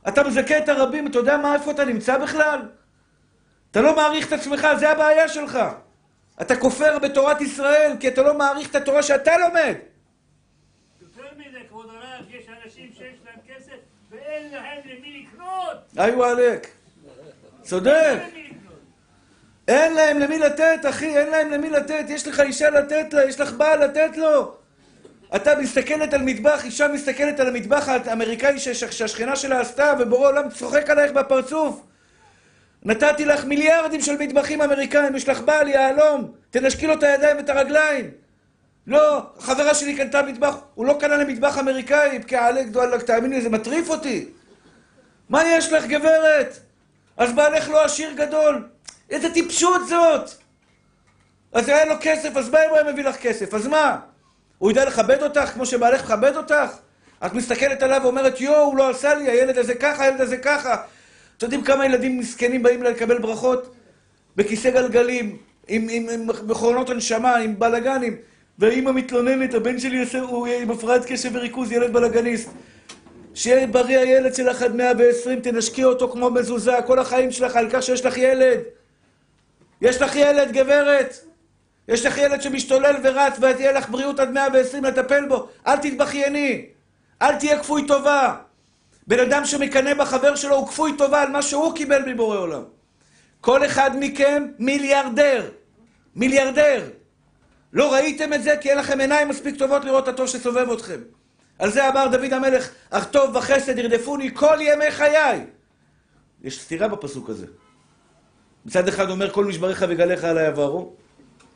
אתה 0.08 0.22
מזכה 0.22 0.58
את 0.58 0.68
הרבים, 0.68 1.06
אתה 1.06 1.18
יודע 1.18 1.36
מה, 1.36 1.54
איפה 1.54 1.70
אתה 1.70 1.84
נמצא 1.84 2.18
בכלל? 2.18 2.60
אתה 3.70 3.80
לא 3.80 3.96
מעריך 3.96 4.28
את 4.28 4.32
עצמך, 4.32 4.66
זה 4.78 4.90
הבעיה 4.90 5.28
שלך. 5.28 5.58
אתה 6.40 6.56
כופר 6.56 6.98
בתורת 6.98 7.40
ישראל, 7.40 7.96
כי 8.00 8.08
אתה 8.08 8.22
לא 8.22 8.34
מעריך 8.38 8.70
את 8.70 8.74
התורה 8.74 9.02
שאתה 9.02 9.38
לומד. 9.38 9.74
יותר 11.02 11.28
מזה, 11.36 11.58
כבוד 11.68 11.86
הרב, 11.88 12.24
יש 12.30 12.44
אנשים 12.64 12.90
שיש 12.92 13.16
להם 13.24 13.40
כסף 13.48 13.76
ואין 14.10 14.52
להם 14.52 14.80
למי 14.84 15.26
לקנות. 15.26 15.76
היו 15.96 16.24
עלק. 16.24 16.66
צודק. 17.62 18.18
אין 19.68 19.94
להם 19.94 20.18
למי 20.18 20.38
לתת, 20.38 20.80
אחי, 20.88 21.18
אין 21.18 21.30
להם 21.30 21.50
למי 21.50 21.70
לתת. 21.70 22.04
יש 22.08 22.28
לך 22.28 22.40
אישה 22.40 22.70
לתת 22.70 23.12
לה, 23.12 23.24
יש 23.24 23.40
לך 23.40 23.52
בעל 23.52 23.84
לתת 23.84 24.16
לו. 24.16 24.59
אתה 25.36 25.56
מסתכלת 25.56 26.14
על 26.14 26.22
מטבח, 26.22 26.64
אישה 26.64 26.88
מסתכלת 26.88 27.40
על 27.40 27.48
המטבח 27.48 27.88
האמריקאי 27.88 28.58
שהשכנה 28.58 29.36
שלה 29.36 29.60
עשתה, 29.60 29.92
ובורא 29.98 30.28
עולם 30.28 30.50
צוחק 30.50 30.90
עלייך 30.90 31.12
בפרצוף. 31.12 31.82
נתתי 32.82 33.24
לך 33.24 33.44
מיליארדים 33.44 34.00
של 34.00 34.16
מטבחים 34.18 34.62
אמריקאים, 34.62 35.16
יש 35.16 35.28
לך 35.28 35.40
בעל 35.40 35.68
יהלום, 35.68 36.32
תנשקי 36.50 36.86
לו 36.86 36.94
את 36.94 37.02
הידיים 37.02 37.36
ואת 37.36 37.48
הרגליים. 37.48 38.10
לא, 38.86 39.22
חברה 39.38 39.74
שלי 39.74 39.96
קנתה 39.96 40.22
מטבח, 40.22 40.56
הוא 40.74 40.86
לא 40.86 40.96
קנה 41.00 41.16
למטבח 41.16 41.58
אמריקאי, 41.58 42.18
כעלה 42.26 42.62
גדולק, 42.62 43.02
תאמיני 43.02 43.36
לי, 43.36 43.42
זה 43.42 43.48
מטריף 43.48 43.90
אותי. 43.90 44.28
מה 45.28 45.44
יש 45.44 45.72
לך, 45.72 45.86
גברת? 45.86 46.58
אז 47.16 47.32
בעלך 47.32 47.68
לא 47.68 47.84
עשיר 47.84 48.12
גדול. 48.12 48.68
איזה 49.10 49.34
טיפשות 49.34 49.88
זאת! 49.88 50.30
אז 51.52 51.68
היה 51.68 51.84
לו 51.84 51.94
כסף, 52.00 52.36
אז 52.36 52.48
מה 52.48 52.64
אם 52.64 52.68
הוא 52.68 52.78
היה 52.78 52.92
מביא 52.92 53.04
לך 53.04 53.16
כסף? 53.16 53.54
אז 53.54 53.66
מה? 53.66 53.98
הוא 54.60 54.70
ידע 54.70 54.84
לכבד 54.84 55.22
אותך 55.22 55.40
כמו 55.40 55.66
שבעלך 55.66 56.04
מכבד 56.04 56.36
אותך? 56.36 56.70
את 57.26 57.34
מסתכלת 57.34 57.82
עליו 57.82 58.00
ואומרת, 58.02 58.40
יואו, 58.40 58.62
הוא 58.62 58.76
לא 58.76 58.90
עשה 58.90 59.14
לי, 59.14 59.30
הילד 59.30 59.58
הזה 59.58 59.74
ככה, 59.74 60.04
הילד 60.04 60.20
הזה 60.20 60.36
ככה. 60.36 60.74
אתם 61.36 61.46
יודעים 61.46 61.62
כמה 61.62 61.86
ילדים 61.86 62.18
מסכנים 62.18 62.62
באים 62.62 62.82
לקבל 62.82 63.18
ברכות? 63.18 63.74
בכיסא 64.36 64.70
גלגלים, 64.70 65.36
עם, 65.68 65.86
עם, 65.90 66.08
עם 66.08 66.26
מכונות 66.46 66.90
הנשמה, 66.90 67.36
עם 67.36 67.58
בלאגנים. 67.58 68.16
ואימא 68.58 68.92
מתלוננת, 68.92 69.54
הבן 69.54 69.78
שלי 69.78 70.00
עושה, 70.00 70.20
הוא 70.20 70.46
עם 70.46 70.70
הפרעת 70.70 71.04
קשב 71.04 71.30
וריכוז, 71.32 71.72
ילד 71.72 71.92
בלאגניסט. 71.92 72.48
שיהיה 73.34 73.66
בריא 73.66 73.98
הילד 73.98 74.34
שלך 74.34 74.62
עד 74.62 74.74
120, 74.74 75.40
תנשקי 75.40 75.84
אותו 75.84 76.12
כמו 76.12 76.30
מזוזה, 76.30 76.74
כל 76.86 76.98
החיים 76.98 77.32
שלך, 77.32 77.56
העיקר 77.56 77.80
שיש 77.80 78.06
לך 78.06 78.16
ילד. 78.16 78.58
יש 79.82 80.02
לך 80.02 80.16
ילד, 80.16 80.52
גברת. 80.52 81.29
יש 81.90 82.06
לך 82.06 82.18
ילד 82.18 82.42
שמשתולל 82.42 82.96
ורץ, 83.04 83.34
ותהיה 83.38 83.72
לך 83.72 83.88
בריאות 83.88 84.20
עד 84.20 84.30
120 84.30 84.84
לטפל 84.84 85.28
בו. 85.28 85.48
אל 85.66 85.76
תתבכייני. 85.76 86.66
אל 87.22 87.36
תהיה 87.36 87.58
כפוי 87.58 87.86
טובה. 87.86 88.36
בן 89.06 89.18
אדם 89.18 89.44
שמקנא 89.44 89.94
בחבר 89.94 90.36
שלו 90.36 90.56
הוא 90.56 90.68
כפוי 90.68 90.92
טובה 90.98 91.22
על 91.22 91.30
מה 91.30 91.42
שהוא 91.42 91.76
קיבל 91.76 92.12
מבורא 92.12 92.36
עולם. 92.36 92.62
כל 93.40 93.64
אחד 93.66 93.90
מכם 93.98 94.46
מיליארדר. 94.58 95.50
מיליארדר. 96.16 96.90
לא 97.72 97.92
ראיתם 97.92 98.32
את 98.32 98.42
זה 98.42 98.56
כי 98.60 98.70
אין 98.70 98.78
לכם 98.78 99.00
עיניים 99.00 99.28
מספיק 99.28 99.58
טובות 99.58 99.84
לראות 99.84 100.04
את 100.04 100.08
הטוב 100.08 100.26
שסובב 100.26 100.70
אתכם. 100.70 101.00
על 101.58 101.70
זה 101.70 101.88
אמר 101.88 102.06
דוד 102.06 102.32
המלך, 102.32 102.70
אך 102.90 103.06
טוב 103.06 103.36
וחסד 103.36 103.78
ירדפוני 103.78 104.34
כל 104.34 104.58
ימי 104.60 104.90
חיי. 104.90 105.44
יש 106.42 106.60
סתירה 106.60 106.88
בפסוק 106.88 107.30
הזה. 107.30 107.46
מצד 108.66 108.88
אחד 108.88 109.10
אומר 109.10 109.30
כל 109.30 109.44
משבריך 109.44 109.84
וגליך 109.88 110.24
עלי 110.24 110.46
עברו. 110.46 110.92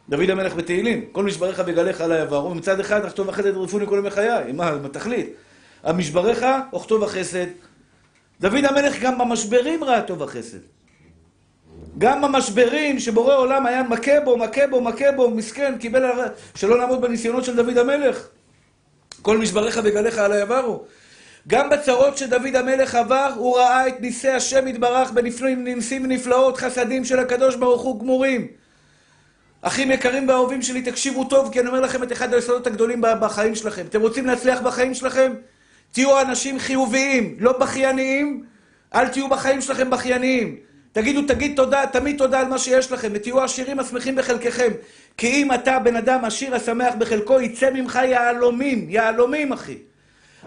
דוד 0.08 0.30
המלך 0.30 0.54
בתהילים, 0.54 1.04
כל 1.12 1.22
משבריך 1.22 1.62
וגליך 1.66 2.00
עלי 2.00 2.18
עברו. 2.18 2.50
ומצד 2.50 2.80
אחד, 2.80 3.04
אך 3.04 3.12
טוב 3.12 3.28
וחסד 3.28 3.46
ירדפוני 3.46 3.86
כל 3.86 3.96
ימי 3.98 4.10
חיי. 4.10 4.52
מה, 4.52 4.78
מה 4.78 4.88
תכלית? 4.88 5.34
המשבריך, 5.82 6.46
אך 6.76 6.84
טוב 6.84 7.02
וחסד. 7.02 7.46
דוד 8.40 8.64
המלך 8.64 9.00
גם 9.00 9.18
במשברים 9.18 9.84
ראה 9.84 10.02
טוב 10.02 10.20
וחסד. 10.20 10.58
גם 11.98 12.22
במשברים 12.22 13.00
שבורא 13.00 13.36
עולם 13.36 13.66
היה 13.66 13.82
מכה 13.82 14.20
בו, 14.20 14.36
מכה 14.36 14.66
בו, 14.66 14.80
מכה 14.80 15.12
בו, 15.12 15.30
מסכן, 15.30 15.78
קיבל 15.78 16.10
שלא 16.54 16.78
לעמוד 16.78 17.00
בניסיונות 17.00 17.44
של 17.44 17.56
דוד 17.56 17.78
המלך. 17.78 18.28
כל 19.22 19.38
משבריך 19.38 19.80
וגליך 19.84 20.18
עלי 20.18 20.40
עברו. 20.40 20.84
גם 21.48 21.70
בצרות 21.70 22.18
שדוד 22.18 22.56
המלך 22.56 22.94
עבר, 22.94 23.30
הוא 23.36 23.56
ראה 23.58 23.88
את 23.88 24.00
ניסי 24.00 24.28
השם 24.28 24.68
יתברך 24.68 25.10
בנפלאים, 25.10 25.64
ניסים 25.64 26.04
ונפלאות, 26.04 26.56
חסדים 26.56 27.04
של 27.04 27.18
הקדוש 27.18 27.56
ברוך 27.56 27.82
הוא 27.82 28.00
גמורים. 28.00 28.46
אחים 29.66 29.90
יקרים 29.90 30.28
ואהובים 30.28 30.62
שלי, 30.62 30.82
תקשיבו 30.82 31.24
טוב, 31.24 31.52
כי 31.52 31.60
אני 31.60 31.68
אומר 31.68 31.80
לכם 31.80 32.02
את 32.02 32.12
אחד 32.12 32.34
היסודות 32.34 32.66
הגדולים 32.66 33.02
בחיים 33.20 33.54
שלכם. 33.54 33.86
אתם 33.88 34.00
רוצים 34.00 34.26
להצליח 34.26 34.60
בחיים 34.60 34.94
שלכם? 34.94 35.32
תהיו 35.92 36.20
אנשים 36.20 36.58
חיוביים, 36.58 37.36
לא 37.38 37.58
בכייניים. 37.58 38.44
אל 38.94 39.08
תהיו 39.08 39.28
בחיים 39.28 39.60
שלכם 39.60 39.90
בכייניים. 39.90 40.56
תגידו, 40.92 41.22
תגיד 41.22 41.56
תודה, 41.56 41.86
תמיד 41.92 42.18
תודה 42.18 42.40
על 42.40 42.48
מה 42.48 42.58
שיש 42.58 42.92
לכם, 42.92 43.08
ותהיו 43.14 43.40
עשירים 43.40 43.80
השמחים 43.80 44.16
בחלקכם. 44.16 44.72
כי 45.16 45.26
אם 45.26 45.54
אתה 45.54 45.78
בן 45.78 45.96
אדם 45.96 46.24
עשיר 46.24 46.54
השמח 46.54 46.94
בחלקו, 46.98 47.40
יצא 47.40 47.70
ממך 47.70 47.98
יהלומים, 48.04 48.86
יהלומים, 48.88 49.52
אחי. 49.52 49.76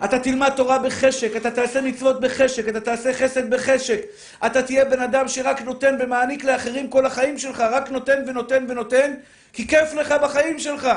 אתה 0.04 0.20
תלמד 0.20 0.50
תורה 0.56 0.80
בחשק, 0.80 1.36
אתה 1.36 1.52
תעשה 1.52 1.82
מצוות 1.82 2.22
בחשק, 2.22 2.68
אתה 2.68 2.80
תעשה 2.80 3.14
חסד 3.14 3.50
בחשק. 3.50 4.02
אתה 4.46 4.62
תהיה 4.62 4.86
בן 4.86 5.02
אדם 5.02 5.28
שרק 5.28 5.62
נותן 5.62 5.98
ומעניק 6.00 6.44
לאחרים 6.44 6.88
כל 6.88 7.06
החיים 7.06 7.38
שלך, 7.38 7.60
רק 7.72 7.90
נותן 7.90 8.24
ונותן 8.28 8.66
ונותן, 8.70 9.14
כי 9.54 9.68
כיף 9.68 9.94
לך 9.94 10.12
בחיים 10.12 10.60
שלך. 10.60 10.90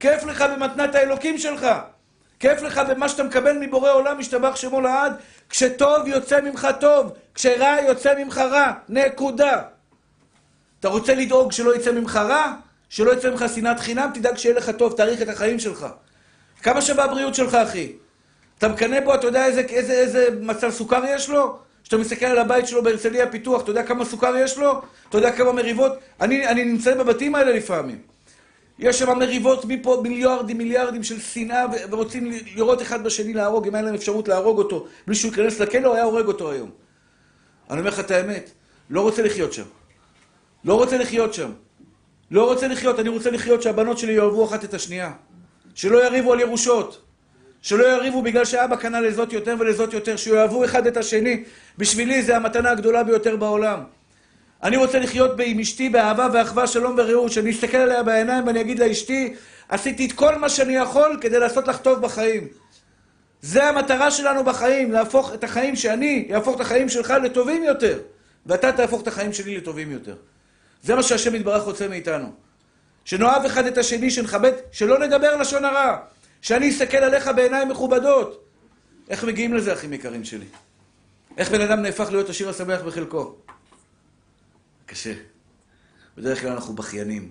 כיף 0.00 0.24
לך 0.24 0.44
במתנת 0.52 0.94
האלוקים 0.94 1.38
שלך. 1.38 1.66
כיף 2.40 2.62
לך 2.62 2.80
במה 2.88 3.08
שאתה 3.08 3.22
מקבל 3.22 3.58
מבורא 3.58 3.92
עולם, 3.92 4.18
משתבח 4.18 4.56
שמו 4.56 4.80
לעד. 4.80 5.12
כשטוב 5.50 6.06
יוצא 6.06 6.40
ממך 6.40 6.68
טוב, 6.80 7.12
כשרע 7.34 7.76
יוצא 7.86 8.14
ממך 8.18 8.38
רע. 8.38 8.72
נקודה. 8.88 9.62
אתה 10.80 10.88
רוצה 10.88 11.14
לדאוג 11.14 11.52
שלא 11.52 11.76
יצא 11.76 11.92
ממך 11.92 12.16
רע? 12.16 12.52
שלא 12.88 13.12
יצא 13.12 13.30
ממך 13.30 13.44
שנאת 13.54 13.80
חינם? 13.80 14.10
תדאג 14.14 14.36
שיהיה 14.36 14.56
לך 14.56 14.70
טוב, 14.70 14.96
תאריך 14.96 15.22
את 15.22 15.28
החיים 15.28 15.58
שלך. 15.58 15.86
כמה 16.62 16.82
שווה 16.82 17.04
הבריאות 17.04 17.34
שלך, 17.34 17.54
אחי? 17.54 17.92
אתה 18.58 18.68
מקנא 18.68 19.00
בו, 19.00 19.14
אתה 19.14 19.26
יודע 19.26 19.46
איזה, 19.46 19.60
איזה, 19.60 19.92
איזה 19.92 20.28
מצב 20.40 20.70
סוכר 20.70 21.02
יש 21.08 21.28
לו? 21.28 21.58
כשאתה 21.82 21.96
מסתכל 21.96 22.26
על 22.26 22.38
הבית 22.38 22.68
שלו 22.68 22.82
בהרצליה 22.82 23.30
פיתוח, 23.30 23.62
אתה 23.62 23.70
יודע 23.70 23.82
כמה 23.82 24.04
סוכר 24.04 24.36
יש 24.36 24.58
לו? 24.58 24.80
אתה 25.08 25.18
יודע 25.18 25.32
כמה 25.32 25.52
מריבות? 25.52 25.92
אני, 26.20 26.48
אני 26.48 26.64
נמצא 26.64 26.94
בבתים 26.94 27.34
האלה 27.34 27.52
לפעמים. 27.52 27.98
יש 28.78 28.98
שם 28.98 29.18
מריבות 29.18 29.64
מפה 29.64 30.00
מיליארדים, 30.02 30.58
מיליארדים 30.58 31.02
של 31.02 31.20
שנאה, 31.20 31.64
ורוצים 31.90 32.32
לראות 32.54 32.82
אחד 32.82 33.04
בשני 33.04 33.34
להרוג, 33.34 33.66
אם 33.66 33.74
היה 33.74 33.82
להם 33.82 33.94
אפשרות 33.94 34.28
להרוג 34.28 34.58
אותו, 34.58 34.86
בלי 35.06 35.16
שהוא 35.16 35.30
ייכנס 35.30 35.60
לכלא, 35.60 35.86
הוא 35.86 35.94
היה 35.94 36.04
הורג 36.04 36.26
אותו 36.26 36.50
היום. 36.50 36.70
אני 37.70 37.78
אומר 37.78 37.90
לך 37.90 38.00
את 38.00 38.10
האמת, 38.10 38.50
לא 38.90 39.00
רוצה 39.00 39.22
לחיות 39.22 39.52
שם. 39.52 39.64
לא 40.64 40.74
רוצה 40.74 40.98
לחיות 40.98 41.34
שם. 41.34 41.50
לא 42.30 42.44
רוצה 42.44 42.68
לחיות, 42.68 42.98
אני 42.98 43.08
רוצה 43.08 43.30
לחיות 43.30 43.62
שהבנות 43.62 43.98
שלי 43.98 44.12
יאהבו 44.12 44.44
אחת 44.44 44.64
את 44.64 44.74
השנייה. 44.74 45.12
שלא 45.74 46.04
יריבו 46.06 46.32
על 46.32 46.40
ירושות. 46.40 47.05
שלא 47.66 47.86
יריבו 47.86 48.22
בגלל 48.22 48.44
שאבא 48.44 48.76
קנה 48.76 49.00
לזאת 49.00 49.32
יותר 49.32 49.54
ולזאת 49.58 49.92
יותר, 49.92 50.16
שיאהבו 50.16 50.64
אחד 50.64 50.86
את 50.86 50.96
השני. 50.96 51.44
בשבילי 51.78 52.22
זה 52.22 52.36
המתנה 52.36 52.70
הגדולה 52.70 53.02
ביותר 53.02 53.36
בעולם. 53.36 53.80
אני 54.62 54.76
רוצה 54.76 54.98
לחיות 54.98 55.30
עם 55.44 55.60
אשתי 55.60 55.88
באהבה 55.88 56.28
ואחווה, 56.32 56.66
שלום 56.66 56.94
ורעות, 56.98 57.32
שאני 57.32 57.50
אסתכל 57.50 57.76
עליה 57.76 58.02
בעיניים 58.02 58.46
ואני 58.46 58.60
אגיד 58.60 58.78
לאשתי, 58.78 59.34
עשיתי 59.68 60.06
את 60.06 60.12
כל 60.12 60.38
מה 60.38 60.48
שאני 60.48 60.76
יכול 60.76 61.18
כדי 61.20 61.38
לעשות 61.38 61.68
לך 61.68 61.78
טוב 61.78 62.02
בחיים. 62.02 62.48
זה 63.42 63.64
המטרה 63.64 64.10
שלנו 64.10 64.44
בחיים, 64.44 64.92
להפוך 64.92 65.34
את 65.34 65.44
החיים 65.44 65.76
שאני, 65.76 66.26
יהפוך 66.28 66.56
את 66.56 66.60
החיים 66.60 66.88
שלך 66.88 67.14
לטובים 67.22 67.64
יותר, 67.64 67.98
ואתה 68.46 68.72
תהפוך 68.72 69.02
את 69.02 69.08
החיים 69.08 69.32
שלי 69.32 69.56
לטובים 69.56 69.90
יותר. 69.90 70.16
זה 70.82 70.94
מה 70.94 71.02
שהשם 71.02 71.34
יתברך 71.34 71.62
רוצה 71.62 71.88
מאיתנו. 71.88 72.32
שנאהב 73.04 73.44
אחד 73.44 73.66
את 73.66 73.78
השני, 73.78 74.10
שנכבד, 74.10 74.52
שלא 74.72 74.98
נדבר 74.98 75.36
לשון 75.36 75.64
הרע. 75.64 75.96
שאני 76.46 76.70
אסתכל 76.70 76.96
עליך 76.96 77.30
בעיניים 77.36 77.68
מכובדות. 77.68 78.44
איך 79.08 79.24
מגיעים 79.24 79.54
לזה, 79.54 79.72
אחים 79.72 79.92
יקרים 79.92 80.24
שלי? 80.24 80.46
איך 81.36 81.50
בן 81.50 81.60
אדם 81.60 81.82
נהפך 81.82 82.08
להיות 82.10 82.30
עשיר 82.30 82.48
השמח 82.48 82.80
בחלקו? 82.80 83.34
קשה. 84.86 85.14
בדרך 86.16 86.40
כלל 86.40 86.50
אנחנו 86.50 86.74
בכיינים. 86.74 87.30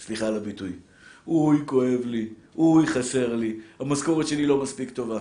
סליחה 0.00 0.26
על 0.26 0.36
הביטוי. 0.36 0.72
אוי, 1.26 1.56
כואב 1.66 2.00
לי. 2.04 2.28
אוי, 2.56 2.86
חסר 2.86 3.36
לי. 3.36 3.60
המשכורת 3.80 4.28
שלי 4.28 4.46
לא 4.46 4.62
מספיק 4.62 4.90
טובה. 4.90 5.20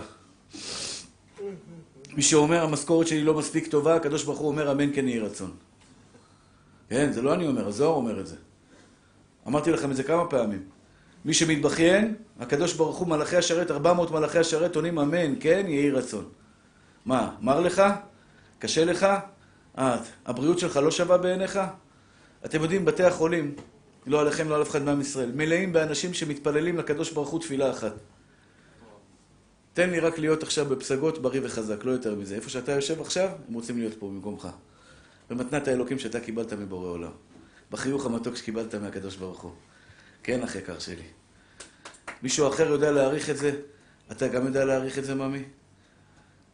מי 2.13 2.21
שאומר, 2.21 2.63
המשכורת 2.63 3.07
שלי 3.07 3.23
לא 3.23 3.33
מספיק 3.33 3.67
טובה, 3.67 3.95
הקדוש 3.95 4.23
ברוך 4.23 4.39
הוא 4.39 4.47
אומר, 4.47 4.71
אמן 4.71 4.93
כן 4.95 5.07
יהי 5.07 5.19
רצון. 5.19 5.51
כן, 6.89 7.11
זה 7.11 7.21
לא 7.21 7.33
אני 7.33 7.47
אומר, 7.47 7.67
הזוהר 7.67 7.95
אומר 7.95 8.19
את 8.19 8.27
זה. 8.27 8.35
אמרתי 9.47 9.71
לכם 9.71 9.91
את 9.91 9.95
זה 9.95 10.03
כמה 10.03 10.25
פעמים. 10.25 10.78
מי 11.25 11.33
שמתבכיין, 11.33 12.15
הקדוש 12.39 12.73
ברוך 12.73 12.97
הוא, 12.97 13.07
מלאכי 13.07 13.37
השרת, 13.37 13.71
400 13.71 14.11
מלאכי 14.11 14.39
השרת 14.39 14.75
עונים 14.75 14.99
אמן, 14.99 15.35
כן, 15.39 15.65
יהי 15.67 15.91
רצון. 15.91 16.25
מה, 17.05 17.35
מר 17.41 17.59
לך? 17.59 17.83
קשה 18.59 18.85
לך? 18.85 19.07
אה, 19.77 19.97
הבריאות 20.25 20.59
שלך 20.59 20.77
לא 20.77 20.91
שווה 20.91 21.17
בעיניך? 21.17 21.59
אתם 22.45 22.61
יודעים, 22.61 22.85
בתי 22.85 23.03
החולים, 23.03 23.55
לא 24.07 24.21
עליכם, 24.21 24.49
לא 24.49 24.55
על 24.55 24.61
אף 24.61 24.69
אחד 24.69 24.81
מעם 24.81 25.01
ישראל, 25.01 25.31
מלאים 25.35 25.73
באנשים 25.73 26.13
שמתפללים 26.13 26.77
לקדוש 26.77 27.11
ברוך 27.11 27.29
הוא 27.29 27.41
תפילה 27.41 27.71
אחת. 27.71 27.93
תן 29.73 29.89
לי 29.89 29.99
רק 29.99 30.19
להיות 30.19 30.43
עכשיו 30.43 30.65
בפסגות 30.65 31.21
בריא 31.21 31.41
וחזק, 31.43 31.85
לא 31.85 31.91
יותר 31.91 32.15
מזה. 32.15 32.35
איפה 32.35 32.49
שאתה 32.49 32.71
יושב 32.71 33.01
עכשיו, 33.01 33.29
הם 33.47 33.53
רוצים 33.53 33.77
להיות 33.77 33.93
פה 33.99 34.07
במקומך. 34.07 34.47
במתנת 35.29 35.67
האלוקים 35.67 35.99
שאתה 35.99 36.19
קיבלת 36.19 36.53
מבורא 36.53 36.89
עולם. 36.89 37.11
בחיוך 37.71 38.05
המתוק 38.05 38.35
שקיבלת 38.35 38.75
מהקדוש 38.75 39.15
ברוך 39.15 39.41
הוא. 39.41 39.51
כן, 40.23 40.43
אח 40.43 40.55
יקר 40.55 40.79
שלי. 40.79 41.07
מישהו 42.23 42.47
אחר 42.47 42.69
יודע 42.69 42.91
להעריך 42.91 43.29
את 43.29 43.37
זה? 43.37 43.61
אתה 44.11 44.27
גם 44.27 44.45
יודע 44.45 44.65
להעריך 44.65 44.99
את 44.99 45.05
זה, 45.05 45.15
ממי? 45.15 45.43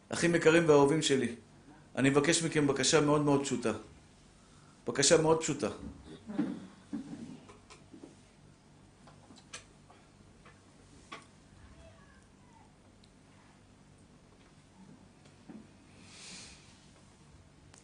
אחים 0.08 0.34
יקרים 0.34 0.68
ואהובים 0.68 1.02
שלי, 1.02 1.34
אני 1.96 2.10
מבקש 2.10 2.42
מכם 2.42 2.66
בקשה 2.66 3.00
מאוד 3.00 3.20
מאוד 3.20 3.44
פשוטה. 3.44 3.72
בקשה 4.86 5.22
מאוד 5.22 5.40
פשוטה. 5.40 5.68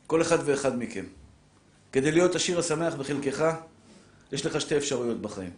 כל 0.07 0.23
אחד 0.23 0.39
ואחד 0.45 0.79
מכם. 0.79 1.05
כדי 1.93 2.13
להיות 2.13 2.35
עשיר 2.35 2.59
השמח 2.59 2.95
בחלקך, 2.95 3.45
יש 4.33 4.47
לך 4.47 4.61
שתי 4.61 4.77
אפשרויות 4.77 5.21
בחיים. 5.21 5.51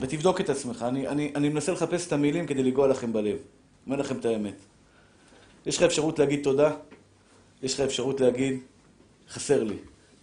ותבדוק 0.00 0.40
את 0.40 0.48
עצמך. 0.50 0.84
אני, 0.88 1.08
אני, 1.08 1.32
אני 1.34 1.48
מנסה 1.48 1.72
לחפש 1.72 2.06
את 2.06 2.12
המילים 2.12 2.46
כדי 2.46 2.62
לגוע 2.62 2.88
לכם 2.88 3.12
בלב. 3.12 3.38
אומר 3.86 3.96
לכם 3.96 4.18
את 4.18 4.24
האמת. 4.24 4.54
יש 5.66 5.76
לך 5.76 5.82
אפשרות 5.82 6.18
להגיד 6.18 6.42
תודה, 6.42 6.76
יש 7.62 7.74
לך 7.74 7.80
אפשרות 7.80 8.20
להגיד, 8.20 8.58
חסר 9.28 9.64
לי, 9.64 9.76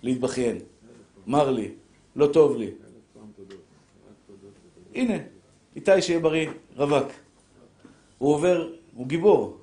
להתבכיין, 0.03 0.59
מר 1.28 1.51
לי, 1.51 1.71
לא 2.15 2.28
טוב 2.28 2.57
לי. 2.57 2.71
הנה, 4.95 5.13
איתי 5.75 6.01
שיהיה 6.01 6.19
בריא, 6.19 6.49
רווק. 6.75 7.07
הוא 8.17 8.34
עובר, 8.34 8.69
הוא 8.95 9.07
גיבור. 9.07 9.57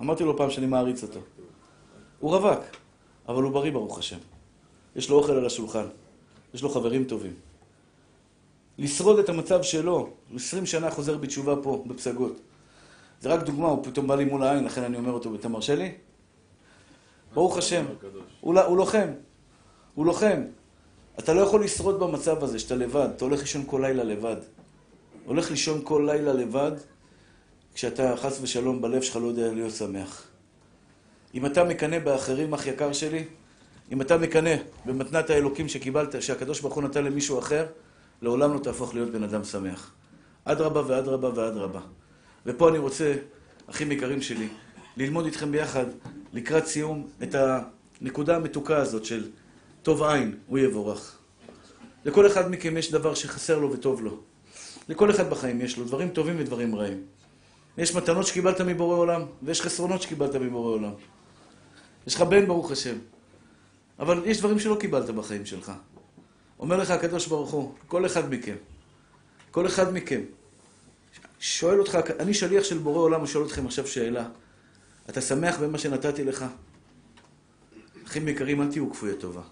אמרתי 0.00 0.24
לו 0.24 0.36
פעם 0.36 0.50
שאני 0.50 0.66
מעריץ 0.66 1.02
אותו. 1.02 1.20
הוא 2.20 2.30
רווק, 2.36 2.60
אבל 3.28 3.42
הוא 3.42 3.52
בריא 3.52 3.72
ברוך 3.72 3.98
השם. 3.98 4.18
יש 4.96 5.10
לו 5.10 5.16
אוכל 5.16 5.32
על 5.32 5.46
השולחן, 5.46 5.86
יש 6.54 6.62
לו 6.62 6.68
חברים 6.68 7.04
טובים. 7.04 7.32
לשרוד 8.78 9.18
את 9.18 9.28
המצב 9.28 9.62
שלו, 9.62 10.10
20 10.36 10.66
שנה 10.66 10.90
חוזר 10.90 11.16
בתשובה 11.18 11.54
פה, 11.62 11.84
בפסגות. 11.86 12.40
זה 13.20 13.28
רק 13.28 13.42
דוגמה, 13.42 13.68
הוא 13.68 13.84
פתאום 13.84 14.06
בא 14.06 14.14
לי 14.14 14.24
מול 14.24 14.42
העין, 14.42 14.64
לכן 14.64 14.82
אני 14.82 14.96
אומר 14.96 15.12
אותו, 15.12 15.34
אתה 15.34 15.48
מרשה 15.48 15.74
לי? 15.74 15.92
ברוך 17.34 17.58
השם. 17.58 17.84
הוא, 18.40 18.54
לא- 18.54 18.64
הוא 18.64 18.76
לוחם. 18.76 19.08
הוא 19.94 20.06
לוחם. 20.06 20.42
אתה 21.18 21.34
לא 21.34 21.40
יכול 21.40 21.64
לשרוד 21.64 22.00
במצב 22.00 22.44
הזה 22.44 22.58
שאתה 22.58 22.74
לבד, 22.74 23.08
אתה 23.16 23.24
הולך 23.24 23.40
לישון 23.40 23.64
כל 23.66 23.80
לילה 23.82 24.04
לבד. 24.04 24.36
הולך 25.26 25.50
לישון 25.50 25.80
כל 25.84 26.08
לילה 26.12 26.32
לבד, 26.32 26.72
כשאתה 27.74 28.16
חס 28.16 28.38
ושלום 28.42 28.82
בלב 28.82 29.02
שלך 29.02 29.16
לא 29.16 29.26
יודע 29.26 29.52
להיות 29.52 29.72
שמח. 29.74 30.26
אם 31.34 31.46
אתה 31.46 31.64
מקנא 31.64 31.98
באחרים, 31.98 32.54
אח 32.54 32.66
יקר 32.66 32.92
שלי, 32.92 33.24
אם 33.92 34.00
אתה 34.00 34.18
מקנא 34.18 34.54
במתנת 34.84 35.30
האלוקים 35.30 35.68
שקיבלת, 35.68 36.22
שהקדוש 36.22 36.60
ברוך 36.60 36.74
הוא 36.74 36.82
נתן 36.82 37.04
למישהו 37.04 37.38
אחר, 37.38 37.66
לעולם 38.24 38.54
לא 38.54 38.58
תהפוך 38.58 38.94
להיות 38.94 39.10
בן 39.10 39.22
אדם 39.22 39.44
שמח. 39.44 39.92
אדרבה 40.44 40.82
ואדרבה 40.86 41.30
ואדרבה. 41.34 41.80
ופה 42.46 42.68
אני 42.68 42.78
רוצה, 42.78 43.14
אחים 43.70 43.92
יקרים 43.92 44.22
שלי, 44.22 44.48
ללמוד 44.96 45.24
איתכם 45.24 45.52
ביחד, 45.52 45.86
לקראת 46.32 46.66
סיום, 46.66 47.06
את 47.22 47.34
הנקודה 47.34 48.36
המתוקה 48.36 48.76
הזאת 48.76 49.04
של 49.04 49.30
טוב 49.82 50.02
עין, 50.02 50.36
הוא 50.46 50.58
יבורך. 50.58 51.18
לכל 52.04 52.26
אחד 52.26 52.50
מכם 52.50 52.76
יש 52.76 52.92
דבר 52.92 53.14
שחסר 53.14 53.58
לו 53.58 53.72
וטוב 53.72 54.02
לו. 54.02 54.20
לכל 54.88 55.10
אחד 55.10 55.30
בחיים 55.30 55.60
יש 55.60 55.78
לו 55.78 55.84
דברים 55.84 56.08
טובים 56.08 56.36
ודברים 56.38 56.74
רעים. 56.74 57.02
יש 57.78 57.94
מתנות 57.94 58.26
שקיבלת 58.26 58.60
מבורא 58.60 58.96
עולם, 58.96 59.22
ויש 59.42 59.62
חסרונות 59.62 60.02
שקיבלת 60.02 60.34
מבורא 60.34 60.70
עולם. 60.70 60.92
יש 62.06 62.14
לך 62.14 62.22
בן, 62.22 62.46
ברוך 62.46 62.70
השם. 62.70 62.96
אבל 63.98 64.22
יש 64.24 64.38
דברים 64.38 64.58
שלא 64.58 64.76
קיבלת 64.80 65.10
בחיים 65.10 65.46
שלך. 65.46 65.72
אומר 66.58 66.76
לך 66.76 66.90
הקדוש 66.90 67.26
ברוך 67.26 67.50
הוא, 67.50 67.74
כל 67.86 68.06
אחד 68.06 68.34
מכם, 68.34 68.56
כל 69.50 69.66
אחד 69.66 69.92
מכם, 69.92 70.20
שואל 71.40 71.80
אותך, 71.80 71.98
אני 72.18 72.34
שליח 72.34 72.64
של 72.64 72.78
בורא 72.78 72.98
עולם, 72.98 73.22
ושואל 73.22 73.46
אתכם 73.46 73.66
עכשיו 73.66 73.86
שאלה. 73.86 74.28
אתה 75.10 75.20
שמח 75.20 75.58
במה 75.58 75.78
שנתתי 75.78 76.24
לך? 76.24 76.44
אחים 78.06 78.28
יקרים, 78.28 78.62
אל 78.62 78.70
תהיו 78.70 78.90
כפויי 78.90 79.16
טובה. 79.16 79.42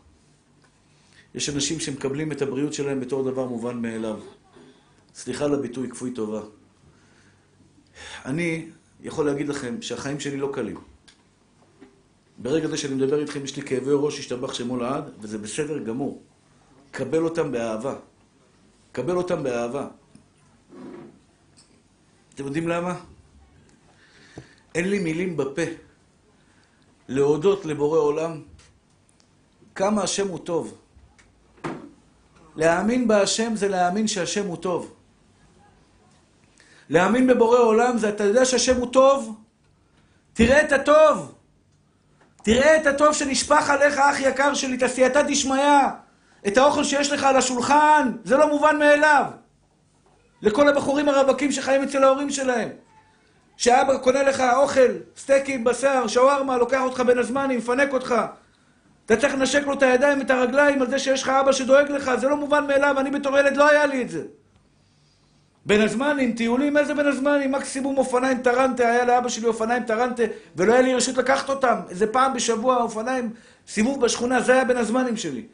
יש 1.34 1.48
אנשים 1.48 1.80
שמקבלים 1.80 2.32
את 2.32 2.42
הבריאות 2.42 2.72
שלהם 2.72 3.00
בתור 3.00 3.30
דבר 3.30 3.46
מובן 3.46 3.82
מאליו. 3.82 4.20
סליחה 5.14 5.44
על 5.44 5.54
הביטוי, 5.54 5.90
כפוי 5.90 6.10
טובה. 6.10 6.40
אני 8.24 8.68
יכול 9.02 9.26
להגיד 9.26 9.48
לכם 9.48 9.82
שהחיים 9.82 10.20
שלי 10.20 10.36
לא 10.36 10.50
קלים. 10.54 10.78
ברגע 12.38 12.68
זה 12.68 12.76
שאני 12.76 12.94
מדבר 12.94 13.20
איתכם, 13.20 13.44
יש 13.44 13.56
לי 13.56 13.62
כאבי 13.62 13.90
ראש, 13.92 14.18
השתבח 14.18 14.54
שמו 14.54 14.76
לעד, 14.76 15.04
וזה 15.20 15.38
בסדר 15.38 15.78
גמור. 15.78 16.22
קבל 16.92 17.24
אותם 17.24 17.52
באהבה. 17.52 17.94
קבל 18.92 19.16
אותם 19.16 19.42
באהבה. 19.42 19.86
אתם 22.34 22.44
יודעים 22.44 22.68
למה? 22.68 22.94
אין 24.74 24.88
לי 24.88 24.98
מילים 24.98 25.36
בפה 25.36 25.62
להודות 27.08 27.64
לבורא 27.64 27.98
עולם 27.98 28.42
כמה 29.74 30.02
השם 30.02 30.28
הוא 30.28 30.38
טוב. 30.38 30.78
להאמין 32.56 33.08
בהשם 33.08 33.56
זה 33.56 33.68
להאמין 33.68 34.08
שהשם 34.08 34.46
הוא 34.46 34.56
טוב. 34.56 34.94
להאמין 36.88 37.26
בבורא 37.26 37.58
עולם 37.58 37.98
זה 37.98 38.08
אתה 38.08 38.24
יודע 38.24 38.44
שהשם 38.44 38.76
הוא 38.76 38.92
טוב? 38.92 39.40
תראה 40.32 40.60
את 40.60 40.72
הטוב. 40.72 41.34
תראה 42.42 42.76
את 42.76 42.86
הטוב 42.86 43.12
שנשפך 43.12 43.70
עליך, 43.70 43.98
אח 43.98 44.20
יקר 44.20 44.54
שלי, 44.54 44.76
את 44.76 44.82
עשייתא 44.82 45.22
דשמיא. 45.22 46.02
את 46.46 46.56
האוכל 46.58 46.84
שיש 46.84 47.12
לך 47.12 47.24
על 47.24 47.36
השולחן, 47.36 48.12
זה 48.24 48.36
לא 48.36 48.48
מובן 48.48 48.78
מאליו. 48.78 49.24
לכל 50.42 50.68
הבחורים 50.68 51.08
הרווקים 51.08 51.52
שחיים 51.52 51.82
אצל 51.82 52.04
ההורים 52.04 52.30
שלהם. 52.30 52.68
שאבא 53.56 53.98
קונה 53.98 54.22
לך 54.22 54.42
אוכל, 54.56 54.90
סטייקים, 55.16 55.64
בשר, 55.64 56.06
שווארמה, 56.06 56.56
לוקח 56.58 56.80
אותך 56.80 57.00
בין 57.00 57.18
הזמנים, 57.18 57.58
מפנק 57.58 57.92
אותך. 57.92 58.14
אתה 59.06 59.16
צריך 59.16 59.34
לנשק 59.34 59.66
לו 59.66 59.72
את 59.72 59.82
הידיים, 59.82 60.20
את 60.20 60.30
הרגליים, 60.30 60.82
על 60.82 60.90
זה 60.90 60.98
שיש 60.98 61.22
לך 61.22 61.28
אבא 61.28 61.52
שדואג 61.52 61.90
לך, 61.90 62.10
זה 62.20 62.28
לא 62.28 62.36
מובן 62.36 62.66
מאליו, 62.66 63.00
אני 63.00 63.10
בתור 63.10 63.38
ילד 63.38 63.56
לא 63.56 63.68
היה 63.68 63.86
לי 63.86 64.02
את 64.02 64.10
זה. 64.10 64.22
בין 65.66 65.80
הזמנים, 65.80 66.32
טיולים, 66.32 66.76
איזה 66.76 66.94
בין 66.94 67.06
הזמנים? 67.06 67.52
מקסימום 67.52 67.98
אופניים 67.98 68.42
טרנטה, 68.42 68.88
היה 68.88 69.04
לאבא 69.04 69.28
שלי 69.28 69.46
אופניים 69.46 69.82
טרנטה, 69.82 70.22
ולא 70.56 70.72
היה 70.72 70.82
לי 70.82 70.94
רשות 70.94 71.16
לקחת 71.16 71.48
אותם. 71.48 71.76
איזה 71.90 72.06
פעם 72.06 72.34
בשבוע 72.34 72.76
אופניים, 72.76 73.30
סיבוב 73.68 74.04
בשכונה, 74.04 74.40
זה 74.40 74.52
היה 74.52 74.64
בין 74.64 74.76
הזמנים 74.76 75.16
שלי. 75.16 75.46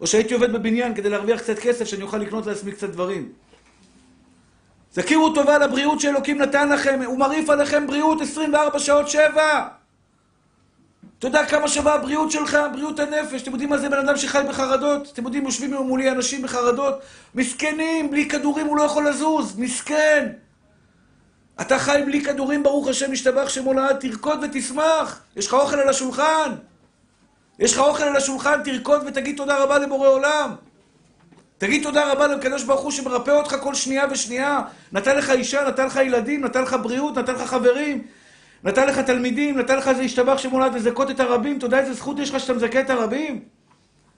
או 0.00 0.06
שהייתי 0.06 0.34
עובד 0.34 0.52
בבניין 0.52 0.94
כדי 0.94 1.08
להרוויח 1.08 1.40
קצת 1.40 1.58
כסף, 1.58 1.84
שאני 1.84 2.02
אוכל 2.02 2.18
לקנות 2.18 2.46
לעצמי 2.46 2.72
קצת 2.72 2.90
דברים. 2.90 3.32
תכירו 4.92 5.34
טובה 5.34 5.58
לבריאות 5.58 6.00
שאלוקים 6.00 6.38
נתן 6.38 6.68
לכם, 6.68 7.00
הוא 7.06 7.18
מרעיף 7.18 7.50
עליכם 7.50 7.86
בריאות 7.86 8.20
24 8.20 8.78
שעות 8.78 9.08
7. 9.08 9.68
אתה 11.18 11.26
יודע 11.26 11.46
כמה 11.46 11.68
שווה 11.68 11.94
הבריאות 11.94 12.30
שלך, 12.30 12.58
בריאות 12.72 13.00
הנפש. 13.00 13.42
אתם 13.42 13.50
יודעים 13.50 13.70
מה 13.70 13.78
זה 13.78 13.88
בן 13.88 13.98
אדם 13.98 14.16
שחי 14.16 14.42
בחרדות? 14.48 15.10
אתם 15.12 15.24
יודעים, 15.24 15.44
יושבים 15.44 15.74
מולי 15.74 16.10
אנשים 16.10 16.42
בחרדות, 16.42 16.94
מסכנים, 17.34 18.10
בלי 18.10 18.28
כדורים 18.28 18.66
הוא 18.66 18.76
לא 18.76 18.82
יכול 18.82 19.08
לזוז, 19.08 19.58
מסכן. 19.58 20.28
אתה 21.60 21.78
חי 21.78 22.02
בלי 22.06 22.24
כדורים, 22.24 22.62
ברוך 22.62 22.88
השם, 22.88 23.12
משתבח 23.12 23.48
שמו 23.48 23.72
לעד, 23.72 23.96
תרקוד 23.96 24.38
ותשמח. 24.42 25.20
יש 25.36 25.46
לך 25.46 25.54
אוכל 25.54 25.76
על 25.76 25.88
השולחן. 25.88 26.54
יש 27.58 27.72
לך 27.72 27.78
אוכל 27.78 28.02
על 28.02 28.16
השולחן, 28.16 28.62
תרקוד 28.64 29.02
ותגיד 29.06 29.36
תודה 29.36 29.62
רבה 29.62 29.78
לבורא 29.78 30.08
עולם. 30.08 30.54
תגיד 31.58 31.82
תודה 31.82 32.12
רבה 32.12 32.26
לקדוש 32.26 32.62
ברוך 32.62 32.80
הוא 32.80 32.90
שמרפא 32.90 33.30
אותך 33.30 33.56
כל 33.60 33.74
שנייה 33.74 34.04
ושנייה. 34.10 34.60
נתן 34.92 35.16
לך 35.16 35.30
אישה, 35.30 35.64
נתן 35.68 35.86
לך 35.86 35.96
ילדים, 35.96 36.44
נתן 36.44 36.62
לך 36.62 36.76
בריאות, 36.82 37.18
נתן 37.18 37.34
לך 37.34 37.42
חברים. 37.42 38.02
נתן 38.64 38.86
לך 38.86 38.98
תלמידים, 38.98 39.58
נתן 39.58 39.76
לך 39.76 39.88
איזה 39.88 40.02
השתבח 40.02 40.38
שמולד 40.38 40.74
לזכות 40.74 41.10
את 41.10 41.20
הרבים, 41.20 41.58
אתה 41.58 41.66
יודע 41.66 41.78
איזה 41.78 41.92
זכות 41.92 42.18
יש 42.18 42.30
לך 42.30 42.40
שאתה 42.40 42.52
מזכה 42.52 42.80
את 42.80 42.90
הרבים? 42.90 43.40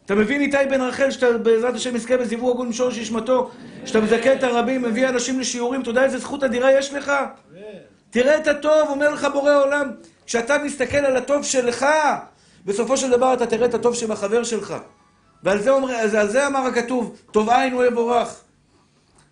אתה 0.07 0.14
מבין 0.14 0.41
איתי 0.41 0.57
בן 0.70 0.80
רחל, 0.80 1.11
שאתה 1.11 1.38
בעזרת 1.38 1.74
השם 1.74 1.97
יזכה 1.97 2.16
בזיוור 2.16 2.51
הגון 2.51 2.68
משורש 2.68 2.99
נשמתו, 2.99 3.51
שאתה 3.84 4.01
מזכה 4.01 4.32
את 4.32 4.43
הרבים, 4.43 4.82
מביא 4.82 5.09
אנשים 5.09 5.41
לשיעורים, 5.41 5.80
אתה 5.80 5.91
יודע 5.91 6.05
איזה 6.05 6.18
זכות 6.18 6.45
אדירה 6.45 6.72
יש 6.72 6.95
לך? 6.95 7.12
תראה 8.11 8.36
את 8.36 8.47
הטוב, 8.47 8.88
אומר 8.88 9.11
לך 9.11 9.26
בורא 9.32 9.55
עולם, 9.55 9.91
כשאתה 10.26 10.59
מסתכל 10.59 10.97
על 10.97 11.16
הטוב 11.16 11.45
שלך, 11.45 11.86
בסופו 12.65 12.97
של 12.97 13.11
דבר 13.11 13.35
אתה 13.35 13.47
תראה 13.47 13.67
את 13.67 13.75
הטוב 13.75 13.95
שבחבר 13.95 14.45
שלך. 14.45 14.75
ועל 15.43 15.63
זה, 15.63 15.71
אומר, 15.71 15.95
על 15.95 16.29
זה 16.29 16.47
אמר 16.47 16.67
הכתוב, 16.67 17.17
טוב 17.31 17.51
עין 17.51 17.73
הוא 17.73 17.85
יבורך. 17.85 18.41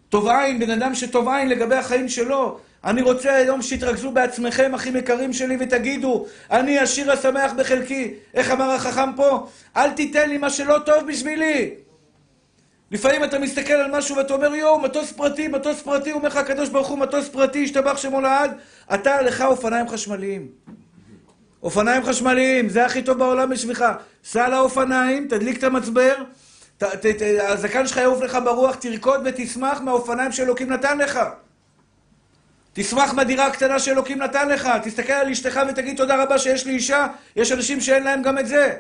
טוב 0.09 0.29
עין, 0.29 0.59
בן 0.59 0.71
אדם 0.71 0.95
שטוב 0.95 1.29
עין 1.29 1.49
לגבי 1.49 1.75
החיים 1.75 2.09
שלו. 2.09 2.59
אני 2.85 3.03
רוצה 3.03 3.35
היום 3.35 3.63
שתתרכזו 3.63 4.11
בעצמכם, 4.11 4.75
אחים 4.75 4.97
יקרים 4.97 5.33
שלי, 5.33 5.57
ותגידו, 5.61 6.27
אני 6.51 6.79
השיר 6.79 7.13
השמח 7.13 7.53
בחלקי. 7.53 8.15
איך 8.35 8.51
אמר 8.51 8.71
החכם 8.71 9.13
פה? 9.17 9.47
אל 9.77 9.91
תיתן 9.91 10.29
לי 10.29 10.39
מה 10.39 10.51
שלא 10.51 10.79
טוב 10.87 11.07
בשבילי. 11.09 11.75
לפעמים 12.91 13.25
אתה 13.25 13.39
מסתכל 13.39 13.73
על 13.73 13.91
משהו 13.91 14.17
ואתה 14.17 14.35
אומר, 14.35 14.55
יואו, 14.55 14.81
מטוס 14.81 15.13
פרטי, 15.13 15.49
מטוס 15.49 15.83
פרטי, 15.83 16.13
אומר 16.13 16.29
לך 16.29 16.37
הקדוש 16.37 16.69
ברוך 16.69 16.89
הוא, 16.89 16.99
מטוס 16.99 17.29
פרטי, 17.29 17.65
השתבח 17.65 17.97
שמו 17.97 18.21
לעד, 18.21 18.51
אתה, 18.95 19.23
לך 19.23 19.43
אופניים 19.43 19.89
חשמליים. 19.89 20.49
אופניים 21.63 22.05
חשמליים, 22.05 22.69
זה 22.69 22.87
הכי 22.87 23.03
טוב 23.03 23.19
בעולם 23.19 23.51
בשבילך. 23.51 23.85
סע 24.25 24.49
לאופניים, 24.49 25.29
תדליק 25.29 25.59
את 25.59 25.65
המצבר, 25.65 26.15
ת, 26.79 26.85
ת, 26.85 27.07
ת, 27.07 27.23
הזקן 27.41 27.87
שלך 27.87 27.97
יעוף 27.97 28.23
לך 28.23 28.39
ברוח, 28.45 28.75
תרקוד 28.75 29.21
ותשמח 29.25 29.81
מהאופניים 29.81 30.33
שאלוקים 30.33 30.73
נתן 30.73 30.99
לך. 30.99 31.21
תשמח 32.73 33.15
מהדירה 33.15 33.47
הקטנה 33.47 33.79
שאלוקים 33.79 34.19
נתן 34.19 34.49
לך. 34.49 34.69
תסתכל 34.83 35.13
על 35.13 35.31
אשתך 35.31 35.61
ותגיד 35.69 35.97
תודה 35.97 36.23
רבה 36.23 36.39
שיש 36.39 36.67
לי 36.67 36.73
אישה. 36.73 37.07
יש 37.37 37.53
אנשים 37.53 37.81
שאין 37.81 38.03
להם 38.03 38.23
גם 38.23 38.39
את 38.39 38.47
זה. 38.47 38.77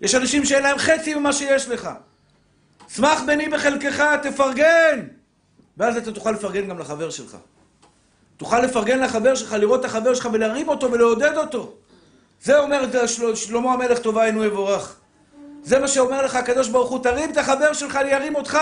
יש 0.00 0.14
אנשים 0.14 0.44
שאין 0.44 0.62
להם 0.62 0.78
חצי 0.78 1.14
ממה 1.14 1.32
שיש 1.32 1.68
לך. 1.68 1.90
שמח 2.88 3.22
בני 3.26 3.48
בחלקך, 3.48 4.04
תפרגן! 4.22 5.00
ואז 5.76 5.96
אתה 5.96 6.12
תוכל 6.12 6.30
לפרגן 6.30 6.68
גם 6.68 6.78
לחבר 6.78 7.10
שלך. 7.10 7.36
תוכל 8.36 8.60
לפרגן 8.60 9.00
לחבר 9.00 9.34
שלך, 9.34 9.52
לראות 9.52 9.80
את 9.80 9.84
החבר 9.84 10.14
שלך 10.14 10.28
ולהרים 10.32 10.68
אותו 10.68 10.92
ולעודד 10.92 11.36
אותו. 11.36 11.72
זה 12.42 12.58
אומר 12.58 13.06
של... 13.06 13.34
שלמה 13.34 13.72
המלך 13.72 13.98
טובה 13.98 14.24
אינו 14.24 14.44
יבורך. 14.44 14.96
זה 15.62 15.78
מה 15.78 15.88
שאומר 15.88 16.22
לך 16.22 16.34
הקדוש 16.34 16.68
ברוך 16.68 16.90
הוא, 16.90 17.02
תרים 17.02 17.30
את 17.30 17.36
החבר 17.36 17.72
שלך, 17.72 17.96
אני 17.96 18.14
ארים 18.14 18.34
אותך. 18.34 18.58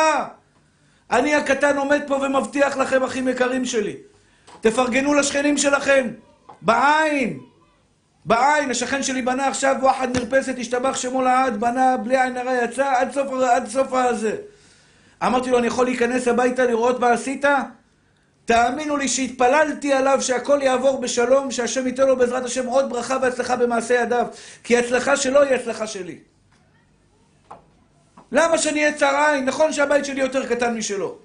אני 1.11 1.35
הקטן 1.35 1.79
עומד 1.79 2.03
פה 2.07 2.15
ומבטיח 2.15 2.77
לכם, 2.77 3.03
אחים 3.03 3.29
יקרים 3.29 3.65
שלי. 3.65 3.97
תפרגנו 4.61 5.15
לשכנים 5.15 5.59
שלכם, 5.59 6.09
בעין. 6.63 7.39
בעין, 8.25 8.71
השכן 8.71 9.03
שלי 9.03 9.23
בנה 9.23 9.49
עכשיו 9.49 9.77
וואחד 9.81 10.09
מרפסת, 10.19 10.55
השתבח 10.59 10.97
שמו 10.97 11.23
לעד, 11.23 11.61
בנה 11.61 11.97
בלי 11.97 12.23
עין 12.23 12.37
הרע, 12.37 12.53
יצא 12.65 12.93
עד 12.97 13.13
סוף, 13.13 13.27
עד 13.33 13.69
סוף 13.69 13.93
הזה. 13.93 14.37
אמרתי 15.27 15.51
לו, 15.51 15.59
אני 15.59 15.67
יכול 15.67 15.85
להיכנס 15.85 16.29
הביתה 16.29 16.65
לראות 16.65 17.01
מה 17.01 17.13
עשית? 17.13 17.45
תאמינו 18.45 18.97
לי 18.97 19.09
שהתפללתי 19.09 19.93
עליו 19.93 20.19
שהכל 20.23 20.59
יעבור 20.63 21.01
בשלום, 21.01 21.51
שהשם 21.51 21.87
ייתן 21.87 22.07
לו 22.07 22.17
בעזרת 22.17 22.45
השם 22.45 22.67
עוד 22.67 22.91
ברכה 22.91 23.19
והצלחה 23.23 23.57
במעשה 23.57 23.95
ידיו. 23.95 24.27
כי 24.65 24.79
הצלחה 24.79 25.17
שלו 25.17 25.43
היא 25.43 25.55
הצלחה 25.55 25.87
שלי. 25.87 26.19
למה 28.33 28.59
שאני 28.59 28.81
אהיה 28.81 28.93
צר 28.95 29.27
עין? 29.27 29.45
נכון 29.45 29.73
שהבית 29.73 30.05
שלי 30.05 30.21
יותר 30.21 30.47
קטן 30.47 30.77
משלו. 30.77 31.19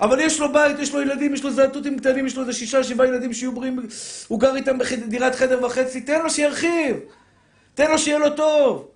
אבל 0.00 0.20
יש 0.20 0.40
לו 0.40 0.52
בית, 0.52 0.78
יש 0.78 0.94
לו 0.94 1.02
ילדים, 1.02 1.34
יש 1.34 1.44
לו 1.44 1.50
זעתותים 1.50 1.98
קטנים, 1.98 2.26
יש 2.26 2.36
לו 2.36 2.42
איזה 2.42 2.52
שישה, 2.52 2.84
שבעה 2.84 3.06
ילדים 3.06 3.32
שיהיו 3.32 3.52
בריאים, 3.52 3.86
הוא 4.28 4.40
גר 4.40 4.56
איתם 4.56 4.78
בדירת 4.78 5.34
חדר 5.34 5.64
וחצי, 5.64 6.00
תן 6.00 6.22
לו 6.22 6.30
שירחיב. 6.30 6.96
תן 7.74 7.90
לו 7.90 7.98
שיהיה 7.98 8.18
לו 8.18 8.30
טוב. 8.30 8.88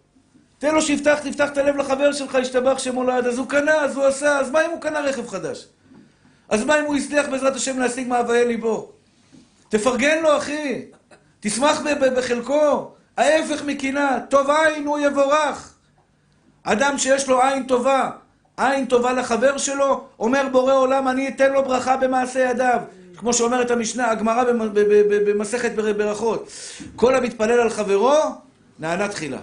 תן 0.59 0.75
לו 0.75 0.83
שיפתח, 0.83 1.19
תפתח 1.23 1.49
את 1.53 1.59
הלב 1.59 1.77
לחבר 1.77 2.13
שלך, 2.13 2.39
ישתבח 2.41 2.79
שמו 2.79 3.05
לעד. 3.05 3.27
אז 3.27 3.39
הוא 3.39 3.49
קנה, 3.49 3.75
אז 3.75 3.97
הוא 3.97 4.05
עשה, 4.05 4.39
אז 4.39 4.51
מה 4.51 4.67
אם 4.67 4.71
הוא 4.71 4.81
קנה 4.81 5.01
רכב 5.01 5.29
חדש? 5.29 5.67
אז 6.49 6.65
מה 6.65 6.81
אם 6.81 6.85
הוא 6.85 6.97
הצליח 6.97 7.29
בעזרת 7.29 7.57
השם 7.57 7.79
להשיג 7.79 8.09
מאוויי 8.09 8.47
ליבו? 8.47 8.93
תפרגן 9.69 10.23
לו, 10.23 10.37
אחי. 10.37 10.85
תשמח 11.41 11.81
בחלקו. 12.17 12.91
ההפך 13.17 13.63
מקנאה, 13.67 14.19
טוב 14.31 14.51
עין 14.51 14.87
הוא 14.87 14.99
יבורך. 14.99 15.75
אדם 16.63 16.99
שיש 16.99 17.29
לו 17.29 17.43
עין 17.43 17.67
טובה, 17.67 18.11
עין 18.57 18.87
טובה 18.87 19.13
לחבר 19.13 19.59
שלו, 19.59 20.05
אומר 20.19 20.49
בורא 20.53 20.73
עולם, 20.73 21.09
אני 21.09 21.29
אתן 21.29 21.53
לו 21.53 21.65
ברכה 21.65 21.97
במעשה 21.97 22.51
ידיו. 22.51 22.81
כמו 23.17 23.33
שאומרת 23.33 23.71
המשנה, 23.71 24.11
הגמרא 24.11 24.45
במסכת 25.27 25.73
ברכות. 25.75 26.51
כל 26.97 27.15
המתפלל 27.15 27.61
על 27.61 27.71
חברו, 27.71 28.15
נענה 28.79 29.09
תחילה. 29.09 29.39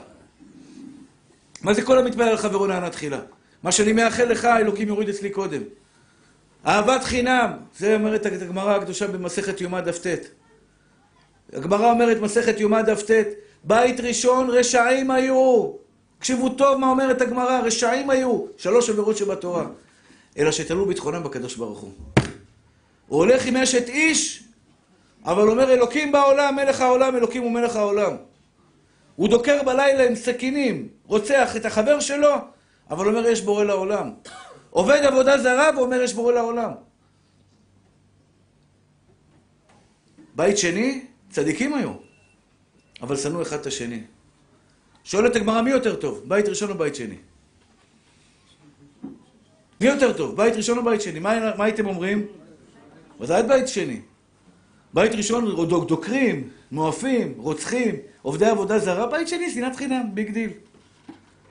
מה 1.61 1.73
זה 1.73 1.81
כל 1.81 1.97
המתפלל 1.97 2.29
על 2.29 2.37
חברו 2.37 2.67
נענה 2.67 2.89
תחילה? 2.89 3.19
מה 3.63 3.71
שאני 3.71 3.93
מאחל 3.93 4.23
לך, 4.23 4.45
אלוקים 4.45 4.87
יוריד 4.87 5.09
אצלי 5.09 5.29
קודם. 5.29 5.61
אהבת 6.67 7.03
חינם, 7.03 7.51
זה 7.77 7.95
אומרת 7.95 8.25
הגמרא 8.25 8.75
הקדושה 8.75 9.07
במסכת 9.07 9.61
יומא 9.61 9.81
דף 9.81 9.99
ט. 9.99 10.07
הגמרא 11.53 11.91
אומרת 11.91 12.17
מסכת 12.21 12.59
יומא 12.59 12.81
דף 12.81 13.01
ט, 13.01 13.11
בית 13.63 13.99
ראשון 13.99 14.49
רשעים 14.49 15.11
היו. 15.11 15.71
תקשיבו 16.19 16.49
טוב 16.49 16.77
מה 16.77 16.89
אומרת 16.89 17.21
הגמרא, 17.21 17.59
רשעים 17.59 18.09
היו, 18.09 18.45
שלוש 18.57 18.89
עבירות 18.89 19.17
שבתורה. 19.17 19.65
אלא 20.37 20.51
שתלו 20.51 20.85
ביטחונם 20.85 21.23
בקדוש 21.23 21.55
ברוך 21.55 21.79
הוא. 21.79 21.91
הוא 23.07 23.19
הולך 23.19 23.45
עם 23.45 23.57
אשת 23.57 23.89
איש, 23.89 24.43
אבל 25.25 25.49
אומר 25.49 25.73
אלוקים 25.73 26.11
בעולם, 26.11 26.55
מלך 26.55 26.81
העולם, 26.81 27.15
אלוקים 27.15 27.43
הוא 27.43 27.51
מלך 27.51 27.75
העולם. 27.75 28.15
הוא 29.15 29.27
דוקר 29.27 29.63
בלילה 29.63 30.07
עם 30.07 30.15
סכינים, 30.15 30.87
רוצח 31.05 31.55
את 31.55 31.65
החבר 31.65 31.99
שלו, 31.99 32.35
אבל 32.89 33.07
אומר 33.07 33.27
יש 33.27 33.41
בורא 33.41 33.63
לעולם. 33.63 34.11
עובד 34.75 35.01
עבודה 35.03 35.37
זרה 35.37 35.69
ואומר 35.75 36.01
יש 36.01 36.13
בורא 36.13 36.33
לעולם. 36.33 36.71
בית 40.35 40.57
שני, 40.57 41.05
צדיקים 41.29 41.73
היו, 41.73 41.91
אבל 43.01 43.15
שנאו 43.15 43.41
אחד 43.41 43.59
את 43.59 43.65
השני. 43.65 44.03
שואלת 45.03 45.35
הגמרא 45.35 45.61
מי 45.61 45.69
יותר 45.69 45.95
טוב, 45.95 46.23
בית 46.27 46.47
ראשון 46.47 46.69
או 46.69 46.75
בית 46.75 46.95
שני? 46.95 47.15
מי 49.81 49.87
יותר 49.87 50.13
טוב, 50.13 50.37
בית 50.37 50.55
ראשון 50.55 50.77
או 50.77 50.83
בית 50.83 51.01
שני? 51.01 51.19
מה, 51.19 51.55
מה 51.57 51.65
הייתם 51.65 51.85
אומרים? 51.85 52.27
ודאי 53.19 53.43
בית 53.43 53.67
שני. 53.67 54.01
בית 54.93 55.11
ראשון 55.11 55.67
דוק, 55.67 55.87
דוקרים, 55.87 56.49
מנאפים, 56.71 57.33
רוצחים, 57.37 57.95
עובדי 58.21 58.45
עבודה 58.45 58.79
זרה, 58.79 59.07
בית 59.07 59.27
שני, 59.27 59.51
שנאת 59.51 59.75
חינם, 59.75 60.03
big 60.13 60.31
deal. 60.31 60.49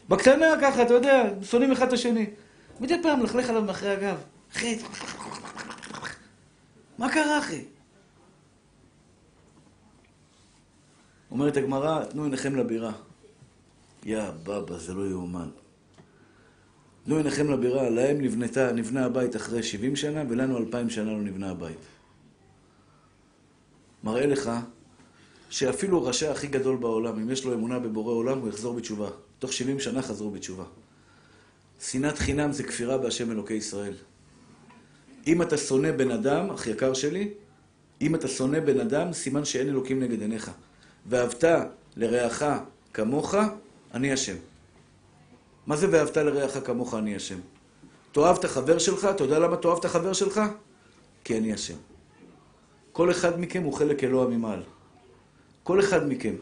בקטנה 0.09 0.47
ככה, 0.62 0.83
אתה 0.83 0.95
יודע, 0.95 1.25
שונאים 1.43 1.72
אחד 1.72 1.87
את 1.87 1.93
השני. 1.93 2.27
מדי 2.81 3.03
פעם 3.03 3.22
לכלך 3.22 3.49
עליו 3.49 3.62
מאחורי 3.62 3.91
הגב. 3.91 4.16
אחי, 4.53 4.79
מה 6.99 7.12
קרה, 7.12 7.39
אחי? 7.39 7.64
אומרת 11.31 11.57
הגמרא, 11.57 12.05
תנו 12.05 12.25
עיניכם 12.25 12.57
בבירה. 12.57 12.93
יא 14.05 14.22
בבא, 14.43 14.79
זה 14.79 14.95
לא 14.95 15.07
יאומן. 15.11 15.49
תנו 17.05 17.16
עיניכם 17.16 17.51
לבירה, 17.51 17.91
להם 17.91 18.20
נבנתה, 18.20 18.72
נבנה 18.72 19.05
הבית 19.05 19.37
אחרי 19.37 19.62
70 19.62 19.97
שנה, 19.97 20.22
ולנו 20.29 20.59
2,000 20.59 20.91
שנה 20.91 21.12
לא 21.12 21.20
נבנה 21.20 21.51
הבית. 21.51 21.79
מראה 24.05 24.27
לך 24.27 24.51
שאפילו 25.51 25.99
הרשע 25.99 26.33
הכי 26.33 26.47
גדול 26.47 26.77
בעולם, 26.77 27.18
אם 27.18 27.31
יש 27.31 27.45
לו 27.45 27.55
אמונה 27.55 27.79
בבורא 27.79 28.12
עולם, 28.12 28.39
הוא 28.39 28.49
יחזור 28.49 28.75
בתשובה. 28.75 29.09
תוך 29.39 29.53
70 29.53 29.81
שנה 29.81 30.03
חזרו 30.03 30.31
בתשובה. 30.31 30.64
שנאת 31.81 32.18
חינם 32.18 32.53
זה 32.53 32.62
כפירה 32.62 32.99
בהשם 32.99 33.31
אלוקי 33.31 33.55
ישראל. 33.55 33.95
אם 35.27 35.43
אתה 35.43 35.57
שונא 35.57 35.93
בן 35.93 36.11
אדם, 36.11 36.51
אח 36.51 36.66
יקר 36.66 36.95
שלי, 36.95 37.31
אם 38.01 38.14
אתה 38.14 38.29
שונא 38.29 38.61
בן 38.61 38.81
אדם, 38.81 39.12
סימן 39.12 39.45
שאין 39.45 39.68
אלוקים 39.68 40.03
נגד 40.03 40.20
עיניך. 40.20 40.51
ואהבת 41.07 41.45
לרעך 41.97 42.43
כמוך, 42.95 43.35
אני 43.95 44.12
השם. 44.12 44.37
מה 45.66 45.77
זה 45.77 45.87
ואהבת 45.91 46.16
לרעך 46.16 46.66
כמוך, 46.66 46.95
אני 46.95 47.16
השם? 47.16 47.39
תאהב 48.12 48.39
את 48.39 48.45
החבר 48.45 48.79
שלך, 48.79 49.05
אתה 49.05 49.25
יודע 49.25 49.39
למה 49.39 49.57
תאהב 49.57 49.79
את 49.79 49.85
החבר 49.85 50.12
שלך? 50.12 50.41
כי 51.25 51.39
אני 51.39 51.53
השם. 51.53 51.77
כל 52.93 53.11
אחד 53.11 53.41
מכם 53.41 53.62
הוא 53.62 53.72
חלק 53.72 54.05
אלוה 54.05 54.27
ממעל. 54.27 54.62
כל 55.62 55.81
אחד 55.81 56.09
מכם. 56.09 56.35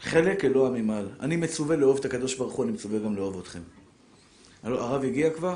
חלק 0.00 0.44
אלוה 0.44 0.70
ממעל. 0.70 1.08
אני 1.20 1.36
מצווה 1.36 1.76
לאהוב 1.76 1.98
את 1.98 2.04
הקדוש 2.04 2.34
ברוך 2.34 2.52
הוא, 2.52 2.64
אני 2.64 2.72
מצווה 2.72 2.98
גם 2.98 3.16
לאהוב 3.16 3.38
אתכם. 3.38 3.60
הרב 4.62 5.04
הגיע 5.04 5.30
כבר? 5.30 5.54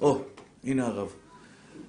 או, 0.00 0.22
הנה 0.64 0.86
הרב. 0.86 1.08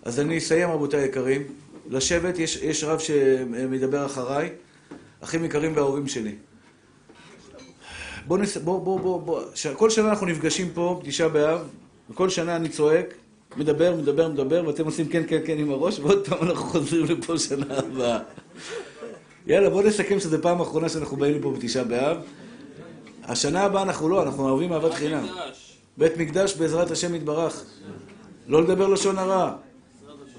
אז 0.04 0.20
אני 0.20 0.38
אסיים, 0.38 0.70
רבותיי 0.70 1.02
היקרים. 1.02 1.44
לשבת, 1.90 2.40
יש, 2.40 2.56
יש 2.56 2.84
רב 2.84 3.00
שמדבר 3.00 4.06
אחריי, 4.06 4.50
אחים 5.22 5.46
יקרים 5.46 5.76
וההורים 5.76 6.08
שלי. 6.08 6.36
בוא 8.28 8.38
נס... 8.38 8.58
בוא, 8.58 8.82
בוא, 8.82 9.00
בוא, 9.00 9.22
בוא. 9.22 9.42
ש... 9.56 9.68
כל 9.68 9.90
שנה 9.90 10.10
אנחנו 10.10 10.26
נפגשים 10.26 10.70
פה, 10.74 11.02
בתשעה 11.04 11.30
באב, 11.30 11.68
וכל 12.10 12.30
שנה 12.30 12.56
אני 12.56 12.70
צועק, 12.70 13.14
מדבר, 13.58 13.96
מדבר, 13.96 14.30
מדבר, 14.30 14.64
ואתם 14.68 14.86
עושים 14.86 15.08
כן, 15.08 15.24
כן, 15.28 15.40
כן 15.46 15.58
עם 15.58 15.72
הראש, 15.72 16.00
ועוד 16.00 16.28
פעם 16.28 16.48
אנחנו 16.48 16.64
חוזרים 16.66 17.06
לפה 17.06 17.38
שנה 17.38 17.78
הבאה. 17.78 18.20
יאללה, 19.48 19.70
בוא 19.70 19.84
נסכם 19.84 20.20
שזו 20.20 20.38
פעם 20.42 20.62
אחרונה 20.62 20.90
שאנחנו 20.90 21.18
באים 21.18 21.38
לפה 21.38 21.52
בתשעה 21.52 21.84
באב. 21.84 22.18
השנה 23.28 23.64
הבאה 23.64 23.82
אנחנו 23.82 24.10
לא, 24.10 24.24
אנחנו 24.24 24.50
אוהבים 24.50 24.74
אהבת 24.74 24.94
חינם. 24.94 25.28
בית 25.98 26.18
מקדש 26.18 26.56
בעזרת 26.56 26.92
השם 26.92 27.16
יתברך. 27.16 27.66
לא 28.48 28.64
לדבר 28.64 28.88
לשון 28.88 29.18
הרע. 29.18 29.56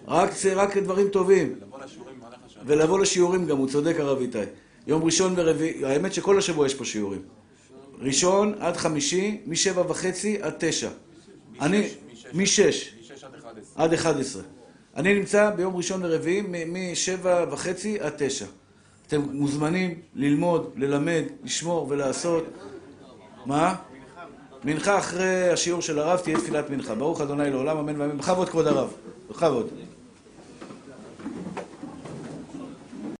רק, 0.08 0.30
רק 0.56 0.76
דברים 0.76 1.08
טובים. 1.08 1.54
ולבוא 2.66 2.98
לשיעורים 2.98 3.46
גם, 3.46 3.56
הוא 3.56 3.68
צודק 3.68 3.96
הרב 3.98 4.20
איתי. 4.20 4.38
יום 4.86 5.04
ראשון 5.04 5.34
ורביעי, 5.36 5.84
האמת 5.84 6.14
שכל 6.14 6.38
השבוע 6.38 6.66
יש 6.66 6.74
פה 6.74 6.84
שיעורים. 6.84 7.22
ראשון 8.00 8.54
עד 8.58 8.76
חמישי, 8.76 9.40
משבע 9.46 9.82
וחצי 9.88 10.38
עד 10.42 10.54
תשע. 10.58 10.88
אני, 11.60 11.88
משש. 12.34 12.94
עד 13.74 13.92
אחד 13.92 14.20
עשרה. 14.20 14.42
אני 14.96 15.14
נמצא 15.14 15.50
ביום 15.50 15.76
ראשון 15.76 16.04
ורביעי 16.04 16.42
משבע 16.66 17.44
וחצי 17.50 18.00
עד 18.00 18.12
תשע. 18.18 18.46
אתם 19.06 19.20
מוזמנים 19.20 20.00
ללמוד, 20.14 20.70
ללמד, 20.76 21.22
לשמור 21.44 21.86
ולעשות. 21.90 22.44
מה? 23.46 23.74
מנחה 24.64 24.98
אחרי 24.98 25.50
השיעור 25.50 25.82
של 25.82 25.98
הרב 25.98 26.18
תהיה 26.18 26.38
תפילת 26.38 26.70
מנחה. 26.70 26.94
ברוך 26.94 27.20
אדוני 27.20 27.50
לעולם, 27.50 27.76
אמן 27.76 28.00
ואמן. 28.00 28.18
בכבוד 28.18 28.48
כבוד 28.48 28.66
הרב. 28.66 28.92
בכבוד. 29.30 29.68